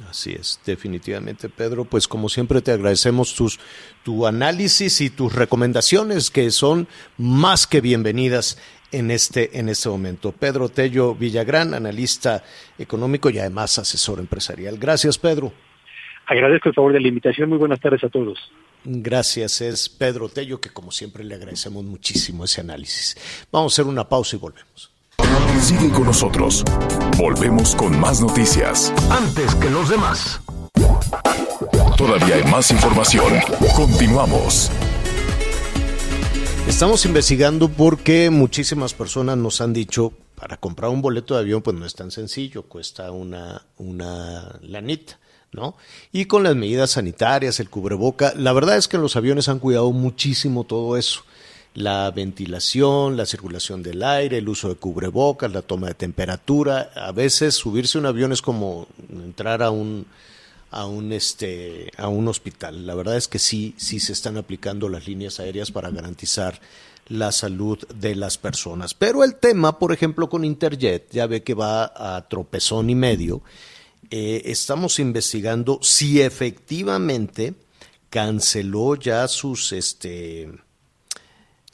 Así 0.09 0.33
es, 0.33 0.59
definitivamente, 0.65 1.49
Pedro. 1.49 1.85
Pues 1.85 2.07
como 2.07 2.29
siempre 2.29 2.61
te 2.61 2.71
agradecemos 2.71 3.33
tus, 3.33 3.59
tu 4.03 4.27
análisis 4.27 5.01
y 5.01 5.09
tus 5.09 5.33
recomendaciones 5.33 6.29
que 6.29 6.51
son 6.51 6.87
más 7.17 7.65
que 7.65 7.81
bienvenidas 7.81 8.59
en 8.91 9.11
este, 9.11 9.57
en 9.59 9.69
este 9.69 9.89
momento. 9.89 10.31
Pedro 10.31 10.69
Tello 10.69 11.15
Villagrán, 11.15 11.73
analista 11.73 12.43
económico 12.77 13.29
y 13.29 13.39
además 13.39 13.79
asesor 13.79 14.19
empresarial. 14.19 14.77
Gracias, 14.77 15.17
Pedro. 15.17 15.51
Agradezco 16.27 16.69
el 16.69 16.75
favor 16.75 16.93
de 16.93 16.99
la 16.99 17.07
invitación. 17.07 17.49
Muy 17.49 17.57
buenas 17.57 17.79
tardes 17.79 18.03
a 18.03 18.09
todos. 18.09 18.37
Gracias, 18.83 19.61
es 19.61 19.89
Pedro 19.89 20.29
Tello, 20.29 20.61
que 20.61 20.69
como 20.69 20.91
siempre 20.91 21.23
le 21.23 21.35
agradecemos 21.35 21.83
muchísimo 21.83 22.45
ese 22.45 22.61
análisis. 22.61 23.17
Vamos 23.51 23.73
a 23.73 23.75
hacer 23.75 23.89
una 23.89 24.07
pausa 24.07 24.35
y 24.35 24.39
volvemos. 24.39 24.96
Sigue 25.61 25.89
con 25.89 26.05
nosotros. 26.05 26.63
Volvemos 27.17 27.75
con 27.75 27.99
más 27.99 28.21
noticias. 28.21 28.93
Antes 29.09 29.53
que 29.55 29.69
los 29.69 29.89
demás. 29.89 30.39
Todavía 31.97 32.35
hay 32.35 32.43
más 32.51 32.71
información. 32.71 33.33
Continuamos. 33.75 34.71
Estamos 36.67 37.05
investigando 37.05 37.69
porque 37.69 38.29
muchísimas 38.29 38.93
personas 38.93 39.37
nos 39.37 39.61
han 39.61 39.73
dicho, 39.73 40.13
para 40.35 40.57
comprar 40.57 40.91
un 40.91 41.01
boleto 41.01 41.33
de 41.33 41.41
avión 41.41 41.61
pues 41.61 41.75
no 41.75 41.85
es 41.85 41.95
tan 41.95 42.11
sencillo, 42.11 42.63
cuesta 42.63 43.11
una, 43.11 43.65
una 43.77 44.59
lanita. 44.61 45.19
¿no? 45.51 45.75
Y 46.11 46.25
con 46.25 46.43
las 46.43 46.55
medidas 46.55 46.91
sanitarias, 46.91 47.59
el 47.59 47.69
cubreboca, 47.69 48.33
la 48.35 48.53
verdad 48.53 48.77
es 48.77 48.87
que 48.87 48.97
los 48.97 49.15
aviones 49.15 49.49
han 49.49 49.59
cuidado 49.59 49.91
muchísimo 49.91 50.65
todo 50.65 50.97
eso. 50.97 51.21
La 51.77 52.09
ventilación, 52.09 53.17
la 53.17 53.27
circulación 53.27 53.83
del 53.83 54.01
aire, 54.01 54.39
el 54.39 54.49
uso 54.49 54.67
de 54.67 54.75
cubrebocas, 54.77 55.51
la 55.51 55.61
toma 55.61 55.89
de 55.89 55.93
temperatura. 55.93 56.89
A 56.95 57.11
veces 57.11 57.53
subirse 57.53 57.99
a 57.99 58.01
un 58.01 58.07
avión 58.07 58.31
es 58.31 58.41
como 58.41 58.87
entrar 59.11 59.61
a 59.61 59.69
un, 59.69 60.07
a 60.71 60.87
un 60.87 61.13
este 61.13 61.91
a 61.95 62.07
un 62.07 62.27
hospital. 62.27 62.87
La 62.87 62.95
verdad 62.95 63.15
es 63.15 63.27
que 63.27 63.37
sí 63.37 63.75
sí 63.77 63.99
se 63.99 64.13
están 64.13 64.37
aplicando 64.37 64.89
las 64.89 65.05
líneas 65.05 65.39
aéreas 65.39 65.69
para 65.69 65.91
garantizar 65.91 66.59
la 67.09 67.31
salud 67.31 67.77
de 67.93 68.15
las 68.15 68.39
personas. 68.39 68.95
Pero 68.95 69.23
el 69.23 69.35
tema, 69.35 69.77
por 69.77 69.93
ejemplo, 69.93 70.29
con 70.29 70.45
Interjet, 70.45 71.11
ya 71.11 71.27
ve 71.27 71.43
que 71.43 71.53
va 71.53 71.93
a 71.95 72.27
tropezón 72.27 72.89
y 72.89 72.95
medio 72.95 73.43
eh, 74.09 74.41
estamos 74.45 74.97
investigando 74.97 75.77
si 75.83 76.21
efectivamente 76.21 77.53
canceló 78.09 78.95
ya 78.95 79.27
sus 79.27 79.73
este 79.73 80.49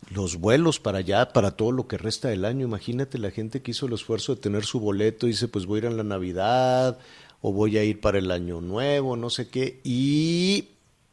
los 0.09 0.37
vuelos 0.37 0.79
para 0.79 0.99
allá, 0.99 1.29
para 1.29 1.51
todo 1.51 1.71
lo 1.71 1.87
que 1.87 1.97
resta 1.97 2.29
del 2.29 2.45
año. 2.45 2.65
Imagínate 2.65 3.17
la 3.17 3.31
gente 3.31 3.61
que 3.61 3.71
hizo 3.71 3.85
el 3.85 3.93
esfuerzo 3.93 4.35
de 4.35 4.41
tener 4.41 4.65
su 4.65 4.79
boleto 4.79 5.27
y 5.27 5.31
dice, 5.31 5.47
pues 5.47 5.65
voy 5.65 5.77
a 5.77 5.79
ir 5.79 5.85
en 5.85 5.97
la 5.97 6.03
Navidad 6.03 6.97
o 7.41 7.51
voy 7.51 7.77
a 7.77 7.83
ir 7.83 7.99
para 7.99 8.19
el 8.19 8.31
año 8.31 8.61
nuevo, 8.61 9.15
no 9.17 9.29
sé 9.29 9.49
qué, 9.49 9.81
y 9.83 10.69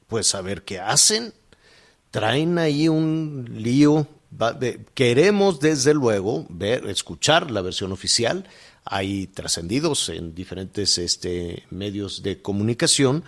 pues 0.06 0.34
a 0.34 0.42
ver 0.42 0.62
qué 0.62 0.80
hacen. 0.80 1.32
Traen 2.10 2.58
ahí 2.58 2.88
un 2.88 3.48
lío. 3.56 4.06
Queremos 4.94 5.58
desde 5.58 5.92
luego 5.92 6.46
ver, 6.48 6.86
escuchar 6.86 7.50
la 7.50 7.62
versión 7.62 7.90
oficial 7.90 8.44
hay 8.84 9.26
trascendidos 9.28 10.08
en 10.08 10.34
diferentes 10.34 10.98
este, 10.98 11.64
medios 11.70 12.22
de 12.22 12.40
comunicación, 12.40 13.24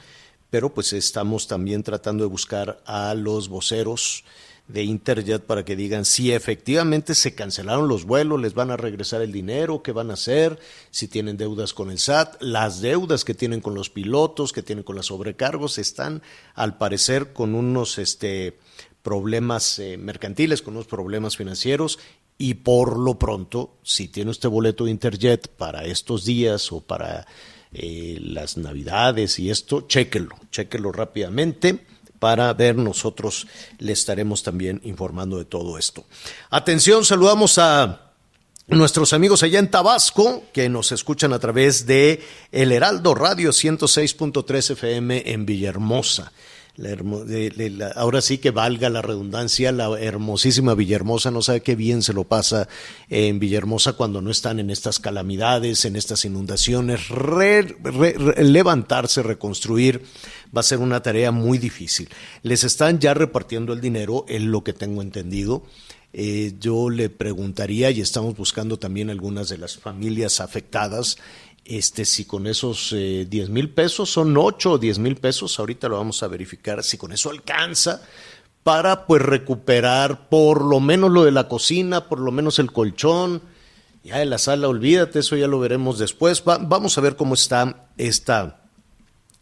pero 0.51 0.75
pues 0.75 0.93
estamos 0.93 1.47
también 1.47 1.83
tratando 1.83 2.25
de 2.25 2.31
buscar 2.31 2.83
a 2.85 3.15
los 3.15 3.49
voceros 3.49 4.25
de 4.69 4.85
Interjet 4.85 5.43
para 5.43 5.65
que 5.65 5.77
digan 5.77 6.05
si 6.05 6.33
efectivamente 6.33 7.15
se 7.15 7.35
cancelaron 7.35 7.89
los 7.89 8.05
vuelos, 8.05 8.41
les 8.41 8.55
van 8.55 8.71
a 8.71 8.77
regresar 8.77 9.21
el 9.21 9.33
dinero, 9.33 9.83
qué 9.83 9.93
van 9.93 10.11
a 10.11 10.15
hacer, 10.15 10.59
si 10.91 11.09
tienen 11.09 11.37
deudas 11.37 11.75
con 11.75 11.91
el 11.91 11.99
SAT, 11.99 12.41
las 12.41 12.81
deudas 12.81 13.25
que 13.25 13.35
tienen 13.35 13.61
con 13.61 13.75
los 13.75 13.91
pilotos, 13.91 14.53
que 14.53 14.63
tienen 14.63 14.85
con 14.85 14.97
los 14.97 15.07
sobrecargos, 15.07 15.79
están 15.79 16.23
al 16.55 16.79
parecer 16.79 17.33
con 17.33 17.55
unos 17.55 17.99
este, 17.99 18.59
problemas 19.03 19.79
eh, 19.79 19.97
mercantiles, 19.99 20.63
con 20.63 20.75
unos 20.75 20.87
problemas 20.87 21.37
financieros 21.37 21.99
y 22.39 22.55
por 22.55 22.99
lo 22.99 23.19
pronto, 23.19 23.77
si 23.83 24.09
tiene 24.09 24.31
usted 24.31 24.49
boleto 24.49 24.85
de 24.85 24.91
Interjet 24.93 25.49
para 25.49 25.85
estos 25.85 26.25
días 26.25 26.73
o 26.73 26.81
para 26.81 27.27
eh, 27.73 28.19
las 28.21 28.57
Navidades 28.57 29.39
y 29.39 29.51
esto, 29.51 29.83
chéquelo, 29.83 30.37
chéquelo 30.51 30.93
rápidamente 30.93 31.85
para 32.23 32.55
ver, 32.55 32.77
nosotros 32.77 33.49
le 33.79 33.93
estaremos 33.93 34.45
también 34.45 34.81
informando 34.85 35.39
de 35.39 35.45
todo 35.45 35.77
esto. 35.77 36.05
Atención, 36.51 37.05
saludamos 37.05 37.59
a 37.59 38.13
nuestros 38.69 39.13
amigos 39.13 39.43
allá 39.43 39.59
en 39.59 39.69
Tabasco 39.69 40.45
que 40.53 40.69
nos 40.69 40.93
escuchan 40.93 41.33
a 41.33 41.41
través 41.41 41.85
de 41.85 42.23
El 42.53 42.71
Heraldo 42.71 43.17
Radio 43.17 43.51
106.3 43.51 44.71
FM 44.71 45.33
en 45.33 45.47
Villahermosa 45.47 46.31
ahora 47.95 48.23
sí 48.23 48.39
que 48.39 48.51
valga 48.51 48.89
la 48.89 49.03
redundancia, 49.03 49.73
la 49.73 50.01
hermosísima 50.01 50.75
Villahermosa 50.75 51.31
no 51.31 51.43
sabe 51.43 51.61
qué 51.61 51.77
bien 51.77 52.03
se 52.03 52.15
lo 52.15 52.25
pasa 52.25 52.69
en 53.11 53.39
Villahermosa 53.39 53.93
cuando 53.93 54.23
no 54.23 54.31
están 54.31 54.59
en 54.59 54.71
estas 54.71 54.99
calamidades, 54.99 55.85
en 55.85 55.97
estas 55.97 56.25
inundaciones. 56.25 57.11
levantarse, 58.39 59.23
reconstruir, 59.23 60.03
va 60.57 60.61
a 60.61 60.65
ser 60.65 60.79
una 60.79 61.03
tarea 61.03 61.31
muy 61.31 61.59
difícil. 61.59 62.09
Les 62.43 62.65
están 62.65 62.99
ya 62.99 63.13
repartiendo 63.13 63.73
el 63.73 63.81
dinero, 63.81 64.25
es 64.29 64.43
lo 64.43 64.65
que 64.65 64.73
tengo 64.73 65.03
entendido. 65.03 65.65
Eh, 66.15 66.55
yo 66.61 66.91
le 66.91 67.09
preguntaría, 67.09 67.91
y 67.91 68.01
estamos 68.01 68.37
buscando 68.37 68.79
también 68.79 69.09
algunas 69.09 69.49
de 69.49 69.57
las 69.57 69.79
familias 69.79 70.41
afectadas, 70.41 71.17
este, 71.65 72.05
si 72.05 72.25
con 72.25 72.47
esos 72.47 72.93
eh, 72.93 73.27
10 73.29 73.51
mil 73.51 73.71
pesos 73.71 74.11
son 74.11 74.37
8 74.37 74.73
o 74.73 74.79
10 74.79 74.99
mil 74.99 75.17
pesos, 75.17 75.59
ahorita 75.59 75.89
lo 75.89 75.97
vamos 75.97 76.23
a 76.23 76.29
verificar, 76.29 76.83
si 76.83 76.99
con 76.99 77.13
eso 77.13 77.31
alcanza 77.31 78.03
para 78.63 79.07
pues 79.07 79.23
recuperar 79.23 80.29
por 80.29 80.63
lo 80.63 80.81
menos 80.81 81.11
lo 81.11 81.25
de 81.25 81.33
la 81.33 81.49
cocina, 81.49 82.09
por 82.09 82.21
lo 82.21 82.31
menos 82.31 82.59
el 82.59 82.73
colchón, 82.73 83.43
ya 84.05 84.19
de 84.19 84.27
la 84.27 84.39
sala, 84.39 84.69
olvídate, 84.69 85.21
eso 85.21 85.37
ya 85.37 85.47
lo 85.47 85.59
veremos 85.59 85.99
después. 85.99 86.43
vamos 86.45 86.99
a 86.99 87.01
ver 87.01 87.17
cómo 87.17 87.35
está 87.35 87.89
esta 87.97 88.61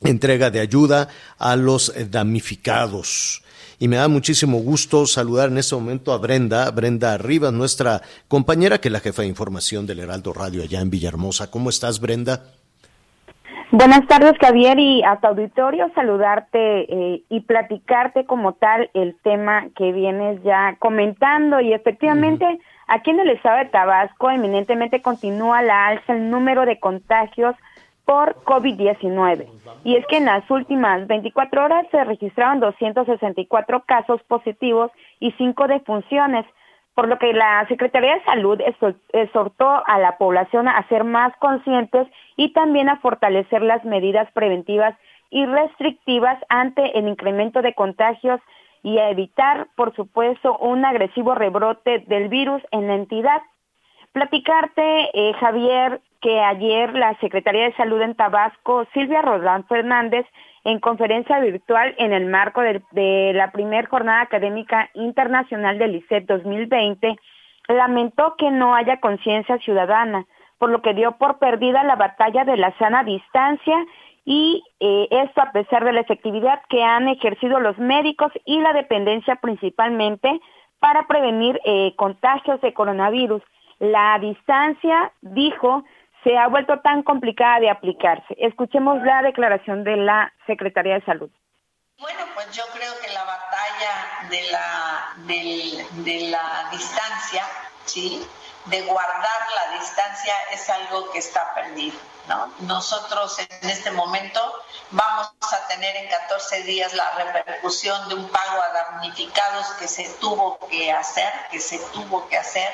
entrega 0.03 0.51
de 0.51 0.61
ayuda 0.61 1.09
a 1.39 1.57
los 1.57 1.93
damnificados 2.11 3.43
y 3.81 3.89
me 3.89 3.97
da 3.97 4.09
muchísimo 4.09 4.59
gusto 4.59 5.07
saludar 5.07 5.49
en 5.49 5.57
este 5.57 5.75
momento 5.75 6.13
a 6.13 6.19
Brenda, 6.19 6.71
Brenda 6.71 7.17
Rivas, 7.17 7.51
nuestra 7.51 8.03
compañera 8.29 8.79
que 8.79 8.89
es 8.89 8.93
la 8.93 9.01
jefa 9.01 9.23
de 9.23 9.29
información 9.29 9.87
del 9.87 10.01
Heraldo 10.01 10.35
Radio 10.35 10.63
allá 10.63 10.83
en 10.83 10.91
Villahermosa. 10.91 11.51
¿Cómo 11.51 11.71
estás, 11.71 11.99
Brenda? 11.99 12.43
Buenas 13.73 14.07
tardes, 14.07 14.35
Javier, 14.39 14.79
y 14.79 15.03
a 15.03 15.17
tu 15.17 15.29
auditorio 15.29 15.91
saludarte 15.95 16.59
eh, 16.93 17.23
y 17.31 17.41
platicarte 17.41 18.27
como 18.27 18.53
tal 18.53 18.91
el 18.93 19.17
tema 19.23 19.69
que 19.75 19.93
vienes 19.93 20.43
ya 20.43 20.77
comentando. 20.79 21.59
Y 21.61 21.73
efectivamente, 21.73 22.45
aquí 22.87 23.11
en 23.11 23.21
el 23.21 23.31
estado 23.31 23.59
de 23.59 23.67
Tabasco, 23.67 24.31
eminentemente 24.31 25.01
continúa 25.01 25.63
la 25.63 25.87
alza 25.87 26.13
el 26.13 26.29
número 26.29 26.67
de 26.67 26.79
contagios 26.79 27.55
por 28.11 28.35
COVID-19. 28.43 29.47
Y 29.85 29.95
es 29.95 30.05
que 30.09 30.17
en 30.17 30.25
las 30.25 30.43
últimas 30.51 31.07
24 31.07 31.65
horas 31.65 31.87
se 31.93 32.03
registraron 32.03 32.59
264 32.59 33.85
casos 33.87 34.21
positivos 34.25 34.91
y 35.21 35.31
5 35.39 35.69
defunciones 35.69 36.45
por 36.97 37.07
lo 37.07 37.21
que 37.21 37.33
la 37.33 37.65
Secretaría 37.69 38.17
de 38.17 38.25
Salud 38.25 38.61
exhortó 39.13 39.85
a 39.87 40.01
la 40.01 40.19
población 40.19 40.67
a 40.67 40.89
ser 40.89 41.05
más 41.05 41.33
conscientes 41.37 42.09
y 42.37 42.53
también 42.53 42.89
a 42.89 42.99
fortalecer 42.99 43.63
las 43.63 43.85
medidas 43.85 44.29
preventivas 44.33 44.99
y 45.31 45.47
restrictivas 45.47 46.37
ante 46.49 46.99
el 46.99 47.07
incremento 47.07 47.63
de 47.63 47.75
contagios 47.75 48.41
y 48.83 48.99
a 48.99 49.11
evitar, 49.11 49.69
por 49.77 49.95
supuesto, 49.95 50.59
un 50.59 50.85
agresivo 50.85 51.37
rebrote 51.37 52.01
del 52.09 52.29
virus 52.29 52.61
en 52.73 52.89
la 52.89 52.97
entidad. 52.97 53.41
Platicarte, 54.13 55.11
eh, 55.15 55.33
Javier, 55.35 56.01
que 56.21 56.41
ayer 56.41 56.93
la 56.95 57.19
Secretaría 57.21 57.65
de 57.65 57.77
Salud 57.77 58.01
en 58.03 58.15
Tabasco, 58.15 58.87
Silvia 58.93 59.23
Rodán 59.23 59.65
Fernández, 59.67 60.27
en 60.65 60.79
conferencia 60.79 61.41
virtual 61.41 61.95
en 61.99 62.13
el 62.13 62.27
marco 62.27 62.61
de, 62.61 63.33
la 63.35 63.51
primera 63.51 63.89
jornada 63.89 64.21
académica 64.23 64.91
internacional 64.95 65.79
del 65.79 65.97
ICET 65.97 66.27
2020, 66.27 67.17
lamentó 67.69 68.35
que 68.37 68.51
no 68.51 68.75
haya 68.75 69.01
conciencia 69.01 69.59
ciudadana, 69.59 70.27
por 70.59 70.71
lo 70.71 70.83
que 70.83 70.93
dio 70.93 71.13
por 71.13 71.39
perdida 71.39 71.83
la 71.85 71.97
batalla 71.97 72.45
de 72.45 72.57
la 72.57 72.77
sana 72.79 73.05
distancia 73.05 73.77
y 74.27 74.63
eh, 74.81 75.09
esto 75.11 75.41
a 75.41 75.53
pesar 75.53 75.85
de 75.85 75.93
la 75.93 76.01
efectividad 76.01 76.61
que 76.69 76.83
han 76.83 77.09
ejercido 77.09 77.59
los 77.59 77.79
médicos 77.79 78.31
y 78.45 78.61
la 78.61 78.75
dependencia 78.75 79.37
principalmente 79.37 80.41
para 80.79 81.07
prevenir 81.07 81.61
eh, 81.65 81.95
contagios 81.97 82.61
de 82.61 82.75
coronavirus. 82.75 83.43
La 83.79 84.19
distancia, 84.19 85.13
dijo, 85.23 85.85
se 86.25 86.37
ha 86.37 86.49
vuelto 86.49 86.81
tan 86.81 87.03
complicada 87.03 87.61
de 87.61 87.71
aplicarse. 87.71 88.35
Escuchemos 88.39 89.03
la 89.03 89.23
declaración 89.23 89.85
de 89.85 89.97
la 89.97 90.33
Secretaría 90.47 90.95
de 90.95 91.05
Salud. 91.05 91.31
Bueno, 91.99 92.21
pues 92.35 92.51
yo 92.57 92.63
creo 92.73 92.93
que 93.01 93.13
la 93.13 93.25
batalla 93.25 94.29
de 94.31 94.43
la, 94.51 95.15
de 96.03 96.31
la 96.31 96.69
distancia, 96.71 97.45
¿sí? 97.85 98.27
de 98.67 98.83
guardar 98.83 99.41
la 99.55 99.79
distancia 99.79 100.35
es 100.53 100.69
algo 100.71 101.11
que 101.11 101.19
está 101.19 101.55
perdido. 101.55 101.99
¿no? 102.29 102.53
Nosotros 102.61 103.39
en 103.39 103.71
este 103.71 103.91
momento 103.91 104.41
vamos 104.91 105.31
a 105.53 105.69
tener 105.69 105.97
en 105.97 106.09
14 106.09 106.63
días 106.63 106.95
la 106.95 107.11
repercusión 107.13 108.09
de 108.09 108.15
un 108.15 108.29
pago 108.29 108.63
a 108.63 108.73
damnificados 108.73 109.67
que 109.79 109.89
se 109.89 110.09
tuvo 110.21 110.59
que 110.69 110.93
hacer, 110.93 111.33
que 111.51 111.61
se 111.61 111.79
tuvo 111.93 112.29
que 112.29 112.37
hacer 112.37 112.71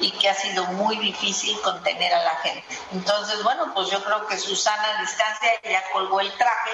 y 0.00 0.10
que 0.12 0.28
ha 0.28 0.34
sido 0.34 0.64
muy 0.72 0.96
difícil 0.96 1.56
contener 1.62 2.12
a 2.12 2.22
la 2.22 2.34
gente. 2.42 2.64
Entonces, 2.92 3.42
bueno, 3.42 3.64
pues 3.74 3.90
yo 3.90 4.02
creo 4.02 4.26
que 4.26 4.36
Susana 4.36 5.00
Distancia 5.00 5.50
ya 5.62 5.82
colgó 5.92 6.20
el 6.20 6.30
traje. 6.32 6.70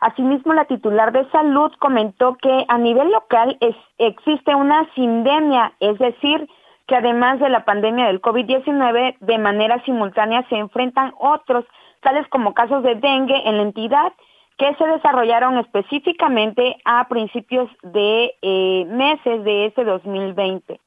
Asimismo, 0.00 0.52
la 0.52 0.64
titular 0.64 1.12
de 1.12 1.30
salud 1.30 1.70
comentó 1.78 2.36
que 2.40 2.64
a 2.66 2.78
nivel 2.78 3.10
local 3.12 3.56
es, 3.60 3.76
existe 3.98 4.54
una 4.54 4.92
sindemia, 4.94 5.74
es 5.78 5.98
decir, 5.98 6.48
que 6.88 6.96
además 6.96 7.38
de 7.38 7.48
la 7.48 7.64
pandemia 7.64 8.06
del 8.06 8.20
COVID-19, 8.20 9.18
de 9.20 9.38
manera 9.38 9.82
simultánea 9.84 10.44
se 10.48 10.56
enfrentan 10.56 11.14
otros, 11.18 11.64
tales 12.00 12.26
como 12.28 12.52
casos 12.52 12.82
de 12.82 12.96
dengue 12.96 13.48
en 13.48 13.58
la 13.58 13.62
entidad 13.62 14.12
que 14.58 14.74
se 14.76 14.86
desarrollaron 14.86 15.58
específicamente 15.58 16.76
a 16.84 17.08
principios 17.08 17.70
de 17.82 18.34
eh, 18.42 18.84
meses 18.88 19.44
de 19.44 19.66
ese 19.66 19.84
2020. 19.84 20.80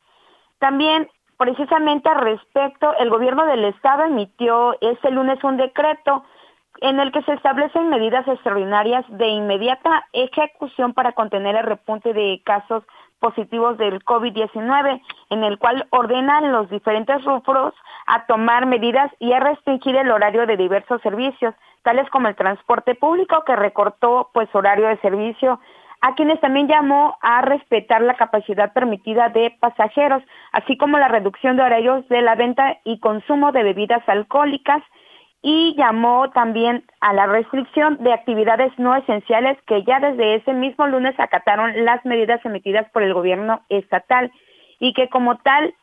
También, 0.60 1.10
precisamente 1.38 2.10
al 2.10 2.22
respecto, 2.22 2.96
el 2.98 3.10
gobierno 3.10 3.46
del 3.46 3.66
estado 3.66 4.04
emitió 4.04 4.76
este 4.82 5.12
lunes 5.12 5.44
un 5.44 5.58
decreto 5.58 6.24
en 6.82 7.00
el 7.00 7.12
que 7.12 7.22
se 7.24 7.34
establecen 7.34 7.90
medidas 7.90 8.28
extraordinarias 8.28 9.06
de 9.10 9.28
inmediata 9.28 10.06
ejecución 10.12 10.94
para 10.94 11.14
contener 11.14 11.56
el 11.56 11.64
repunte 11.64 12.14
de 12.14 12.42
casos 12.44 12.84
positivos 13.20 13.78
del 13.78 14.04
COVID-19, 14.04 15.02
en 15.30 15.44
el 15.44 15.58
cual 15.58 15.88
ordenan 15.90 16.52
los 16.52 16.70
diferentes 16.70 17.24
rubros 17.24 17.74
a 18.08 18.26
tomar 18.28 18.66
medidas 18.66 19.12
y 19.20 19.34
a 19.34 19.40
restringir 19.40 19.96
el 19.96 20.12
horario 20.12 20.46
de 20.46 20.58
diversos 20.58 21.02
servicios, 21.02 21.56
tales 21.86 22.10
como 22.10 22.28
el 22.28 22.36
transporte 22.36 22.96
público 22.96 23.44
que 23.46 23.56
recortó 23.56 24.30
pues 24.34 24.54
horario 24.54 24.88
de 24.88 24.98
servicio 24.98 25.62
a 26.02 26.16
quienes 26.16 26.40
también 26.42 26.68
llamó 26.68 27.18
a 27.22 27.42
respetar 27.42 28.02
la 28.02 28.16
capacidad 28.16 28.74
permitida 28.74 29.30
de 29.30 29.56
pasajeros, 29.60 30.22
así 30.52 30.78
como 30.78 31.00
la 31.00 31.08
reducción 31.08 31.56
de 31.56 31.64
horarios 31.64 32.08
de 32.10 32.22
la 32.22 32.36
venta 32.36 32.80
y 32.84 33.00
consumo 33.00 33.52
de 33.52 33.64
bebidas 33.64 34.04
alcohólicas 34.08 34.84
y 35.42 35.76
llamó 35.78 36.32
también 36.32 36.84
a 37.02 37.14
la 37.14 37.28
restricción 37.28 37.98
de 38.04 38.14
actividades 38.14 38.74
no 38.78 38.96
esenciales 38.96 39.58
que 39.68 39.84
ya 39.84 40.00
desde 40.00 40.36
ese 40.36 40.54
mismo 40.54 40.88
lunes 40.88 41.14
acataron 41.20 41.86
las 41.86 42.04
medidas 42.04 42.44
emitidas 42.44 42.90
por 42.92 43.04
el 43.04 43.14
gobierno 43.14 43.62
estatal 43.70 44.32
y 44.80 44.94
que 44.94 45.08
como 45.10 45.38
tal 45.38 45.74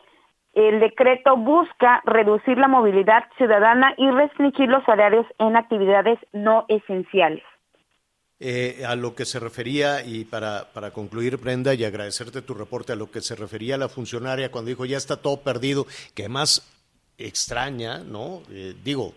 el 0.54 0.80
decreto 0.80 1.36
busca 1.36 2.02
reducir 2.04 2.58
la 2.58 2.68
movilidad 2.68 3.24
ciudadana 3.36 3.94
y 3.96 4.10
restringir 4.10 4.68
los 4.68 4.86
horarios 4.88 5.26
en 5.38 5.56
actividades 5.56 6.18
no 6.32 6.66
esenciales. 6.68 7.42
Eh, 8.44 8.82
a 8.84 8.96
lo 8.96 9.14
que 9.14 9.24
se 9.24 9.38
refería, 9.38 10.04
y 10.04 10.24
para, 10.24 10.72
para 10.72 10.90
concluir, 10.90 11.36
Brenda, 11.36 11.74
y 11.74 11.84
agradecerte 11.84 12.42
tu 12.42 12.54
reporte, 12.54 12.92
a 12.92 12.96
lo 12.96 13.08
que 13.08 13.20
se 13.20 13.36
refería 13.36 13.78
la 13.78 13.88
funcionaria 13.88 14.50
cuando 14.50 14.70
dijo 14.70 14.84
ya 14.84 14.96
está 14.96 15.22
todo 15.22 15.42
perdido, 15.42 15.86
que 16.14 16.28
más 16.28 16.68
extraña, 17.18 17.98
¿no? 17.98 18.42
Eh, 18.50 18.74
digo, 18.82 19.14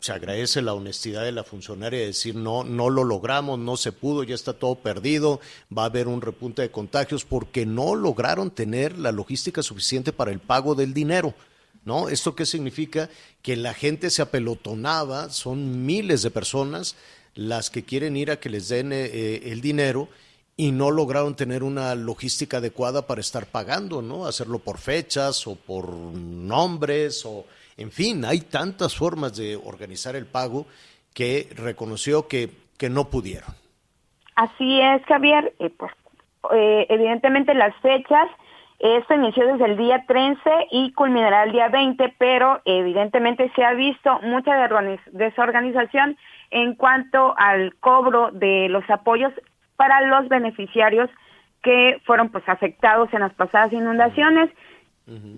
se 0.00 0.12
agradece 0.12 0.62
la 0.62 0.74
honestidad 0.74 1.24
de 1.24 1.32
la 1.32 1.44
funcionaria 1.44 2.00
de 2.00 2.06
decir 2.06 2.34
no, 2.34 2.64
no 2.64 2.90
lo 2.90 3.04
logramos, 3.04 3.58
no 3.58 3.76
se 3.76 3.92
pudo, 3.92 4.22
ya 4.22 4.34
está 4.34 4.52
todo 4.52 4.76
perdido, 4.76 5.40
va 5.76 5.82
a 5.82 5.86
haber 5.86 6.08
un 6.08 6.20
repunte 6.20 6.62
de 6.62 6.70
contagios 6.70 7.24
porque 7.24 7.66
no 7.66 7.94
lograron 7.94 8.50
tener 8.50 8.98
la 8.98 9.12
logística 9.12 9.62
suficiente 9.62 10.12
para 10.12 10.32
el 10.32 10.40
pago 10.40 10.74
del 10.74 10.94
dinero. 10.94 11.34
¿No? 11.84 12.08
¿Esto 12.08 12.34
qué 12.34 12.46
significa? 12.46 13.08
Que 13.42 13.54
la 13.54 13.72
gente 13.72 14.10
se 14.10 14.20
apelotonaba, 14.20 15.30
son 15.30 15.86
miles 15.86 16.22
de 16.22 16.32
personas 16.32 16.96
las 17.36 17.70
que 17.70 17.84
quieren 17.84 18.16
ir 18.16 18.32
a 18.32 18.40
que 18.40 18.50
les 18.50 18.68
den 18.68 18.92
eh, 18.92 19.04
eh, 19.04 19.42
el 19.44 19.60
dinero 19.60 20.08
y 20.56 20.72
no 20.72 20.90
lograron 20.90 21.36
tener 21.36 21.62
una 21.62 21.94
logística 21.94 22.56
adecuada 22.56 23.06
para 23.06 23.20
estar 23.20 23.46
pagando, 23.46 24.02
¿no? 24.02 24.26
Hacerlo 24.26 24.58
por 24.58 24.78
fechas 24.78 25.46
o 25.46 25.54
por 25.54 25.90
nombres 25.92 27.24
o 27.24 27.44
en 27.76 27.90
fin, 27.90 28.24
hay 28.24 28.40
tantas 28.40 28.96
formas 28.96 29.36
de 29.36 29.56
organizar 29.56 30.16
el 30.16 30.26
pago 30.26 30.66
que 31.14 31.48
reconoció 31.56 32.28
que, 32.28 32.50
que 32.78 32.90
no 32.90 33.10
pudieron. 33.10 33.50
Así 34.34 34.80
es, 34.80 35.02
Javier. 35.04 35.54
Eh, 35.58 35.70
pues, 35.70 35.92
eh, 36.52 36.86
evidentemente 36.88 37.54
las 37.54 37.74
fechas, 37.76 38.28
esto 38.78 39.14
inició 39.14 39.46
desde 39.46 39.64
el 39.64 39.76
día 39.76 40.04
13 40.06 40.38
y 40.70 40.92
culminará 40.92 41.44
el 41.44 41.52
día 41.52 41.68
20, 41.68 42.14
pero 42.18 42.60
evidentemente 42.64 43.50
se 43.56 43.64
ha 43.64 43.72
visto 43.72 44.20
mucha 44.22 44.52
desorganización 45.12 46.18
en 46.50 46.74
cuanto 46.74 47.34
al 47.38 47.74
cobro 47.76 48.30
de 48.32 48.68
los 48.68 48.88
apoyos 48.90 49.32
para 49.76 50.02
los 50.02 50.28
beneficiarios 50.28 51.10
que 51.62 52.00
fueron 52.04 52.28
pues 52.28 52.44
afectados 52.48 53.12
en 53.12 53.20
las 53.20 53.32
pasadas 53.34 53.72
inundaciones. 53.72 54.50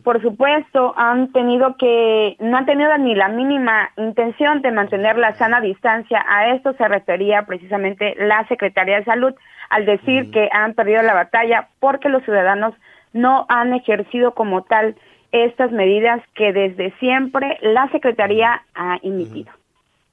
Por 0.03 0.23
supuesto, 0.23 0.95
han 0.97 1.31
tenido 1.33 1.77
que, 1.77 2.37
no 2.41 2.57
han 2.57 2.65
tenido 2.65 2.97
ni 2.97 3.15
la 3.15 3.29
mínima 3.29 3.91
intención 3.99 4.63
de 4.63 4.73
mantener 4.73 5.19
la 5.19 5.37
sana 5.37 5.61
distancia. 5.61 6.25
A 6.27 6.55
esto 6.55 6.73
se 6.73 6.89
refería 6.89 7.43
precisamente 7.43 8.15
la 8.19 8.49
Secretaría 8.49 8.97
de 8.97 9.05
Salud 9.05 9.35
al 9.69 9.85
decir 9.85 10.31
que 10.31 10.49
han 10.53 10.73
perdido 10.73 11.03
la 11.03 11.13
batalla 11.13 11.69
porque 11.81 12.09
los 12.09 12.25
ciudadanos 12.25 12.75
no 13.13 13.45
han 13.51 13.75
ejercido 13.75 14.33
como 14.33 14.63
tal 14.63 14.97
estas 15.33 15.71
medidas 15.71 16.23
que 16.35 16.55
desde 16.55 16.97
siempre 16.99 17.59
la 17.61 17.91
Secretaría 17.91 18.63
ha 18.75 18.99
emitido. 19.03 19.53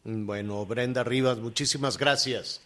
Bueno, 0.04 0.66
Brenda 0.66 1.06
Rivas, 1.06 1.40
muchísimas 1.40 1.98
gracias. 1.98 2.62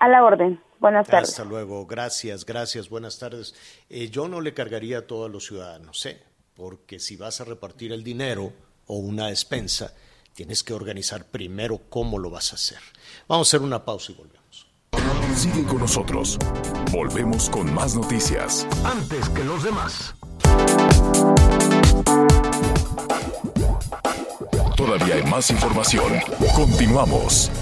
A 0.00 0.08
la 0.08 0.24
orden. 0.24 0.60
Buenas 0.80 1.08
tardes. 1.08 1.30
Hasta 1.30 1.44
luego. 1.44 1.86
Gracias, 1.86 2.44
gracias. 2.44 2.88
Buenas 2.88 3.18
tardes. 3.18 3.54
Eh, 3.88 4.08
yo 4.10 4.28
no 4.28 4.40
le 4.40 4.54
cargaría 4.54 4.98
a 4.98 5.06
todos 5.06 5.30
los 5.30 5.46
ciudadanos, 5.46 6.06
¿eh? 6.06 6.22
porque 6.58 6.98
si 6.98 7.16
vas 7.16 7.40
a 7.40 7.44
repartir 7.44 7.92
el 7.92 8.02
dinero 8.02 8.52
o 8.86 8.96
una 8.96 9.28
despensa, 9.28 9.94
tienes 10.34 10.64
que 10.64 10.74
organizar 10.74 11.24
primero 11.26 11.82
cómo 11.88 12.18
lo 12.18 12.30
vas 12.30 12.52
a 12.52 12.56
hacer. 12.56 12.78
Vamos 13.28 13.46
a 13.46 13.56
hacer 13.56 13.64
una 13.64 13.84
pausa 13.84 14.10
y 14.10 14.16
volvemos. 14.16 14.66
Sigue 15.36 15.64
con 15.64 15.78
nosotros. 15.78 16.36
Volvemos 16.90 17.48
con 17.48 17.72
más 17.72 17.94
noticias. 17.94 18.66
Antes 18.84 19.28
que 19.28 19.44
los 19.44 19.62
demás. 19.62 20.14
Todavía 24.76 25.14
hay 25.14 25.22
más 25.24 25.50
información. 25.50 26.14
Continuamos. 26.56 27.52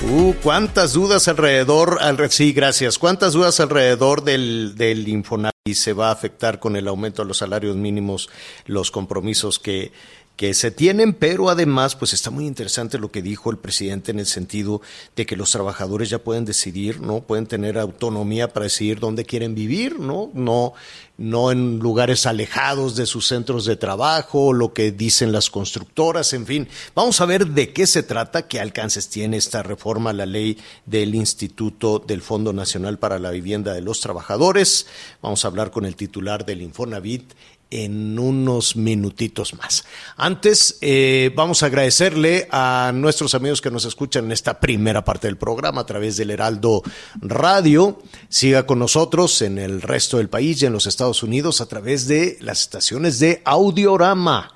Uh, 0.00 0.32
cuántas 0.44 0.92
dudas 0.92 1.26
alrededor, 1.26 1.98
al, 2.00 2.30
sí, 2.30 2.52
gracias. 2.52 2.98
Cuántas 2.98 3.32
dudas 3.32 3.58
alrededor 3.58 4.22
del, 4.22 4.74
del 4.76 5.08
Infonavit 5.08 5.52
se 5.74 5.92
va 5.92 6.08
a 6.08 6.12
afectar 6.12 6.60
con 6.60 6.76
el 6.76 6.86
aumento 6.86 7.22
de 7.22 7.28
los 7.28 7.38
salarios 7.38 7.74
mínimos, 7.74 8.30
los 8.66 8.92
compromisos 8.92 9.58
que, 9.58 9.92
que 10.38 10.54
se 10.54 10.70
tienen, 10.70 11.14
pero 11.14 11.50
además, 11.50 11.96
pues 11.96 12.12
está 12.12 12.30
muy 12.30 12.46
interesante 12.46 12.96
lo 13.00 13.10
que 13.10 13.22
dijo 13.22 13.50
el 13.50 13.58
presidente 13.58 14.12
en 14.12 14.20
el 14.20 14.26
sentido 14.26 14.80
de 15.16 15.26
que 15.26 15.34
los 15.34 15.50
trabajadores 15.50 16.10
ya 16.10 16.20
pueden 16.20 16.44
decidir, 16.44 17.00
¿no? 17.00 17.22
Pueden 17.22 17.48
tener 17.48 17.76
autonomía 17.76 18.52
para 18.52 18.62
decidir 18.62 19.00
dónde 19.00 19.24
quieren 19.24 19.56
vivir, 19.56 19.98
¿no? 19.98 20.30
No, 20.34 20.74
no 21.16 21.50
en 21.50 21.80
lugares 21.80 22.24
alejados 22.24 22.94
de 22.94 23.06
sus 23.06 23.26
centros 23.26 23.64
de 23.64 23.74
trabajo, 23.74 24.52
lo 24.52 24.72
que 24.72 24.92
dicen 24.92 25.32
las 25.32 25.50
constructoras, 25.50 26.32
en 26.32 26.46
fin. 26.46 26.68
Vamos 26.94 27.20
a 27.20 27.26
ver 27.26 27.48
de 27.48 27.72
qué 27.72 27.88
se 27.88 28.04
trata, 28.04 28.46
qué 28.46 28.60
alcances 28.60 29.08
tiene 29.08 29.38
esta 29.38 29.64
reforma 29.64 30.10
a 30.10 30.12
la 30.12 30.26
ley 30.26 30.56
del 30.86 31.16
Instituto 31.16 31.98
del 31.98 32.22
Fondo 32.22 32.52
Nacional 32.52 33.00
para 33.00 33.18
la 33.18 33.32
Vivienda 33.32 33.74
de 33.74 33.82
los 33.82 34.00
Trabajadores. 34.00 34.86
Vamos 35.20 35.44
a 35.44 35.48
hablar 35.48 35.72
con 35.72 35.84
el 35.84 35.96
titular 35.96 36.46
del 36.46 36.62
Infonavit 36.62 37.32
en 37.70 38.18
unos 38.18 38.76
minutitos 38.76 39.54
más. 39.54 39.84
Antes, 40.16 40.78
eh, 40.80 41.32
vamos 41.34 41.62
a 41.62 41.66
agradecerle 41.66 42.48
a 42.50 42.92
nuestros 42.94 43.34
amigos 43.34 43.60
que 43.60 43.70
nos 43.70 43.84
escuchan 43.84 44.26
en 44.26 44.32
esta 44.32 44.60
primera 44.60 45.04
parte 45.04 45.26
del 45.26 45.36
programa 45.36 45.82
a 45.82 45.86
través 45.86 46.16
del 46.16 46.30
Heraldo 46.30 46.82
Radio. 47.20 48.00
Siga 48.28 48.66
con 48.66 48.78
nosotros 48.78 49.42
en 49.42 49.58
el 49.58 49.82
resto 49.82 50.18
del 50.18 50.28
país 50.28 50.62
y 50.62 50.66
en 50.66 50.72
los 50.72 50.86
Estados 50.86 51.22
Unidos 51.22 51.60
a 51.60 51.66
través 51.66 52.08
de 52.08 52.38
las 52.40 52.62
estaciones 52.62 53.18
de 53.18 53.42
Audiorama. 53.44 54.54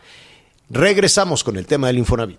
Regresamos 0.70 1.44
con 1.44 1.56
el 1.56 1.66
tema 1.66 1.88
del 1.88 1.98
Infonavit. 1.98 2.38